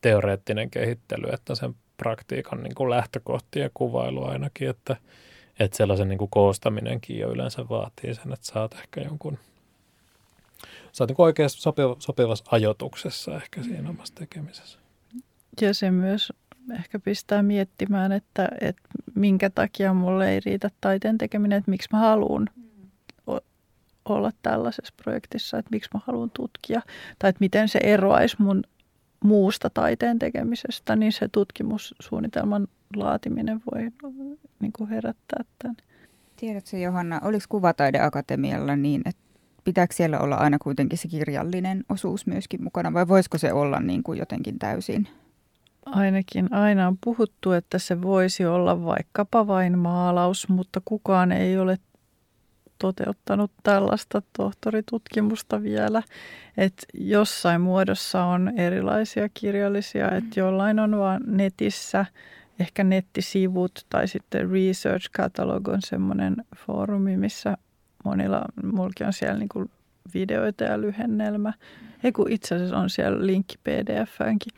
teoreettinen 0.00 0.70
kehittely, 0.70 1.26
että 1.32 1.54
sen 1.54 1.74
praktiikan 1.96 2.62
niin 2.62 2.74
kuin 2.74 2.90
lähtökohtien 2.90 3.70
kuvailu 3.74 4.24
ainakin, 4.24 4.70
että, 4.70 4.96
että 5.58 5.76
sellaisen 5.76 6.08
niin 6.08 6.18
kuin 6.18 6.30
koostaminenkin 6.30 7.18
jo 7.18 7.30
yleensä 7.30 7.68
vaatii 7.68 8.14
sen, 8.14 8.32
että 8.32 8.46
saat 8.46 8.74
ehkä 8.74 9.00
jonkun, 9.00 9.38
saat 10.92 11.08
niin 11.08 11.20
oikeasti 11.20 11.60
sopiva, 11.60 11.96
sopivassa 11.98 12.44
ajotuksessa 12.50 13.36
ehkä 13.36 13.62
siinä 13.62 13.90
omassa 13.90 14.14
tekemisessä. 14.14 14.83
Ja 15.60 15.74
se 15.74 15.90
myös 15.90 16.32
ehkä 16.74 16.98
pistää 16.98 17.42
miettimään, 17.42 18.12
että, 18.12 18.48
että 18.60 18.82
minkä 19.14 19.50
takia 19.50 19.94
mulle 19.94 20.30
ei 20.30 20.40
riitä 20.40 20.70
taiteen 20.80 21.18
tekeminen, 21.18 21.58
että 21.58 21.70
miksi 21.70 21.88
mä 21.92 21.98
haluan 21.98 22.48
olla 24.04 24.30
tällaisessa 24.42 24.94
projektissa, 25.02 25.58
että 25.58 25.70
miksi 25.70 25.90
mä 25.94 26.00
haluan 26.06 26.30
tutkia, 26.30 26.82
tai 27.18 27.30
että 27.30 27.40
miten 27.40 27.68
se 27.68 27.78
eroaisi 27.82 28.36
mun 28.38 28.62
muusta 29.24 29.70
taiteen 29.70 30.18
tekemisestä, 30.18 30.96
niin 30.96 31.12
se 31.12 31.28
tutkimussuunnitelman 31.28 32.68
laatiminen 32.96 33.62
voi 33.72 33.90
niin 34.60 34.72
kuin 34.72 34.90
herättää 34.90 35.44
tämän. 35.58 35.76
Tiedätkö 36.36 36.78
Johanna, 36.78 37.20
oliko 37.24 37.44
Kuvataideakatemialla 37.48 38.76
niin, 38.76 39.02
että 39.04 39.22
pitääkö 39.64 39.94
siellä 39.94 40.18
olla 40.18 40.36
aina 40.36 40.58
kuitenkin 40.58 40.98
se 40.98 41.08
kirjallinen 41.08 41.84
osuus 41.88 42.26
myöskin 42.26 42.64
mukana 42.64 42.92
vai 42.92 43.08
voisiko 43.08 43.38
se 43.38 43.52
olla 43.52 43.80
niin 43.80 44.02
kuin 44.02 44.18
jotenkin 44.18 44.58
täysin? 44.58 45.08
Ainakin 45.86 46.54
aina 46.54 46.86
on 46.88 46.98
puhuttu, 47.04 47.52
että 47.52 47.78
se 47.78 48.02
voisi 48.02 48.46
olla 48.46 48.84
vaikkapa 48.84 49.46
vain 49.46 49.78
maalaus, 49.78 50.48
mutta 50.48 50.80
kukaan 50.84 51.32
ei 51.32 51.58
ole 51.58 51.78
toteuttanut 52.78 53.50
tällaista 53.62 54.22
tohtoritutkimusta 54.36 55.62
vielä. 55.62 56.02
Että 56.56 56.86
jossain 56.94 57.60
muodossa 57.60 58.24
on 58.24 58.52
erilaisia 58.56 59.28
kirjallisia, 59.34 60.10
että 60.10 60.40
jollain 60.40 60.78
on 60.78 60.98
vain 60.98 61.22
netissä 61.26 62.06
ehkä 62.60 62.84
nettisivut 62.84 63.86
tai 63.90 64.08
sitten 64.08 64.50
Research 64.50 65.10
Catalog 65.10 65.68
on 65.68 65.82
semmoinen 65.82 66.36
foorumi, 66.56 67.16
missä 67.16 67.56
monilla, 68.04 68.44
mullakin 68.72 69.06
on 69.06 69.12
siellä 69.12 69.38
niin 69.38 69.70
videoita 70.14 70.64
ja 70.64 70.80
lyhennelmä. 70.80 71.52
Ei 72.04 72.12
kun 72.12 72.30
itse 72.30 72.54
asiassa 72.54 72.76
on 72.76 72.90
siellä 72.90 73.26
linkki 73.26 73.54
pdf-äänkin. 73.64 74.52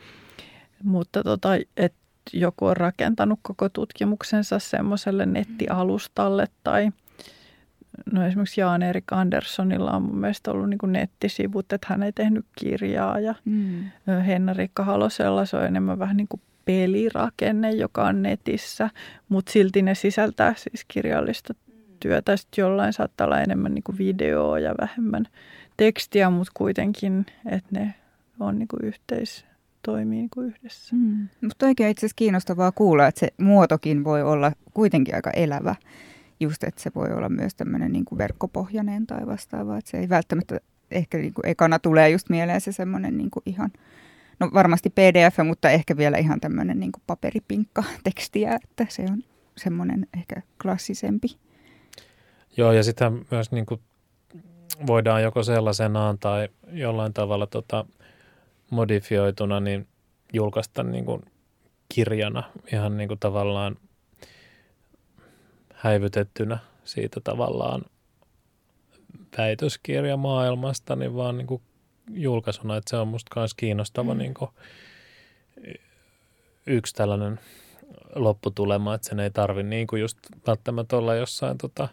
Mutta 0.82 1.22
tota, 1.22 1.48
että 1.76 1.98
joku 2.32 2.66
on 2.66 2.76
rakentanut 2.76 3.38
koko 3.42 3.68
tutkimuksensa 3.68 4.58
semmoiselle 4.58 5.26
nettialustalle 5.26 6.46
tai 6.64 6.90
no 8.12 8.26
esimerkiksi 8.26 8.60
Jaan-Erik 8.60 9.12
Anderssonilla 9.12 9.90
on 9.90 10.02
mun 10.02 10.18
mielestä 10.18 10.50
ollut 10.50 10.70
niin 10.70 10.92
nettisivut, 10.92 11.72
että 11.72 11.86
hän 11.90 12.02
ei 12.02 12.12
tehnyt 12.12 12.46
kirjaa 12.58 13.20
ja 13.20 13.34
mm. 13.44 13.84
Henna-Riikka 14.26 14.84
Halosella 14.84 15.44
se 15.44 15.56
on 15.56 15.64
enemmän 15.64 15.98
vähän 15.98 16.16
niin 16.16 16.28
kuin 16.28 16.40
pelirakenne, 16.64 17.70
joka 17.70 18.04
on 18.04 18.22
netissä, 18.22 18.90
mutta 19.28 19.52
silti 19.52 19.82
ne 19.82 19.94
sisältää 19.94 20.54
siis 20.56 20.84
kirjallista 20.88 21.54
työtä. 22.00 22.36
Sitten 22.36 22.62
jollain 22.62 22.92
saattaa 22.92 23.24
olla 23.24 23.40
enemmän 23.40 23.74
niin 23.74 23.82
kuin 23.82 23.98
videoa 23.98 24.58
ja 24.58 24.74
vähemmän 24.80 25.26
tekstiä, 25.76 26.30
mutta 26.30 26.52
kuitenkin, 26.54 27.26
että 27.46 27.68
ne 27.70 27.94
on 28.40 28.58
niin 28.58 28.68
kuin 28.68 28.84
yhteis, 28.84 29.44
toimii 29.86 30.18
niin 30.18 30.30
kuin 30.30 30.46
yhdessä. 30.46 30.96
Mm. 30.96 31.28
Mutta 31.40 31.66
oikein 31.66 31.90
itse 31.90 32.00
asiassa 32.00 32.16
kiinnostavaa 32.16 32.72
kuulla, 32.72 33.06
että 33.06 33.20
se 33.20 33.28
muotokin 33.40 34.04
voi 34.04 34.22
olla 34.22 34.52
kuitenkin 34.74 35.14
aika 35.14 35.30
elävä. 35.30 35.74
Just, 36.40 36.64
että 36.64 36.82
se 36.82 36.90
voi 36.94 37.12
olla 37.12 37.28
myös 37.28 37.54
tämmöinen 37.54 37.92
niin 37.92 38.04
kuin 38.04 38.18
verkkopohjainen 38.18 39.06
tai 39.06 39.26
vastaava. 39.26 39.78
Että 39.78 39.90
se 39.90 39.98
ei 39.98 40.08
välttämättä 40.08 40.60
ehkä 40.90 41.18
niin 41.18 41.34
kuin 41.34 41.46
ekana 41.46 41.78
tulee 41.78 42.10
just 42.10 42.28
mieleen 42.28 42.60
se 42.60 42.72
semmoinen 42.72 43.18
niin 43.18 43.30
kuin 43.30 43.42
ihan, 43.46 43.70
no 44.40 44.50
varmasti 44.54 44.90
pdf, 44.90 45.36
mutta 45.44 45.70
ehkä 45.70 45.96
vielä 45.96 46.16
ihan 46.18 46.40
tämmöinen 46.40 46.80
niin 46.80 46.92
kuin 46.92 47.02
paperipinkka 47.06 47.84
tekstiä, 48.04 48.58
että 48.64 48.86
se 48.88 49.02
on 49.02 49.22
semmoinen 49.56 50.06
ehkä 50.18 50.42
klassisempi. 50.62 51.28
Joo, 52.56 52.72
ja 52.72 52.82
sitä 52.82 53.12
myös 53.30 53.52
niin 53.52 53.66
kuin 53.66 53.80
voidaan 54.86 55.22
joko 55.22 55.42
sellaisenaan 55.42 56.18
tai 56.18 56.48
jollain 56.72 57.12
tavalla 57.12 57.46
tota, 57.46 57.86
modifioituna 58.70 59.60
niin 59.60 59.86
julkaista 60.32 60.82
niin 60.82 61.04
kuin 61.04 61.22
kirjana 61.94 62.42
ihan 62.72 62.96
niin 62.96 63.08
kuin 63.08 63.20
tavallaan 63.20 63.76
häivytettynä 65.74 66.58
siitä 66.84 67.20
tavallaan 67.24 67.82
väitöskirjamaailmasta, 69.38 70.96
niin 70.96 71.14
vaan 71.14 71.38
niin 71.38 71.46
kuin 71.46 71.62
julkaisuna, 72.10 72.76
että 72.76 72.90
se 72.90 72.96
on 72.96 73.08
musta 73.08 73.40
myös 73.40 73.54
kiinnostava 73.54 74.14
mm. 74.14 74.18
niin 74.18 74.34
kuin 74.34 74.50
yksi 76.66 76.94
tällainen 76.94 77.40
lopputulema, 78.14 78.94
että 78.94 79.08
sen 79.08 79.20
ei 79.20 79.30
tarvi 79.30 79.62
niin 79.62 79.86
kuin 79.86 80.00
just 80.00 80.18
välttämättä 80.46 80.96
olla 80.96 81.14
jossain 81.14 81.58
tota, 81.58 81.88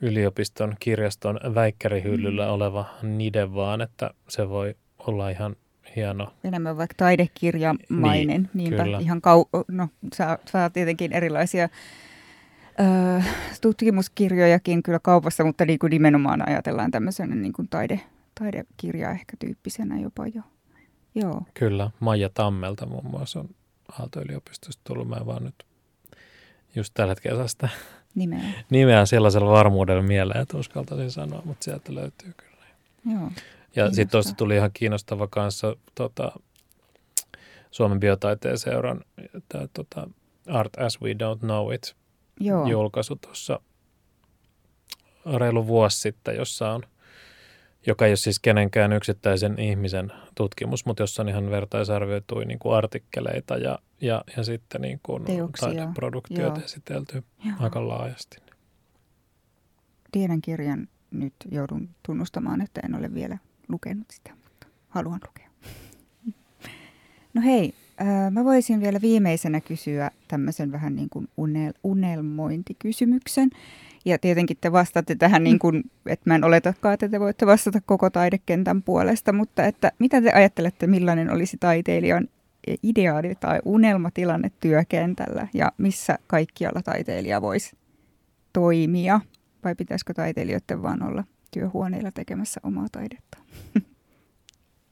yliopiston 0.00 0.74
kirjaston 0.80 1.40
väikkärihyllyllä 1.54 2.46
mm. 2.46 2.52
oleva 2.52 2.84
nide, 3.02 3.54
vaan 3.54 3.80
että 3.80 4.10
se 4.28 4.48
voi 4.48 4.74
olla 4.98 5.30
ihan 5.30 5.56
hieno. 5.96 6.32
Enemmän 6.44 6.76
vaikka 6.76 6.94
taidekirjamainen. 6.96 8.26
Niin, 8.26 8.50
Niinpä 8.54 8.82
kyllä. 8.82 8.98
ihan 8.98 9.18
kau- 9.18 9.64
no, 9.68 9.88
saa, 10.14 10.38
saa 10.50 10.70
tietenkin 10.70 11.12
erilaisia 11.12 11.68
ö, 12.80 13.22
tutkimuskirjojakin 13.60 14.82
kyllä 14.82 14.98
kaupassa, 14.98 15.44
mutta 15.44 15.64
niin 15.64 15.78
kuin 15.78 15.90
nimenomaan 15.90 16.48
ajatellaan 16.48 16.90
tämmöisenä 16.90 17.34
niin 17.34 17.52
kuin 17.52 17.68
taide, 17.68 18.00
taidekirja 18.40 19.10
ehkä 19.10 19.36
tyyppisenä 19.38 19.98
jopa 19.98 20.26
jo. 20.26 20.42
Joo. 21.14 21.42
Kyllä, 21.54 21.90
Maija 22.00 22.28
Tammelta 22.28 22.86
muun 22.86 23.06
muassa 23.10 23.40
on 23.40 23.48
Aalto-yliopistosta 23.98 24.80
tullut. 24.84 25.08
Mä 25.08 25.26
vaan 25.26 25.44
nyt 25.44 25.54
just 26.74 26.94
tällä 26.94 27.10
hetkellä 27.10 27.48
sitä 27.48 27.68
nimeä. 28.14 28.40
nimeä 28.70 29.06
sellaisella 29.06 29.50
varmuudella 29.52 30.02
mieleen, 30.02 30.40
että 30.42 30.56
uskaltaisin 30.56 31.10
sanoa, 31.10 31.42
mutta 31.44 31.64
sieltä 31.64 31.94
löytyy 31.94 32.32
kyllä. 32.36 32.64
Joo. 33.12 33.30
Ja 33.76 33.86
sitten 33.86 34.08
tuosta 34.08 34.34
tuli 34.34 34.56
ihan 34.56 34.70
kiinnostava 34.72 35.26
kanssa 35.26 35.76
tota, 35.94 36.32
Suomen 37.70 38.00
biotaiteen 38.00 38.58
seuran 38.58 39.00
tää, 39.48 39.68
tota, 39.72 40.08
Art 40.46 40.78
as 40.78 41.00
we 41.00 41.12
don't 41.12 41.38
know 41.38 41.72
it 41.74 41.96
Joo. 42.40 42.66
julkaisu 42.66 43.16
tuossa 43.16 43.60
reilu 45.38 45.66
vuosi 45.66 46.00
sitten, 46.00 46.36
jossa 46.36 46.70
on, 46.70 46.82
joka 47.86 48.04
ei 48.04 48.10
ole 48.10 48.16
siis 48.16 48.40
kenenkään 48.40 48.92
yksittäisen 48.92 49.58
ihmisen 49.58 50.12
tutkimus, 50.34 50.86
mutta 50.86 51.02
jossa 51.02 51.22
on 51.22 51.28
ihan 51.28 51.50
vertaisarvioituja 51.50 52.46
niin 52.46 52.58
kuin 52.58 52.76
artikkeleita 52.76 53.56
ja, 53.56 53.78
ja, 54.00 54.24
ja 54.36 54.44
sitten 54.44 54.80
niin 54.80 55.00
kuin 55.02 55.24
taideproduktioita 55.60 56.60
esitelty 56.64 57.24
Joo. 57.44 57.54
aika 57.60 57.88
laajasti. 57.88 58.36
Tiedän 60.12 60.40
kirjan 60.40 60.88
nyt 61.10 61.34
joudun 61.50 61.88
tunnustamaan, 62.02 62.60
että 62.60 62.80
en 62.84 62.94
ole 62.94 63.14
vielä 63.14 63.38
lukenut 63.68 64.06
sitä, 64.10 64.30
mutta 64.44 64.66
haluan 64.88 65.20
lukea. 65.26 65.48
No 67.34 67.42
hei, 67.42 67.74
mä 68.30 68.44
voisin 68.44 68.80
vielä 68.80 69.00
viimeisenä 69.02 69.60
kysyä 69.60 70.10
tämmöisen 70.28 70.72
vähän 70.72 70.96
niin 70.96 71.08
kuin 71.10 71.28
unel, 71.36 71.72
unelmointikysymyksen. 71.84 73.50
Ja 74.04 74.18
tietenkin 74.18 74.56
te 74.60 74.72
vastaatte 74.72 75.14
tähän 75.14 75.44
niin 75.44 75.58
kuin, 75.58 75.90
että 76.06 76.30
mä 76.30 76.34
en 76.34 76.44
oletakaan, 76.44 76.94
että 76.94 77.08
te 77.08 77.20
voitte 77.20 77.46
vastata 77.46 77.80
koko 77.80 78.10
taidekentän 78.10 78.82
puolesta, 78.82 79.32
mutta 79.32 79.64
että 79.64 79.92
mitä 79.98 80.22
te 80.22 80.30
ajattelette, 80.32 80.86
millainen 80.86 81.30
olisi 81.30 81.56
taiteilijan 81.60 82.28
ideaali 82.82 83.34
tai 83.34 83.60
unelmatilanne 83.64 84.50
työkentällä 84.60 85.48
ja 85.54 85.72
missä 85.78 86.18
kaikkialla 86.26 86.82
taiteilija 86.82 87.42
voisi 87.42 87.76
toimia? 88.52 89.20
Vai 89.64 89.74
pitäisikö 89.74 90.14
taiteilijoiden 90.14 90.82
vaan 90.82 91.02
olla 91.02 91.24
työhuoneilla 91.56 92.10
tekemässä 92.12 92.60
omaa 92.62 92.86
taidetta? 92.92 93.38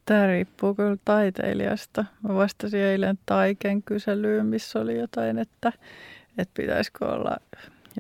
Tämä 0.07 0.27
riippuu 0.27 0.75
kyllä 0.75 0.97
taiteilijasta. 1.05 2.05
Mä 2.29 2.35
vastasin 2.35 2.81
eilen 2.81 3.19
Taiken 3.27 3.83
kyselyyn, 3.83 4.47
missä 4.47 4.81
oli 4.81 4.99
jotain, 4.99 5.39
että, 5.39 5.73
että 6.39 6.53
pitäisikö 6.57 7.07
olla 7.07 7.37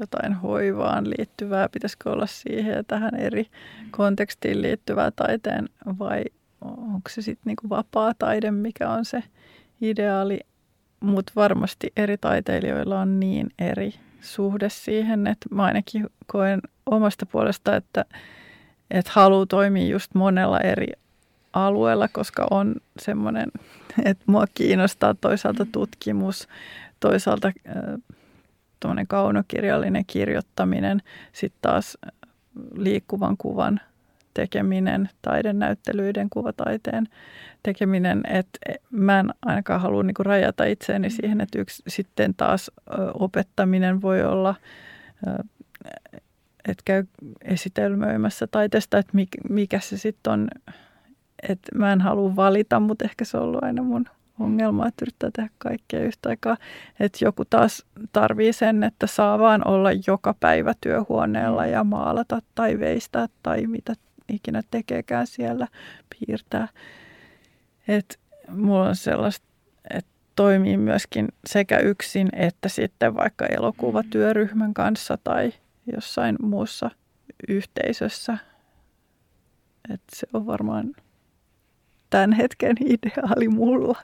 jotain 0.00 0.34
hoivaan 0.34 1.10
liittyvää, 1.10 1.68
pitäisikö 1.68 2.10
olla 2.10 2.26
siihen 2.26 2.72
ja 2.74 2.84
tähän 2.84 3.14
eri 3.14 3.46
kontekstiin 3.90 4.62
liittyvää 4.62 5.10
taiteen 5.10 5.68
vai 5.98 6.24
onko 6.64 7.10
se 7.10 7.22
sitten 7.22 7.42
niinku 7.44 7.68
vapaa 7.68 8.12
taide, 8.18 8.50
mikä 8.50 8.90
on 8.90 9.04
se 9.04 9.22
ideaali. 9.80 10.40
Mutta 11.00 11.32
varmasti 11.36 11.92
eri 11.96 12.18
taiteilijoilla 12.18 13.00
on 13.00 13.20
niin 13.20 13.50
eri 13.58 13.94
suhde 14.20 14.68
siihen, 14.68 15.26
että 15.26 15.54
mä 15.54 15.64
ainakin 15.64 16.06
koen 16.26 16.60
omasta 16.86 17.26
puolesta, 17.26 17.76
että 17.76 18.04
että 18.94 19.10
haluaa 19.14 19.46
toimia 19.46 19.88
just 19.88 20.14
monella 20.14 20.60
eri 20.60 20.86
alueella, 21.52 22.08
koska 22.08 22.46
on 22.50 22.74
semmoinen, 22.98 23.46
että 24.04 24.24
mua 24.26 24.44
kiinnostaa 24.54 25.14
toisaalta 25.14 25.66
tutkimus, 25.72 26.48
toisaalta 27.00 27.48
äh, 27.48 29.04
kaunokirjallinen 29.08 30.04
kirjoittaminen, 30.06 31.02
sitten 31.32 31.58
taas 31.62 31.98
liikkuvan 32.74 33.36
kuvan 33.36 33.80
tekeminen, 34.34 35.08
taidenäyttelyiden, 35.22 36.30
kuvataiteen 36.30 37.08
tekeminen, 37.62 38.22
että 38.28 38.58
mä 38.90 39.20
en 39.20 39.34
ainakaan 39.42 39.80
halua 39.80 40.02
niinku 40.02 40.22
rajata 40.22 40.64
itseäni 40.64 41.10
siihen, 41.10 41.40
että 41.40 41.58
yksi 41.58 41.82
sitten 41.88 42.34
taas 42.34 42.70
opettaminen 43.14 44.02
voi 44.02 44.22
olla 44.22 44.54
että 46.68 46.82
käy 46.84 47.04
esitelmöimässä 47.44 48.46
taiteesta, 48.46 48.98
että 48.98 49.12
mikä, 49.14 49.38
mikä 49.50 49.80
se 49.80 49.98
sitten 49.98 50.32
on. 50.32 50.48
Että 51.48 51.78
mä 51.78 51.92
en 51.92 52.00
halua 52.00 52.36
valita, 52.36 52.80
mutta 52.80 53.04
ehkä 53.04 53.24
se 53.24 53.36
on 53.36 53.42
ollut 53.42 53.64
aina 53.64 53.82
mun 53.82 54.04
ongelma, 54.40 54.86
että 54.86 55.04
yrittää 55.04 55.30
tehdä 55.30 55.50
kaikkea 55.58 56.00
yhtä 56.00 56.28
aikaa. 56.28 56.56
Että 57.00 57.24
joku 57.24 57.44
taas 57.44 57.86
tarvii 58.12 58.52
sen, 58.52 58.84
että 58.84 59.06
saa 59.06 59.38
vaan 59.38 59.68
olla 59.68 59.90
joka 60.06 60.34
päivä 60.40 60.74
työhuoneella 60.80 61.66
ja 61.66 61.84
maalata 61.84 62.42
tai 62.54 62.78
veistää 62.78 63.26
tai 63.42 63.66
mitä 63.66 63.94
ikinä 64.28 64.62
tekeekään 64.70 65.26
siellä, 65.26 65.68
piirtää. 66.10 66.68
Että 67.88 68.16
mulla 68.48 68.88
on 68.88 68.96
sellaista, 68.96 69.46
että 69.90 70.10
toimii 70.36 70.76
myöskin 70.76 71.28
sekä 71.46 71.78
yksin 71.78 72.28
että 72.32 72.68
sitten 72.68 73.16
vaikka 73.16 73.46
elokuvatyöryhmän 73.46 74.74
kanssa 74.74 75.18
tai– 75.24 75.52
jossain 75.92 76.36
muussa 76.42 76.90
yhteisössä. 77.48 78.38
Et 79.94 80.00
se 80.12 80.26
on 80.32 80.46
varmaan 80.46 80.94
tämän 82.10 82.32
hetken 82.32 82.76
ideaali 82.84 83.48
mulla. 83.48 84.02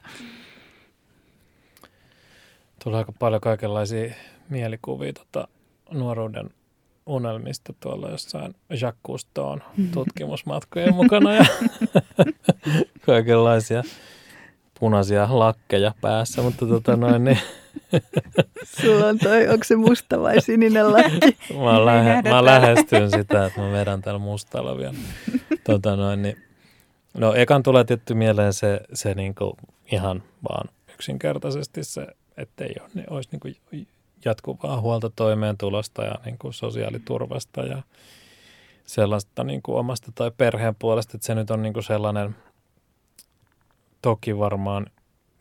Tulee 2.85 2.99
aika 2.99 3.13
paljon 3.13 3.41
kaikenlaisia 3.41 4.15
mielikuvia 4.49 5.13
tota, 5.13 5.49
nuoruuden 5.91 6.51
unelmista 7.07 7.73
tuolla 7.81 8.11
jossain 8.11 8.55
Jacques 8.81 9.03
Cousteau'n 9.07 9.63
tutkimusmatkojen 9.93 10.95
mukana 10.95 11.35
ja 11.35 11.45
kaikenlaisia 13.07 13.83
punaisia 14.81 15.29
lakkeja 15.31 15.95
päässä, 16.01 16.43
mutta 16.43 16.67
tota 16.67 16.97
noin, 16.97 17.25
niin 17.25 17.39
Sulla 18.81 19.07
on 19.07 19.19
toi, 19.19 19.49
onko 19.49 19.65
se 19.65 19.77
musta 19.77 20.21
vai 20.21 20.41
sininen 20.41 20.93
lakki? 20.93 21.37
mä, 21.65 21.85
lähe, 21.85 22.23
mä 22.23 22.45
lähestyn 22.45 23.11
sitä, 23.11 23.47
että 23.47 23.61
mä 23.61 23.73
vedän 23.73 24.03
täällä 24.03 24.19
mustalla 24.19 24.79
vielä. 24.79 24.95
tota 25.67 25.97
noin, 25.97 26.23
niin, 26.23 26.37
no 27.15 27.35
ekan 27.35 27.63
tulee 27.63 27.85
tietty 27.85 28.15
mieleen 28.15 28.53
se, 28.53 28.81
se 28.93 29.15
niinku 29.15 29.57
ihan 29.93 30.23
vaan 30.49 30.69
yksinkertaisesti 30.95 31.85
se, 31.85 32.07
ettei 32.37 32.75
ole, 32.81 32.91
niin 32.95 33.13
olisi 33.13 33.29
niinku 33.33 33.49
jatkuvaa 34.25 34.81
huolta 34.81 35.11
toimeentulosta 35.17 36.05
ja 36.05 36.15
niinku 36.25 36.53
sosiaaliturvasta 36.53 37.61
ja 37.61 37.83
sellaista 38.87 39.45
niinku 39.45 39.77
omasta 39.77 40.13
tai 40.15 40.31
perheen 40.37 40.75
puolesta, 40.79 41.13
että 41.17 41.27
se 41.27 41.35
nyt 41.35 41.51
on 41.51 41.63
niinku 41.63 41.83
sellainen 41.83 42.37
toki 44.03 44.39
varmaan 44.39 44.87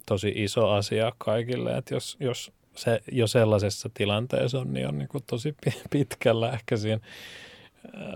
tosi 0.06 0.34
iso 0.36 0.70
asia 0.70 1.12
kaikille, 1.18 1.78
että 1.78 1.94
jos, 1.94 2.18
jos 2.20 2.52
se 2.76 3.02
jo 3.12 3.28
sellaisessa 3.28 3.90
tilanteessa 3.94 4.60
on, 4.60 4.74
niin 4.74 4.88
on 4.88 4.98
niin 4.98 5.08
kuin 5.08 5.24
tosi 5.28 5.56
pitkällä 5.90 6.52
ehkä 6.52 6.78
siinä 6.78 7.00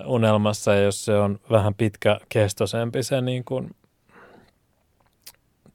unelmassa, 0.06 0.74
ja 0.74 0.82
jos 0.82 1.06
se 1.06 1.18
on 1.18 1.40
vähän 1.50 1.74
pitkäkestoisempi 1.74 3.04
se 3.04 3.22
niin 3.22 3.44
kuin 3.44 3.76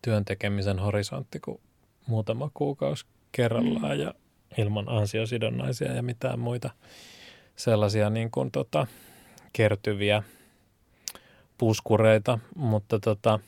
työn 0.03 0.25
tekemisen 0.25 0.79
horisontti 0.79 1.41
kuin 1.41 1.61
muutama 2.07 2.51
kuukausi 2.55 3.07
kerrallaan 3.33 3.99
ja 3.99 4.15
ilman 4.59 4.89
ansiosidonnaisia 4.89 5.93
ja 5.93 6.03
mitään 6.03 6.39
muita 6.39 6.71
sellaisia 7.57 8.11
niin 8.11 8.31
kuin 8.31 8.51
tota, 8.51 8.87
kertyviä 9.53 10.23
puskureita, 11.59 12.39
mutta 12.57 12.99
tota, 12.99 13.41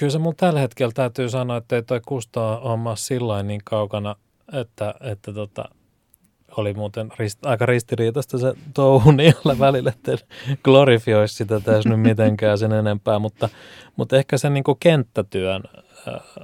Kyllä 0.00 0.10
se 0.10 0.18
mun 0.18 0.36
tällä 0.36 0.60
hetkellä 0.60 0.92
täytyy 0.94 1.28
sanoa, 1.28 1.56
että 1.56 1.76
ei 1.76 1.82
toi 1.82 2.00
Kustaa 2.06 2.60
homma 2.60 2.96
sillä 2.96 3.42
niin 3.42 3.60
kaukana, 3.64 4.16
että, 4.52 4.94
että 5.00 5.32
tota, 5.32 5.64
oli 6.56 6.74
muuten 6.74 7.08
rist, 7.18 7.46
aika 7.46 7.66
ristiriitaista 7.66 8.38
se 8.38 8.54
touhu 8.74 9.10
niillä 9.16 9.58
välillä, 9.58 9.90
että 9.90 10.26
glorifioisi 10.64 11.34
sitä 11.34 11.60
tässä 11.60 11.88
nyt 11.88 12.00
mitenkään 12.00 12.58
sen 12.58 12.72
enempää, 12.72 13.18
mutta, 13.18 13.48
mutta 13.96 14.16
ehkä 14.16 14.38
se 14.38 14.50
niin 14.50 14.64
kenttätyön 14.80 15.62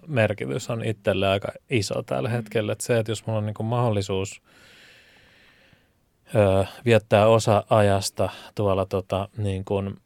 merkitys 0.07 0.71
on 0.71 0.85
itselle 0.85 1.29
aika 1.29 1.49
iso 1.71 2.03
tällä 2.03 2.29
hetkellä. 2.29 2.73
Että 2.73 2.85
se, 2.85 2.99
että 2.99 3.13
jos 3.13 3.27
mulla 3.27 3.39
on 3.39 3.47
niin 3.47 3.67
mahdollisuus 3.67 4.43
viettää 6.85 7.27
osa 7.27 7.65
ajasta 7.71 8.29
tuolla 8.55 8.87
tota, 8.87 9.29
niin 9.39 9.65
kuin 9.65 9.97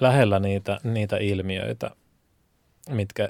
lähellä 0.00 0.38
niitä, 0.40 0.80
niitä 0.84 1.16
ilmiöitä, 1.16 1.90
mitkä 2.90 3.28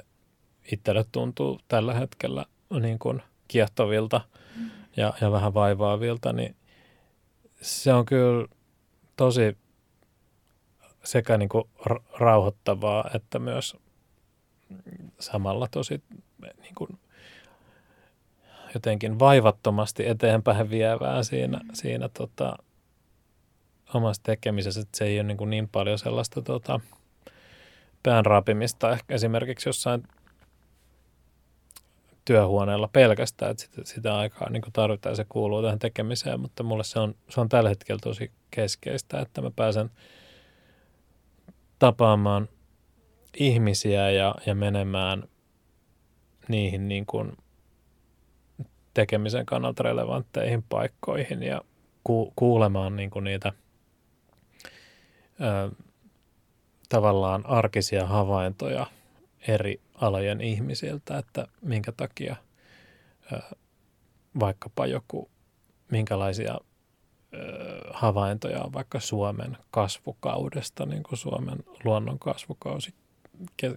itselle 0.71 1.05
tuntuu 1.11 1.59
tällä 1.67 1.93
hetkellä 1.93 2.45
niin 2.79 2.99
kuin 2.99 3.21
kiehtovilta 3.47 4.21
ja, 4.97 5.13
ja 5.21 5.31
vähän 5.31 5.53
vaivaavilta, 5.53 6.33
niin 6.33 6.55
se 7.61 7.93
on 7.93 8.05
kyllä 8.05 8.47
tosi 9.15 9.57
sekä 11.03 11.37
niin 11.37 11.49
kuin 11.49 11.63
rauhoittavaa 12.19 13.09
että 13.13 13.39
myös 13.39 13.77
samalla 15.19 15.67
tosi 15.71 16.03
niin 16.61 16.75
kuin 16.75 16.99
jotenkin 18.73 19.19
vaivattomasti 19.19 20.07
eteenpäin 20.07 20.69
vievää 20.69 21.23
siinä, 21.23 21.61
siinä 21.73 22.09
tota, 22.09 22.57
omassa 23.93 24.23
tekemisessä, 24.23 24.81
että 24.81 24.97
se 24.97 25.05
ei 25.05 25.19
ole 25.19 25.27
niin, 25.27 25.37
kuin 25.37 25.49
niin 25.49 25.69
paljon 25.69 25.99
sellaista 25.99 26.41
tota, 26.41 26.79
pään 28.03 28.25
rapimista 28.25 28.91
ehkä 28.91 29.15
esimerkiksi 29.15 29.69
jossain 29.69 30.03
työhuoneella 32.25 32.87
pelkästään, 32.87 33.51
että 33.51 33.63
sitä, 33.63 33.81
sitä 33.83 34.17
aikaa 34.17 34.49
niin 34.49 34.61
kuin 34.61 34.73
tarvitaan 34.73 35.15
se 35.15 35.25
kuuluu 35.29 35.61
tähän 35.61 35.79
tekemiseen, 35.79 36.39
mutta 36.39 36.63
mulle 36.63 36.83
se 36.83 36.99
on, 36.99 37.15
se 37.29 37.41
on 37.41 37.49
tällä 37.49 37.69
hetkellä 37.69 37.99
tosi 38.03 38.31
keskeistä, 38.51 39.19
että 39.19 39.41
mä 39.41 39.51
pääsen 39.55 39.91
tapaamaan 41.79 42.49
ihmisiä 43.37 44.09
ja, 44.09 44.35
ja 44.45 44.55
menemään 44.55 45.23
niihin 46.47 46.87
niin 46.87 47.05
kuin 47.05 47.37
tekemisen 48.93 49.45
kannalta 49.45 49.83
relevantteihin 49.83 50.63
paikkoihin 50.69 51.43
ja 51.43 51.61
ku, 52.03 52.33
kuulemaan 52.35 52.95
niin 52.95 53.09
kuin 53.09 53.23
niitä– 53.23 53.53
ö, 55.41 55.71
tavallaan 56.89 57.45
arkisia 57.45 58.05
havaintoja 58.05 58.85
eri 59.47 59.81
alojen 59.95 60.41
ihmisiltä, 60.41 61.17
että 61.17 61.47
minkä 61.61 61.91
takia 61.91 62.35
ö, 63.33 63.41
vaikkapa 64.39 64.87
joku, 64.87 65.29
minkälaisia 65.91 66.57
ö, 67.33 67.37
havaintoja 67.93 68.63
on 68.63 68.73
vaikka 68.73 68.99
Suomen 68.99 69.57
kasvukaudesta, 69.71 70.85
niin 70.85 71.03
kuin 71.03 71.19
Suomen 71.19 71.63
luonnon 71.83 72.19
kasvukausi 72.19 72.93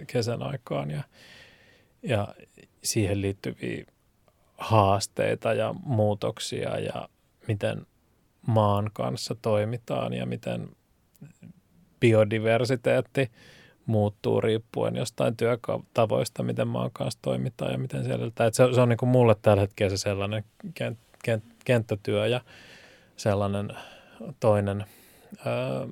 kesän 0.07 0.43
aikaan 0.43 0.91
ja, 0.91 1.03
ja 2.03 2.35
siihen 2.83 3.21
liittyviä 3.21 3.85
haasteita 4.59 5.55
ja 5.55 5.75
muutoksia 5.85 6.79
ja 6.79 7.09
miten 7.49 7.87
maan 8.47 8.91
kanssa 8.93 9.35
toimitaan 9.35 10.13
ja 10.13 10.27
miten 10.27 10.69
biodiversiteetti 12.03 13.31
muuttuu 13.87 14.41
riippuen 14.41 14.97
jostain 14.97 15.37
työtavoista, 15.37 16.43
miten 16.43 16.69
maan 16.69 16.91
kanssa 16.93 17.19
toimitaan 17.23 17.73
ja 17.73 17.79
miten 17.79 18.05
siellä. 18.05 18.27
Että 18.27 18.51
se, 18.53 18.69
se 18.75 18.81
on 18.81 18.89
niin 18.89 18.97
kuin 18.97 19.09
mulle 19.09 19.37
tällä 19.43 19.61
hetkellä 19.61 19.91
se 19.91 19.97
sellainen 19.97 20.45
kent, 20.75 20.99
kent, 21.25 21.45
kenttätyö 21.65 22.27
ja 22.27 22.41
sellainen 23.17 23.73
toinen 24.41 24.85
ää, 25.47 25.89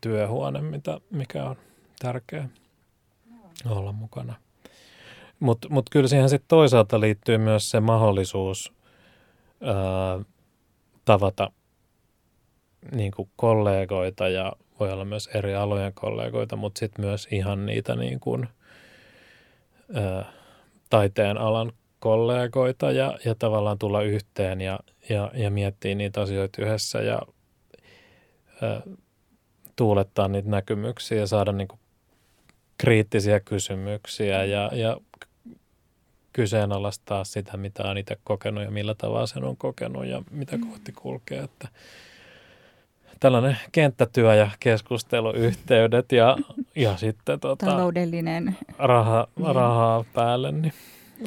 työhuone, 0.00 0.60
mitä, 0.60 1.00
mikä 1.10 1.44
on 1.44 1.56
tärkeä 1.98 2.48
olla 3.66 3.92
mukana. 3.92 4.34
Mutta 5.40 5.68
mut 5.68 5.90
kyllä 5.90 6.08
siihen 6.08 6.28
sitten 6.28 6.48
toisaalta 6.48 7.00
liittyy 7.00 7.38
myös 7.38 7.70
se 7.70 7.80
mahdollisuus 7.80 8.72
ää, 9.62 9.74
tavata 11.04 11.50
niin 12.92 13.12
kollegoita 13.36 14.28
ja 14.28 14.52
voi 14.80 14.92
olla 14.92 15.04
myös 15.04 15.30
eri 15.34 15.54
alojen 15.54 15.92
kollegoita, 15.92 16.56
mutta 16.56 16.78
sitten 16.78 17.04
myös 17.04 17.28
ihan 17.30 17.66
niitä 17.66 17.96
niin 17.96 18.20
kuin, 18.20 18.48
ä, 19.96 20.24
taiteen 20.90 21.38
alan 21.38 21.72
kollegoita 22.00 22.90
ja, 22.92 23.18
ja 23.24 23.34
tavallaan 23.34 23.78
tulla 23.78 24.02
yhteen 24.02 24.60
ja, 24.60 24.78
ja, 25.08 25.30
ja 25.34 25.50
miettiä 25.50 25.94
niitä 25.94 26.20
asioita 26.20 26.62
yhdessä 26.62 27.02
ja 27.02 27.22
ä, 28.62 28.80
tuulettaa 29.76 30.28
niitä 30.28 30.48
näkymyksiä 30.48 31.18
ja 31.18 31.26
saada 31.26 31.52
niin 31.52 31.68
kuin 31.68 31.80
kriittisiä 32.78 33.40
kysymyksiä 33.40 34.44
ja, 34.44 34.70
ja 34.74 34.96
kyseenalaistaa 36.32 37.24
sitä, 37.24 37.56
mitä 37.56 37.82
on 37.82 37.98
itse 37.98 38.18
kokenut 38.24 38.64
ja 38.64 38.70
millä 38.70 38.94
tavalla 38.94 39.26
sen 39.26 39.44
on 39.44 39.56
kokenut 39.56 40.06
ja 40.06 40.22
mitä 40.30 40.58
kohti 40.58 40.92
kulkee. 40.92 41.38
Että, 41.38 41.68
tällainen 43.22 43.56
kenttätyö 43.72 44.34
ja 44.34 44.50
keskusteluyhteydet 44.60 46.12
ja, 46.12 46.36
ja 46.76 46.96
sitten 46.96 47.40
tota, 47.40 47.66
taloudellinen 47.66 48.56
raha, 48.78 49.26
niin. 49.36 49.54
rahaa 49.54 50.04
päälle, 50.14 50.52
niin 50.52 50.72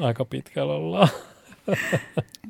aika 0.00 0.24
pitkällä 0.24 0.72
ollaan. 0.72 1.08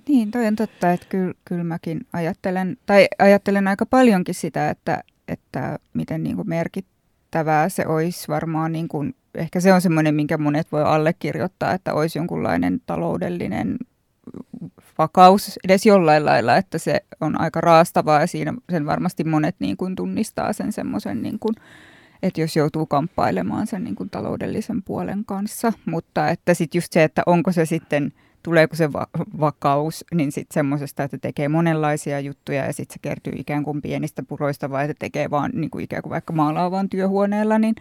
Niin, 0.08 0.30
toi 0.30 0.46
on 0.46 0.56
totta, 0.56 0.92
että 0.92 1.06
kyllä, 1.08 1.34
kyllä 1.44 1.64
mäkin 1.64 2.00
ajattelen, 2.12 2.76
tai 2.86 3.08
ajattelen 3.18 3.68
aika 3.68 3.86
paljonkin 3.86 4.34
sitä, 4.34 4.70
että, 4.70 5.02
että 5.28 5.78
miten 5.94 6.22
niin 6.22 6.36
kuin 6.36 6.48
merkittävää 6.48 7.68
se 7.68 7.86
olisi 7.86 8.28
varmaan, 8.28 8.72
niin 8.72 8.88
kuin, 8.88 9.14
ehkä 9.34 9.60
se 9.60 9.72
on 9.72 9.80
semmoinen, 9.80 10.14
minkä 10.14 10.38
monet 10.38 10.72
voi 10.72 10.82
allekirjoittaa, 10.82 11.72
että 11.72 11.94
olisi 11.94 12.18
jonkunlainen 12.18 12.80
taloudellinen 12.86 13.76
vakaus 14.98 15.58
edes 15.64 15.86
jollain 15.86 16.24
lailla, 16.24 16.56
että 16.56 16.78
se 16.78 17.00
on 17.20 17.40
aika 17.40 17.60
raastavaa 17.60 18.20
ja 18.20 18.26
siinä 18.26 18.54
sen 18.70 18.86
varmasti 18.86 19.24
monet 19.24 19.56
niin 19.58 19.76
kuin 19.76 19.96
tunnistaa 19.96 20.52
sen 20.52 20.72
semmoisen, 20.72 21.22
niin 21.22 21.38
että 22.22 22.40
jos 22.40 22.56
joutuu 22.56 22.86
kamppailemaan 22.86 23.66
sen 23.66 23.84
niin 23.84 23.94
kuin 23.94 24.10
taloudellisen 24.10 24.82
puolen 24.82 25.24
kanssa, 25.24 25.72
mutta 25.86 26.28
että 26.28 26.54
sitten 26.54 26.78
just 26.78 26.92
se, 26.92 27.04
että 27.04 27.22
onko 27.26 27.52
se 27.52 27.66
sitten, 27.66 28.12
tuleeko 28.42 28.76
se 28.76 28.92
va- 28.92 29.08
vakaus, 29.40 30.04
niin 30.14 30.32
sitten 30.32 30.54
semmoisesta, 30.54 31.02
että 31.02 31.18
tekee 31.18 31.48
monenlaisia 31.48 32.20
juttuja 32.20 32.66
ja 32.66 32.72
sitten 32.72 32.94
se 32.94 32.98
kertyy 33.02 33.32
ikään 33.36 33.64
kuin 33.64 33.82
pienistä 33.82 34.22
puroista 34.22 34.70
vai 34.70 34.84
että 34.84 34.94
tekee 34.98 35.30
vaan 35.30 35.50
niin 35.54 35.70
kuin 35.70 35.84
ikään 35.84 36.02
kuin 36.02 36.10
vaikka 36.10 36.32
maalaa 36.32 36.70
vaan 36.70 36.88
työhuoneella, 36.88 37.58
niin 37.58 37.74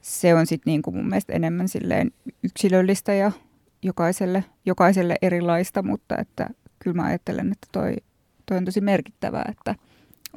se 0.00 0.34
on 0.34 0.46
sitten 0.46 0.70
niin 0.70 0.82
kuin 0.82 0.96
mun 0.96 1.08
mielestä 1.08 1.32
enemmän 1.32 1.68
silleen 1.68 2.10
yksilöllistä 2.42 3.14
ja 3.14 3.32
jokaiselle, 3.86 4.44
jokaiselle 4.66 5.16
erilaista, 5.22 5.82
mutta 5.82 6.16
että 6.18 6.50
kyllä 6.78 6.96
mä 6.96 7.04
ajattelen, 7.04 7.52
että 7.52 7.68
toi, 7.72 7.96
toi 8.46 8.56
on 8.56 8.64
tosi 8.64 8.80
merkittävää, 8.80 9.44
että 9.48 9.74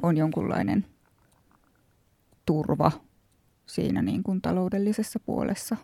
on 0.02 0.16
jonkunlainen 0.16 0.86
turva 2.46 2.92
siinä 3.66 4.02
niin 4.02 4.22
kuin 4.22 4.42
taloudellisessa 4.42 5.20
puolessa, 5.20 5.76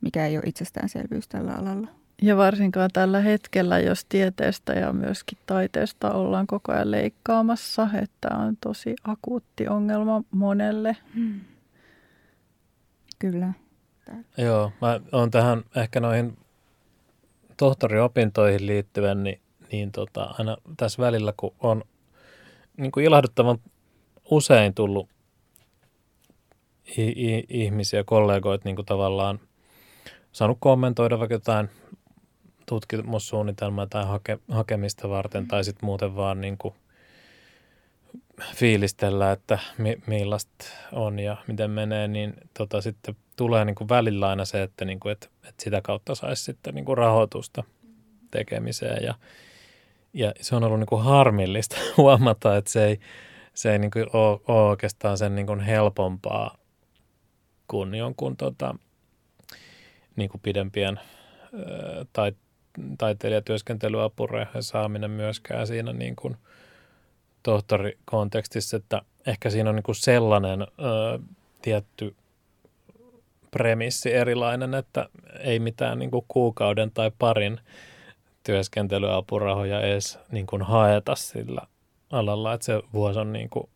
mikä 0.00 0.26
ei 0.26 0.36
ole 0.36 0.44
itsestäänselvyys 0.46 1.28
tällä 1.28 1.54
alalla. 1.54 1.88
Ja 2.22 2.36
varsinkaan 2.36 2.90
tällä 2.92 3.20
hetkellä, 3.20 3.78
jos 3.78 4.04
tieteestä 4.04 4.72
ja 4.72 4.92
myöskin 4.92 5.38
taiteesta 5.46 6.12
ollaan 6.12 6.46
koko 6.46 6.72
ajan 6.72 6.90
leikkaamassa, 6.90 7.88
että 8.02 8.28
on 8.36 8.56
tosi 8.60 8.96
akuutti 9.04 9.68
ongelma 9.68 10.22
monelle. 10.30 10.96
Hmm. 11.14 11.40
Kyllä. 13.18 13.52
Joo, 14.38 14.72
mä 14.80 15.00
oon 15.12 15.30
tähän 15.30 15.64
ehkä 15.76 16.00
noihin 16.00 16.38
tohtoriopintoihin 17.56 18.66
liittyen, 18.66 19.24
niin, 19.24 19.40
niin 19.72 19.92
tota, 19.92 20.34
aina 20.38 20.56
tässä 20.76 21.02
välillä, 21.02 21.34
kun 21.36 21.54
on 21.60 21.84
niin 22.76 22.92
kuin 22.92 23.06
ilahduttavan 23.06 23.58
usein 24.30 24.74
tullut 24.74 25.08
ihmisiä, 27.48 28.04
kollegoita 28.04 28.64
niin 28.64 28.76
kuin 28.76 28.86
tavallaan 28.86 29.40
saanut 30.32 30.58
kommentoida 30.60 31.18
vaikka 31.18 31.34
jotain 31.34 31.68
tutkimussuunnitelmaa 32.66 33.86
tai 33.86 34.06
hake, 34.06 34.38
hakemista 34.48 35.08
varten 35.08 35.48
tai 35.48 35.64
sitten 35.64 35.86
muuten 35.86 36.16
vaan 36.16 36.40
niin 36.40 36.58
kuin 36.58 36.74
fiilistellä, 38.54 39.32
että 39.32 39.58
mi, 39.78 39.96
millaista 40.06 40.64
on 40.92 41.18
ja 41.18 41.36
miten 41.46 41.70
menee, 41.70 42.08
niin 42.08 42.34
tota, 42.58 42.80
sitten 42.80 43.16
tulee 43.38 43.64
niin 43.64 43.74
kuin 43.74 43.88
välillä 43.88 44.28
aina 44.28 44.44
se, 44.44 44.62
että, 44.62 44.84
niin 44.84 45.00
kuin, 45.00 45.12
että, 45.12 45.28
että 45.48 45.64
sitä 45.64 45.80
kautta 45.82 46.14
saisi 46.14 46.42
sitten 46.42 46.74
niin 46.74 46.84
kuin 46.84 46.98
rahoitusta 46.98 47.64
tekemiseen 48.30 49.04
ja, 49.04 49.14
ja 50.14 50.32
se 50.40 50.56
on 50.56 50.64
ollut 50.64 50.78
niin 50.78 50.86
kuin 50.86 51.02
harmillista 51.02 51.76
huomata, 51.96 52.56
että 52.56 52.70
se 52.70 52.86
ei, 52.86 53.00
se 53.54 53.72
ei 53.72 53.78
niin 53.78 53.90
kuin 53.90 54.06
ole, 54.12 54.40
ole 54.48 54.68
oikeastaan 54.68 55.18
sen 55.18 55.34
niin 55.34 55.46
kuin 55.46 55.60
helpompaa 55.60 56.58
kuin 57.68 57.94
jonkun 57.94 58.36
tota, 58.36 58.74
niin 60.16 60.30
kuin 60.30 60.40
pidempien 60.40 61.00
tai, 62.12 62.32
taiteilijatyöskentelyapurahojen 62.98 64.62
saaminen 64.62 65.10
myöskään 65.10 65.66
siinä 65.66 65.92
niin 65.92 66.16
kuin 66.16 66.36
tohtorikontekstissa, 67.42 68.76
että 68.76 69.02
ehkä 69.26 69.50
siinä 69.50 69.70
on 69.70 69.76
niin 69.76 69.82
kuin 69.82 69.94
sellainen 69.94 70.62
ö, 70.62 71.18
tietty 71.62 72.16
premissi 73.50 74.14
erilainen, 74.14 74.74
että 74.74 75.08
ei 75.40 75.58
mitään 75.58 75.98
niin 75.98 76.10
kuin 76.10 76.24
kuukauden 76.28 76.90
tai 76.90 77.10
parin 77.18 77.60
työskentelyapurahoja 78.44 79.80
edes 79.80 80.18
niin 80.30 80.46
kuin 80.46 80.62
haeta 80.62 81.14
sillä 81.14 81.60
alalla, 82.10 82.54
että 82.54 82.64
se 82.64 82.82
vuosi 82.92 83.18
on 83.18 83.32
niin 83.32 83.50
kuin 83.50 83.68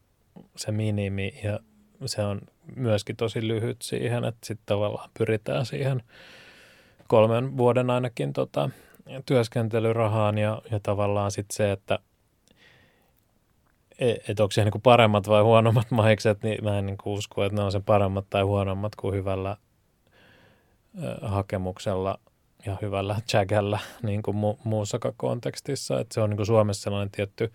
se 0.56 0.72
minimi 0.72 1.34
ja 1.44 1.60
se 2.06 2.22
on 2.22 2.40
myöskin 2.76 3.16
tosi 3.16 3.48
lyhyt 3.48 3.82
siihen, 3.82 4.24
että 4.24 4.46
sitten 4.46 4.66
tavallaan 4.66 5.10
pyritään 5.18 5.66
siihen 5.66 6.02
kolmen 7.08 7.56
vuoden 7.56 7.90
ainakin 7.90 8.32
tota, 8.32 8.70
työskentelyrahaan 9.26 10.38
ja, 10.38 10.62
ja 10.70 10.80
tavallaan 10.82 11.30
sitten 11.30 11.56
se, 11.56 11.72
että 11.72 11.98
et, 14.02 14.30
et 14.30 14.40
onko 14.40 14.52
se 14.52 14.64
niin 14.64 14.82
paremmat 14.82 15.28
vai 15.28 15.42
huonommat 15.42 15.90
mahikset, 16.00 16.42
niin 16.42 16.64
mä 16.64 16.78
en 16.78 16.86
niin 16.86 16.96
usko, 17.06 17.44
että 17.44 17.56
ne 17.56 17.62
on 17.62 17.72
se 17.72 17.80
paremmat 17.80 18.26
tai 18.30 18.42
huonommat 18.42 18.94
kuin 18.94 19.14
hyvällä 19.14 19.56
hakemuksella 21.22 22.18
ja 22.66 22.76
hyvällä 22.82 23.16
chagällä 23.30 23.78
niin 24.02 24.22
kuin 24.22 24.36
mu- 24.36 24.58
muussakaan 24.64 25.14
kontekstissa. 25.16 26.00
Että 26.00 26.14
se 26.14 26.20
on 26.20 26.30
niin 26.30 26.36
kuin 26.36 26.46
Suomessa 26.46 26.82
sellainen 26.82 27.10
tietty 27.10 27.52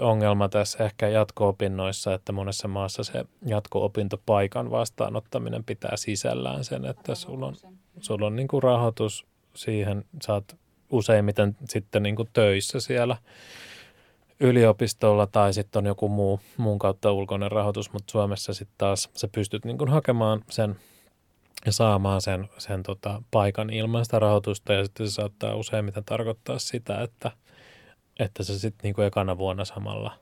ongelma 0.00 0.48
tässä 0.48 0.84
ehkä 0.84 1.08
jatko-opinnoissa, 1.08 2.14
että 2.14 2.32
monessa 2.32 2.68
maassa 2.68 3.04
se 3.04 3.24
jatko-opintopaikan 3.46 4.70
vastaanottaminen 4.70 5.64
pitää 5.64 5.96
sisällään 5.96 6.64
sen, 6.64 6.84
että 6.84 7.14
sulla 7.14 7.46
on, 7.46 7.54
sulla 8.00 8.26
on 8.26 8.36
niin 8.36 8.48
kuin 8.48 8.62
rahoitus 8.62 9.26
siihen, 9.54 10.04
saat 10.22 10.56
useimmiten 10.90 11.56
sitten 11.68 12.02
niin 12.02 12.16
kuin 12.16 12.28
töissä 12.32 12.80
siellä 12.80 13.16
yliopistolla 14.40 15.26
tai 15.26 15.54
sitten 15.54 15.80
on 15.80 15.86
joku 15.86 16.08
muu, 16.08 16.40
muun 16.56 16.78
kautta 16.78 17.12
ulkoinen 17.12 17.52
rahoitus, 17.52 17.92
mutta 17.92 18.12
Suomessa 18.12 18.54
sitten 18.54 18.74
taas 18.78 19.10
sä 19.14 19.28
pystyt 19.28 19.64
niin 19.64 19.78
kuin 19.78 19.90
hakemaan 19.90 20.44
sen 20.50 20.76
ja 21.66 21.72
saamaan 21.72 22.20
sen, 22.20 22.48
sen 22.58 22.82
tota, 22.82 23.22
paikan 23.30 23.70
ilman 23.70 24.04
sitä 24.04 24.18
rahoitusta 24.18 24.72
ja 24.72 24.84
sitten 24.84 25.08
se 25.08 25.12
saattaa 25.12 25.54
useimmiten 25.54 26.04
tarkoittaa 26.04 26.58
sitä, 26.58 27.02
että– 27.02 27.30
että 28.18 28.44
sä 28.44 28.58
sitten 28.58 28.82
niinku 28.82 29.02
ekana 29.02 29.38
vuonna 29.38 29.64
samalla 29.64 30.18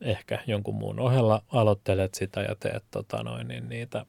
ehkä 0.00 0.38
jonkun 0.46 0.74
muun 0.74 1.00
ohella 1.00 1.42
aloittelet 1.48 2.14
sitä 2.14 2.40
ja 2.40 2.54
teet 2.54 2.84
tota 2.90 3.22
noin, 3.22 3.48
niin 3.48 3.68
niitä, 3.68 4.06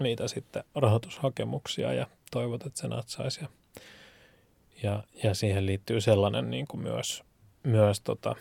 niitä 0.00 0.28
sitten 0.28 0.64
rahoitushakemuksia 0.74 1.92
ja 1.92 2.06
toivot, 2.30 2.66
että 2.66 2.80
se 2.80 2.88
natsaisi. 2.88 3.40
Ja, 3.40 3.48
ja, 4.82 5.02
ja 5.22 5.34
siihen 5.34 5.66
liittyy 5.66 6.00
sellainen 6.00 6.50
niin 6.50 6.66
kuin 6.66 6.82
myös, 6.82 7.24
myös 7.66 8.00
tota, 8.00 8.34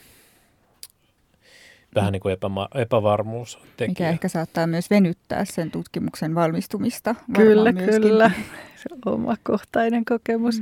vähän 1.95 2.11
niin 2.11 2.19
kuin 2.19 2.33
epäma, 2.33 2.67
epävarmuus. 2.75 3.59
Tekijä. 3.77 3.87
Mikä 3.87 4.09
ehkä 4.09 4.27
saattaa 4.27 4.67
myös 4.67 4.89
venyttää 4.89 5.45
sen 5.45 5.71
tutkimuksen 5.71 6.35
valmistumista. 6.35 7.15
Kyllä, 7.35 7.71
myöskin. 7.71 8.01
kyllä. 8.01 8.31
Omakohtainen 9.05 10.05
kokemus. 10.05 10.61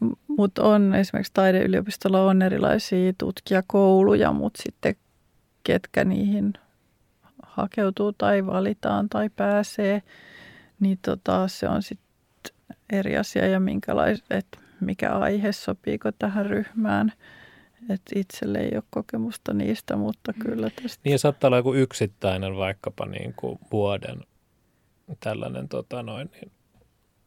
Mm. 0.00 0.10
Mutta 0.28 0.62
on 0.62 0.94
esimerkiksi 0.94 1.32
taideyliopistolla 1.34 2.22
on 2.22 2.42
erilaisia 2.42 3.12
tutkijakouluja, 3.18 4.32
mutta 4.32 4.62
sitten 4.62 4.96
ketkä 5.64 6.04
niihin 6.04 6.52
hakeutuu 7.42 8.12
tai 8.12 8.46
valitaan 8.46 9.08
tai 9.08 9.30
pääsee, 9.36 10.02
niin 10.80 10.98
tota, 11.02 11.48
se 11.48 11.68
on 11.68 11.82
sitten 11.82 12.04
eri 12.92 13.16
asia 13.16 13.46
ja 13.46 13.60
minkälais, 13.60 14.24
et 14.30 14.46
mikä 14.80 15.10
aihe 15.10 15.52
sopiiko 15.52 16.12
tähän 16.12 16.46
ryhmään. 16.46 17.12
Et 17.90 18.02
itselle 18.14 18.58
ei 18.58 18.70
ole 18.74 18.82
kokemusta 18.90 19.52
niistä, 19.52 19.96
mutta 19.96 20.32
mm. 20.32 20.38
kyllä 20.38 20.70
tästä. 20.70 21.00
Niin 21.04 21.18
saattaa 21.18 21.48
olla 21.48 21.56
joku 21.56 21.74
yksittäinen 21.74 22.56
vaikkapa 22.56 23.06
niin 23.06 23.34
kuin 23.36 23.58
vuoden 23.72 24.20
tällainen 25.20 25.68
tota 25.68 26.02
noin, 26.02 26.30
niin 26.32 26.52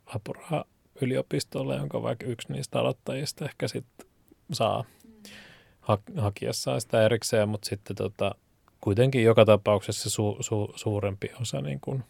apuraha 0.05 0.66
yliopistolle, 1.01 1.76
jonka 1.76 2.01
vaikka 2.01 2.26
yksi 2.26 2.53
niistä 2.53 2.80
aloittajista 2.80 3.45
ehkä 3.45 3.68
sitten 3.68 4.08
saa 4.51 4.84
ha- 5.82 5.99
hakiessaan 6.18 6.82
sitä 6.82 7.05
erikseen, 7.05 7.49
mutta 7.49 7.70
sitten 7.70 7.95
tota, 7.95 8.36
kuitenkin 8.82 9.24
joka 9.24 9.45
tapauksessa 9.45 10.10
su- 10.10 10.39
su- 10.39 10.74
suurempi 10.76 11.32
osa 11.41 11.62
niin 11.62 11.80
kun 11.80 12.03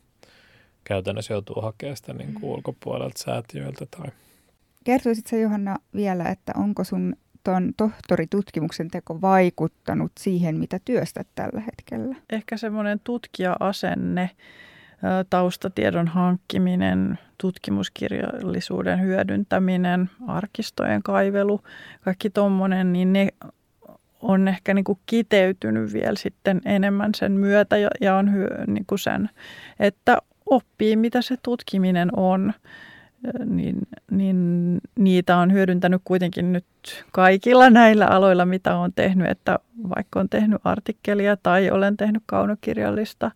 käytännössä 0.83 1.33
joutuu 1.33 1.61
hakemaan 1.61 1.97
sitä 1.97 2.13
niin 2.13 2.33
kuin 2.33 2.43
ulkopuolelta 2.43 3.23
säätiöiltä. 3.23 3.85
Tai... 3.85 4.11
Kertoisitko 4.83 5.35
Johanna 5.35 5.77
vielä, 5.95 6.25
että 6.29 6.53
onko 6.55 6.83
sun 6.83 7.15
tuon 7.47 7.73
tohtoritutkimuksen 7.77 8.87
teko 8.87 9.21
vaikuttanut 9.21 10.11
siihen, 10.19 10.57
mitä 10.57 10.79
työstät 10.85 11.27
tällä 11.35 11.61
hetkellä? 11.61 12.15
Ehkä 12.29 12.57
semmoinen 12.57 12.99
tutkija-asenne, 13.03 14.29
taustatiedon 15.29 16.07
hankkiminen, 16.07 17.19
tutkimuskirjallisuuden 17.37 19.01
hyödyntäminen, 19.01 20.09
arkistojen 20.27 21.03
kaivelu, 21.03 21.61
kaikki 22.01 22.29
tuommoinen, 22.29 22.93
niin 22.93 23.13
ne 23.13 23.27
on 24.21 24.47
ehkä 24.47 24.73
niin 24.73 24.85
kuin 24.85 24.99
kiteytynyt 25.05 25.93
vielä 25.93 26.15
sitten 26.17 26.61
enemmän 26.65 27.11
sen 27.15 27.31
myötä 27.31 27.75
ja 28.01 28.15
on 28.15 28.33
hyö, 28.33 28.63
niin 28.67 28.85
kuin 28.85 28.99
sen, 28.99 29.29
että 29.79 30.17
oppii 30.45 30.95
mitä 30.95 31.21
se 31.21 31.35
tutkiminen 31.43 32.09
on 32.15 32.53
niin, 33.45 33.77
niin 34.11 34.37
niitä 34.95 35.37
on 35.37 35.53
hyödyntänyt 35.53 36.01
kuitenkin 36.03 36.53
nyt 36.53 36.65
kaikilla 37.11 37.69
näillä 37.69 38.05
aloilla, 38.05 38.45
mitä 38.45 38.77
olen 38.77 38.93
tehnyt, 38.95 39.27
että 39.29 39.59
vaikka 39.95 40.19
olen 40.19 40.29
tehnyt 40.29 40.61
artikkelia 40.63 41.37
tai 41.37 41.71
olen 41.71 41.97
tehnyt 41.97 42.23
kaunokirjallista 42.25 43.31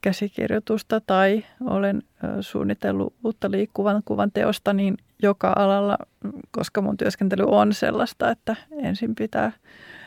käsikirjoitusta 0.00 1.00
tai 1.00 1.44
olen 1.60 2.02
suunnitellut 2.40 3.14
uutta 3.24 3.50
liikkuvan 3.50 4.02
kuvan 4.04 4.30
teosta, 4.32 4.72
niin 4.72 4.96
joka 5.22 5.52
alalla, 5.56 5.98
koska 6.50 6.82
mun 6.82 6.96
työskentely 6.96 7.44
on 7.46 7.74
sellaista, 7.74 8.30
että 8.30 8.56
ensin 8.82 9.14
pitää 9.14 9.52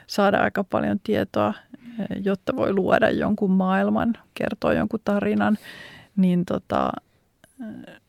saada 0.07 0.37
aika 0.37 0.63
paljon 0.63 0.99
tietoa, 1.03 1.53
jotta 2.23 2.55
voi 2.55 2.73
luoda 2.73 3.09
jonkun 3.09 3.51
maailman, 3.51 4.13
kertoa 4.33 4.73
jonkun 4.73 4.99
tarinan, 5.05 5.57
niin 6.15 6.45
tota, 6.45 6.91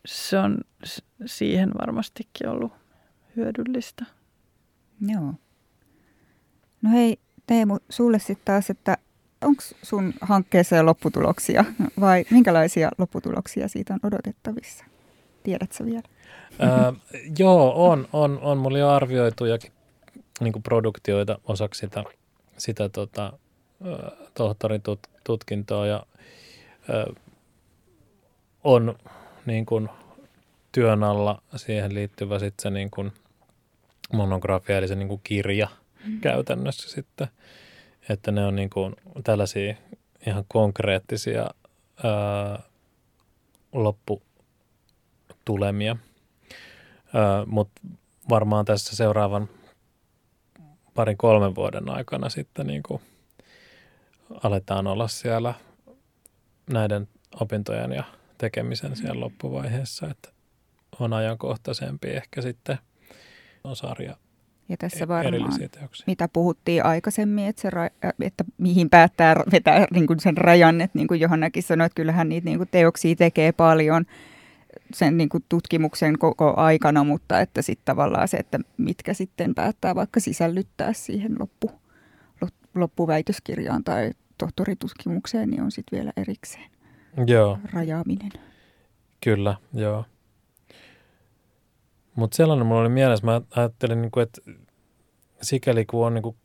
se 0.07 0.38
on 0.38 0.59
siihen 1.26 1.70
varmastikin 1.80 2.48
ollut 2.48 2.72
hyödyllistä. 3.36 4.05
Joo. 5.00 5.34
No 6.82 6.90
hei 6.90 7.18
Teemu, 7.46 7.78
sulle 7.88 8.18
sitten 8.18 8.44
taas, 8.44 8.70
että 8.70 8.98
onko 9.42 9.62
sun 9.82 10.14
hankkeessa 10.20 10.76
jo 10.76 10.86
lopputuloksia 10.86 11.64
vai 12.00 12.24
minkälaisia 12.30 12.90
lopputuloksia 12.98 13.68
siitä 13.68 13.94
on 13.94 14.00
odotettavissa? 14.02 14.84
Tiedätkö 15.42 15.84
vielä? 15.84 16.02
Ää, 16.59 16.92
joo, 17.38 17.90
on, 17.90 18.09
on, 18.12 18.38
on. 18.42 18.59
Mulla 18.59 18.78
jo 18.78 18.88
arvioitujakin 18.88 19.72
niin 20.40 20.62
produktioita 20.62 21.38
osaksi 21.44 21.78
sitä, 21.78 22.05
sitä 22.59 22.88
tota, 22.88 23.32
tohtorin 24.34 24.82
tut, 24.82 25.00
tutkintoa 25.24 25.86
ja 25.86 26.07
ää, 26.88 27.07
on 28.64 28.98
niin 29.47 29.66
kuin 29.66 29.88
työn 30.72 31.05
alla 31.05 31.42
siihen 31.57 31.95
liittyvä 31.95 32.38
sitten 32.38 32.62
se 32.62 32.70
niin 32.70 32.90
kuin 32.90 33.12
monografia, 34.12 34.78
eli 34.78 34.88
se 34.88 34.95
niin 34.95 35.09
kuin 35.09 35.20
kirja 35.24 35.68
mm. 36.05 36.20
käytännössä 36.20 36.90
sitten. 36.90 37.28
Että 38.09 38.32
ne 38.32 38.47
on 38.47 38.57
niin 38.57 38.70
kuin 38.70 38.97
tällaisia 39.24 39.74
ihan 40.26 40.45
konkreettisia 40.49 41.51
ää, 42.05 42.62
lopputulemia. 43.72 45.97
Mutta 47.47 47.80
varmaan 48.28 48.64
tässä 48.64 48.97
seuraavan 48.97 49.49
parin 50.95 51.16
kolmen 51.16 51.55
vuoden 51.55 51.90
aikana 51.90 52.28
sitten 52.28 52.66
niin 52.66 52.82
kuin 52.82 53.03
aletaan 54.42 54.86
olla 54.86 55.09
siellä 55.09 55.55
näiden 56.72 57.09
opintojen 57.40 57.92
ja 57.92 58.05
tekemisen 58.39 58.97
siellä 58.97 59.20
loppuvaiheessa, 59.20 60.11
että 60.11 60.28
on 61.01 61.12
ajankohtaisempi 61.12 62.09
ehkä 62.09 62.43
sitten 62.43 62.78
on 63.64 63.76
sarja 63.76 64.16
ja 64.68 64.76
tässä 64.76 65.05
e- 65.05 65.09
varmaan, 65.09 65.53
mitä 66.07 66.28
puhuttiin 66.28 66.85
aikaisemmin, 66.85 67.47
että, 67.47 67.62
se, 67.62 67.70
että 68.20 68.45
mihin 68.59 68.91
päättää 68.91 69.37
vetää 69.53 69.87
niin 69.91 70.07
kuin 70.07 70.20
sen 70.20 70.37
rajan, 70.37 70.80
että 70.80 70.99
niin 70.99 71.09
kuin 71.09 71.20
Johannakin 71.20 71.62
sanoi, 71.62 71.87
että 71.87 71.97
kyllähän 71.97 72.28
niitä 72.28 72.45
niin 72.45 72.59
kuin 72.59 72.68
teoksia 72.72 73.16
tekee 73.16 73.53
paljon 73.53 74.05
sen 74.93 75.16
niin 75.16 75.28
kuin 75.28 75.45
tutkimuksen 75.49 76.18
koko 76.18 76.55
aikana, 76.57 77.05
mutta 77.05 77.41
että 77.41 77.62
sitten 77.62 77.85
tavallaan 77.85 78.28
se, 78.28 78.37
että 78.37 78.61
mitkä 78.76 79.14
sitten 79.14 79.55
päättää 79.55 79.95
vaikka 79.95 80.20
sisällyttää 80.20 80.93
siihen 80.93 81.37
loppu, 81.39 81.70
loppuväitöskirjaan 82.74 83.85
tai 83.85 84.11
tohtoritutkimukseen, 84.39 85.51
niin 85.51 85.62
on 85.62 85.72
sitten 85.72 85.97
vielä 85.97 86.12
erikseen 86.16 86.74
joo. 87.26 87.58
rajaaminen. 87.72 88.30
Kyllä, 89.24 89.56
joo. 89.74 90.04
Mutta 92.14 92.36
sellainen 92.36 92.66
mulla 92.66 92.80
oli 92.80 92.88
mielessä, 92.88 93.26
mä 93.26 93.40
ajattelin, 93.56 94.02
niin 94.02 94.10
kuin, 94.10 94.22
että 94.22 94.40
sikäli 95.42 95.84
kun 95.84 96.06
on 96.06 96.14
niin 96.14 96.22
kuin 96.22 96.36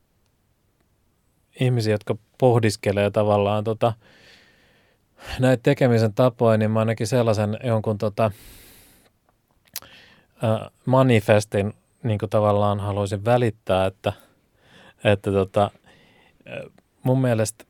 ihmisiä, 1.60 1.94
jotka 1.94 2.16
pohdiskelee 2.38 3.12
tavallaan 3.12 3.64
tota, 3.64 3.94
näitä 5.40 5.64
tekemisen 5.64 6.14
tapoja, 6.14 6.58
niin 6.58 6.72
mä 6.72 6.80
ainakin 6.80 7.08
sellaisen 7.08 7.58
jonkun 7.64 7.98
tota, 7.98 8.32
äh, 10.44 10.72
manifestin 10.86 11.74
niin 12.04 12.20
kuin 12.20 12.30
tavallaan 12.30 12.80
haluaisin 12.80 13.26
välittää, 13.26 13.86
että, 13.86 14.14
että 15.04 15.32
tota, 15.32 15.72
mun 17.04 17.22
mielestä 17.22 17.66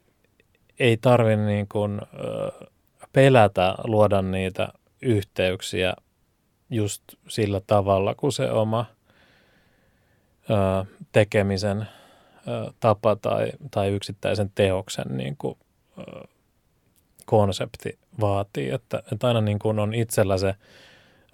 ei 0.80 0.98
tarvi 0.98 1.36
niin 1.36 1.68
kuin, 1.68 2.02
pelätä 3.14 3.76
luoda 3.84 4.22
niitä 4.22 4.70
yhteyksiä 5.02 5.94
just 6.70 7.04
sillä 7.28 7.62
tavalla, 7.68 8.16
kun 8.16 8.32
se 8.32 8.52
oma 8.52 8.86
ö, 10.50 10.86
tekemisen 11.12 11.82
ö, 12.48 12.74
tapa 12.80 13.16
tai, 13.16 13.52
tai 13.72 13.90
yksittäisen 13.90 14.52
teoksen 14.56 15.18
niin 15.18 15.36
kuin, 15.38 15.58
ö, 15.98 16.28
konsepti 17.26 18.00
vaatii. 18.20 18.70
Että, 18.72 19.04
että 19.12 19.28
aina 19.28 19.42
niin 19.42 19.60
kuin 19.60 19.80
on 19.80 19.94
itsellä 19.94 20.38
se 20.38 20.56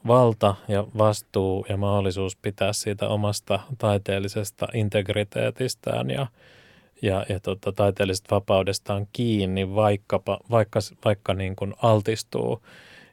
valta 0.08 0.56
ja 0.68 0.88
vastuu 0.98 1.66
ja 1.70 1.78
mahdollisuus 1.78 2.36
pitää 2.36 2.74
siitä 2.74 3.08
omasta 3.08 3.60
taiteellisesta 3.78 4.68
integriteetistään 4.74 6.10
ja, 6.10 6.28
ja, 7.02 7.26
ja 7.30 7.40
tota, 7.40 7.72
taiteellisesta 7.72 8.36
vapaudestaan 8.36 9.08
kiinni, 9.14 9.76
vaikkapa, 9.76 10.40
vaikka, 10.52 10.80
vaikka 11.06 11.34
niin 11.34 11.56
kuin 11.56 11.74
altistuu 11.82 12.62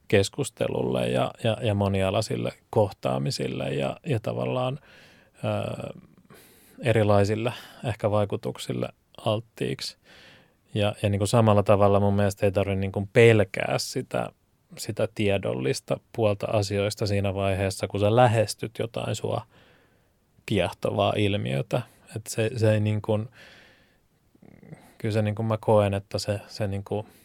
keskustelulle 0.08 1.08
ja, 1.08 1.30
ja, 1.44 1.56
ja 1.62 1.74
monialaisille 1.74 2.52
kohtaamisille 2.70 3.74
ja, 3.74 3.96
ja 4.06 4.20
tavallaan 4.20 4.78
ää, 5.42 5.90
erilaisille 6.80 7.52
ehkä 7.84 8.10
vaikutuksille 8.10 8.88
alttiiksi. 9.24 9.96
Ja, 10.74 10.94
ja 11.02 11.08
niin 11.08 11.18
kuin 11.18 11.28
samalla 11.28 11.62
tavalla 11.62 12.00
mun 12.00 12.14
mielestä 12.14 12.46
ei 12.46 12.52
tarvitse 12.52 12.80
niin 12.80 12.92
kuin 12.92 13.08
pelkää 13.12 13.74
sitä, 13.78 14.32
sitä 14.78 15.08
tiedollista 15.14 16.00
puolta 16.16 16.46
asioista 16.46 17.06
siinä 17.06 17.34
vaiheessa, 17.34 17.88
kun 17.88 18.00
sä 18.00 18.16
lähestyt 18.16 18.78
jotain 18.78 19.16
sua 19.16 19.46
kiehtovaa 20.46 21.12
ilmiötä. 21.16 21.82
Että 22.16 22.30
se, 22.30 22.50
se 22.56 22.74
ei 22.74 22.80
niin 22.80 23.02
kuin, 23.02 23.28
kyllä 25.02 25.12
se 25.12 25.22
niin 25.22 25.34
kuin 25.34 25.46
mä 25.46 25.58
koen, 25.60 25.94
että 25.94 26.18
se, 26.18 26.40
se 26.48 26.66
niin 26.66 26.84
kuin– 26.84 27.06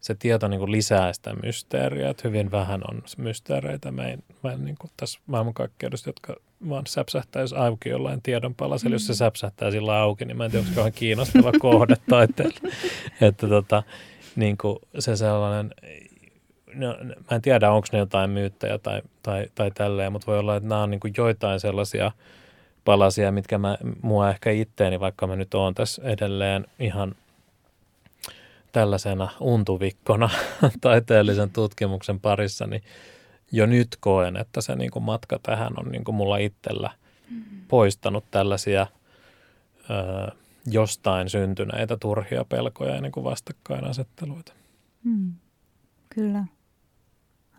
se 0.00 0.14
tieto 0.14 0.48
niin 0.48 0.60
kuin 0.60 0.72
lisää 0.72 1.12
sitä 1.12 1.34
mysteeriä, 1.42 2.10
että 2.10 2.28
hyvin 2.28 2.50
vähän 2.50 2.80
on 2.90 3.02
mysteereitä 3.16 3.92
meidän, 3.92 4.22
meidän 4.42 4.64
niin 4.64 4.76
kuin 4.78 4.90
tässä 4.96 5.20
maailmankaikkeudessa, 5.26 6.08
jotka 6.08 6.36
vaan 6.68 6.86
säpsähtäisi 6.86 7.56
auki 7.56 7.88
jollain 7.88 8.22
tiedonpalasella. 8.22 8.90
Mm. 8.90 8.94
Jos 8.94 9.06
se 9.06 9.12
mm. 9.12 9.16
säpsähtää 9.16 9.70
sillä 9.70 9.98
auki, 9.98 10.24
niin 10.24 10.36
mä 10.36 10.44
en 10.44 10.50
tiedä, 10.50 10.66
onko 10.68 10.84
se 10.84 10.90
kiinnostava 10.90 11.52
kohde 11.60 11.96
taiteelle. 12.08 12.72
että 13.20 13.48
tota, 13.48 13.82
niin 14.36 14.58
kuin 14.58 14.78
se 14.98 15.16
sellainen, 15.16 15.74
no, 16.74 16.96
mä 17.30 17.36
en 17.36 17.42
tiedä, 17.42 17.70
onko 17.70 17.88
ne 17.92 17.98
jotain 17.98 18.30
myyttejä 18.30 18.78
tai, 18.78 19.02
tai, 19.22 19.46
tai 19.54 19.70
tälleen, 19.70 20.12
mutta 20.12 20.26
voi 20.26 20.38
olla, 20.38 20.56
että 20.56 20.68
nämä 20.68 20.82
on 20.82 20.90
niin 20.90 21.00
kuin 21.00 21.14
joitain 21.16 21.60
sellaisia 21.60 22.12
palasia, 22.90 23.32
mitkä 23.32 23.58
mä, 23.58 23.78
mua 24.02 24.30
ehkä 24.30 24.50
itteeni, 24.50 25.00
vaikka 25.00 25.26
mä 25.26 25.36
nyt 25.36 25.54
oon 25.54 25.74
tässä 25.74 26.02
edelleen 26.02 26.66
ihan 26.78 27.14
tällaisena 28.72 29.28
untuvikkona 29.40 30.30
taiteellisen 30.80 31.50
tutkimuksen 31.50 32.20
parissa, 32.20 32.66
niin 32.66 32.82
jo 33.52 33.66
nyt 33.66 33.88
koen, 34.00 34.36
että 34.36 34.60
se 34.60 34.76
niin 34.76 34.90
kuin 34.90 35.02
matka 35.02 35.38
tähän 35.42 35.72
on 35.76 35.92
niin 35.92 36.04
kuin 36.04 36.14
mulla 36.14 36.36
itsellä 36.36 36.90
mm-hmm. 37.30 37.60
poistanut 37.68 38.24
tällaisia 38.30 38.86
ö, 39.90 40.32
jostain 40.66 41.30
syntyneitä 41.30 41.96
turhia 41.96 42.44
pelkoja 42.44 42.94
ja 42.94 43.00
niin 43.00 43.12
kuin 43.12 43.24
vastakkainasetteluita. 43.24 44.52
Mm. 45.04 45.32
Kyllä. 46.14 46.44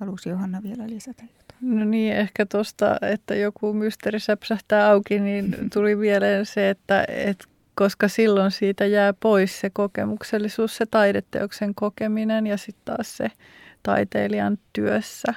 Halusi 0.01 0.29
Johanna 0.29 0.63
vielä 0.63 0.87
lisätä 0.87 1.23
jotain? 1.23 1.77
No 1.79 1.85
niin, 1.85 2.13
ehkä 2.13 2.45
tuosta, 2.45 2.97
että 3.01 3.35
joku 3.35 3.73
mysteeri 3.73 4.19
säpsähtää 4.19 4.89
auki, 4.89 5.19
niin 5.19 5.55
tuli 5.73 5.95
mieleen 5.95 6.45
se, 6.45 6.69
että, 6.69 7.05
että 7.07 7.45
koska 7.75 8.07
silloin 8.07 8.51
siitä 8.51 8.85
jää 8.85 9.13
pois 9.13 9.59
se 9.59 9.69
kokemuksellisuus, 9.69 10.77
se 10.77 10.85
taideteoksen 10.85 11.75
kokeminen 11.75 12.47
ja 12.47 12.57
sitten 12.57 12.85
taas 12.85 13.17
se 13.17 13.31
taiteilijan 13.83 14.57
työssä 14.73 15.33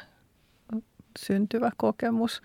syntyvä 1.18 1.70
kokemus. 1.76 2.42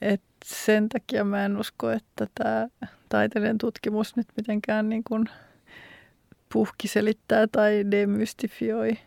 Et 0.00 0.22
sen 0.44 0.88
takia 0.88 1.24
mä 1.24 1.44
en 1.44 1.56
usko, 1.56 1.90
että 1.90 2.26
tämä 2.34 2.68
taiteilijan 3.08 3.58
tutkimus 3.58 4.16
nyt 4.16 4.26
mitenkään 4.36 4.88
niin 4.88 5.04
kuin 5.04 5.24
puhkiselittää 6.52 7.46
tai 7.46 7.84
demystifioi 7.90 8.98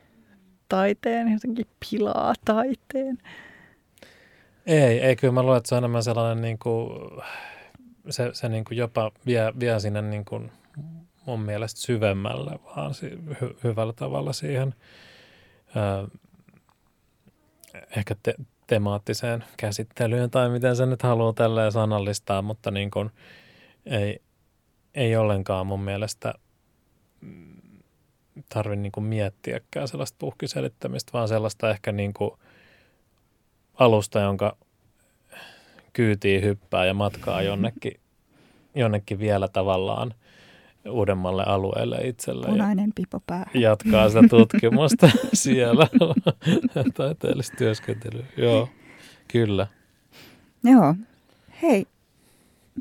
taiteen, 0.72 1.32
jotenkin 1.32 1.66
pilaa 1.90 2.34
taiteen. 2.46 3.18
Ei, 4.66 5.00
ei 5.00 5.16
kyllä 5.16 5.34
mä 5.34 5.44
luulen, 5.44 5.58
että 5.58 5.70
se 5.70 5.76
on 5.76 5.80
enemmän 5.80 6.04
sellainen 6.04 6.42
niin 6.42 6.60
kuin 6.60 6.90
se, 8.10 8.30
se 8.34 8.50
niin 8.50 8.66
kuin 8.66 8.78
jopa 8.78 9.12
vie, 9.26 9.54
vie 9.60 9.80
sinne 9.80 10.02
niin 10.02 10.26
kuin 10.26 10.52
mun 11.26 11.40
mielestä 11.40 11.82
syvemmälle, 11.82 12.60
vaan 12.66 12.94
si, 12.94 13.10
hy, 13.10 13.58
hyvällä 13.64 13.94
tavalla 13.94 14.34
siihen 14.34 14.76
ö, 15.76 16.18
ehkä 17.98 18.16
te, 18.24 18.36
temaattiseen 18.68 19.44
käsittelyyn 19.58 20.30
tai 20.30 20.50
miten 20.50 20.76
se 20.76 20.86
nyt 20.86 21.04
haluaa 21.04 21.34
tälleen 21.34 21.72
sanallistaa, 21.72 22.42
mutta 22.42 22.72
niin 22.72 22.92
kuin 22.92 23.10
ei, 23.86 24.22
ei 24.94 25.16
ollenkaan 25.16 25.68
mun 25.68 25.82
mielestä 25.82 26.34
tarvitse 28.50 28.82
niin 28.82 28.92
kuin 28.92 29.04
miettiäkään 29.04 29.88
sellaista 29.88 30.16
puhkiselittämistä, 30.20 31.14
vaan 31.14 31.28
sellaista 31.28 31.70
ehkä 31.70 31.92
niin 31.92 32.14
kuin 32.14 32.32
alusta, 33.74 34.20
jonka 34.20 34.58
kyytiin 35.94 36.44
hyppää 36.44 36.86
ja 36.86 36.94
matkaa 36.94 37.42
jonnekin, 37.42 38.00
jonnekin 38.76 39.20
vielä 39.20 39.48
tavallaan 39.48 40.14
uudemmalle 40.90 41.44
alueelle 41.44 41.98
itselle. 42.04 42.48
Punainen 42.48 42.92
pipo 42.96 43.20
pää. 43.28 43.50
Jatkaa 43.54 44.10
sitä 44.10 44.22
tutkimusta 44.38 45.10
siellä, 45.34 45.88
taiteellista 46.98 47.58
työskentelyä. 47.58 48.26
Joo, 48.38 48.70
kyllä. 49.28 49.68
Joo. 50.64 50.96
Hei, 51.62 51.86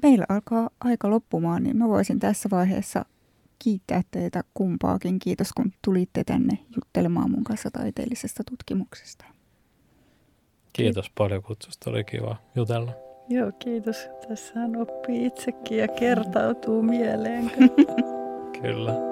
meillä 0.02 0.26
alkaa 0.28 0.70
aika 0.80 1.10
loppumaan, 1.10 1.62
niin 1.62 1.76
mä 1.76 1.88
voisin 1.88 2.18
tässä 2.18 2.48
vaiheessa 2.50 3.04
kiittää 3.64 4.02
teitä 4.10 4.44
kumpaakin. 4.54 5.18
Kiitos, 5.18 5.52
kun 5.52 5.72
tulitte 5.84 6.24
tänne 6.24 6.58
juttelemaan 6.76 7.30
mun 7.30 7.44
kanssa 7.44 7.70
taiteellisesta 7.70 8.42
tutkimuksesta. 8.50 9.24
Kiitos 10.72 11.10
paljon 11.18 11.42
kutsusta, 11.42 11.90
oli 11.90 12.04
kiva 12.04 12.36
jutella. 12.54 12.92
Joo, 13.28 13.52
kiitos. 13.58 14.08
Tässähän 14.28 14.76
oppii 14.76 15.26
itsekin 15.26 15.78
ja 15.78 15.88
kertautuu 15.88 16.82
mieleen. 16.82 17.50
Kyllä. 18.62 19.09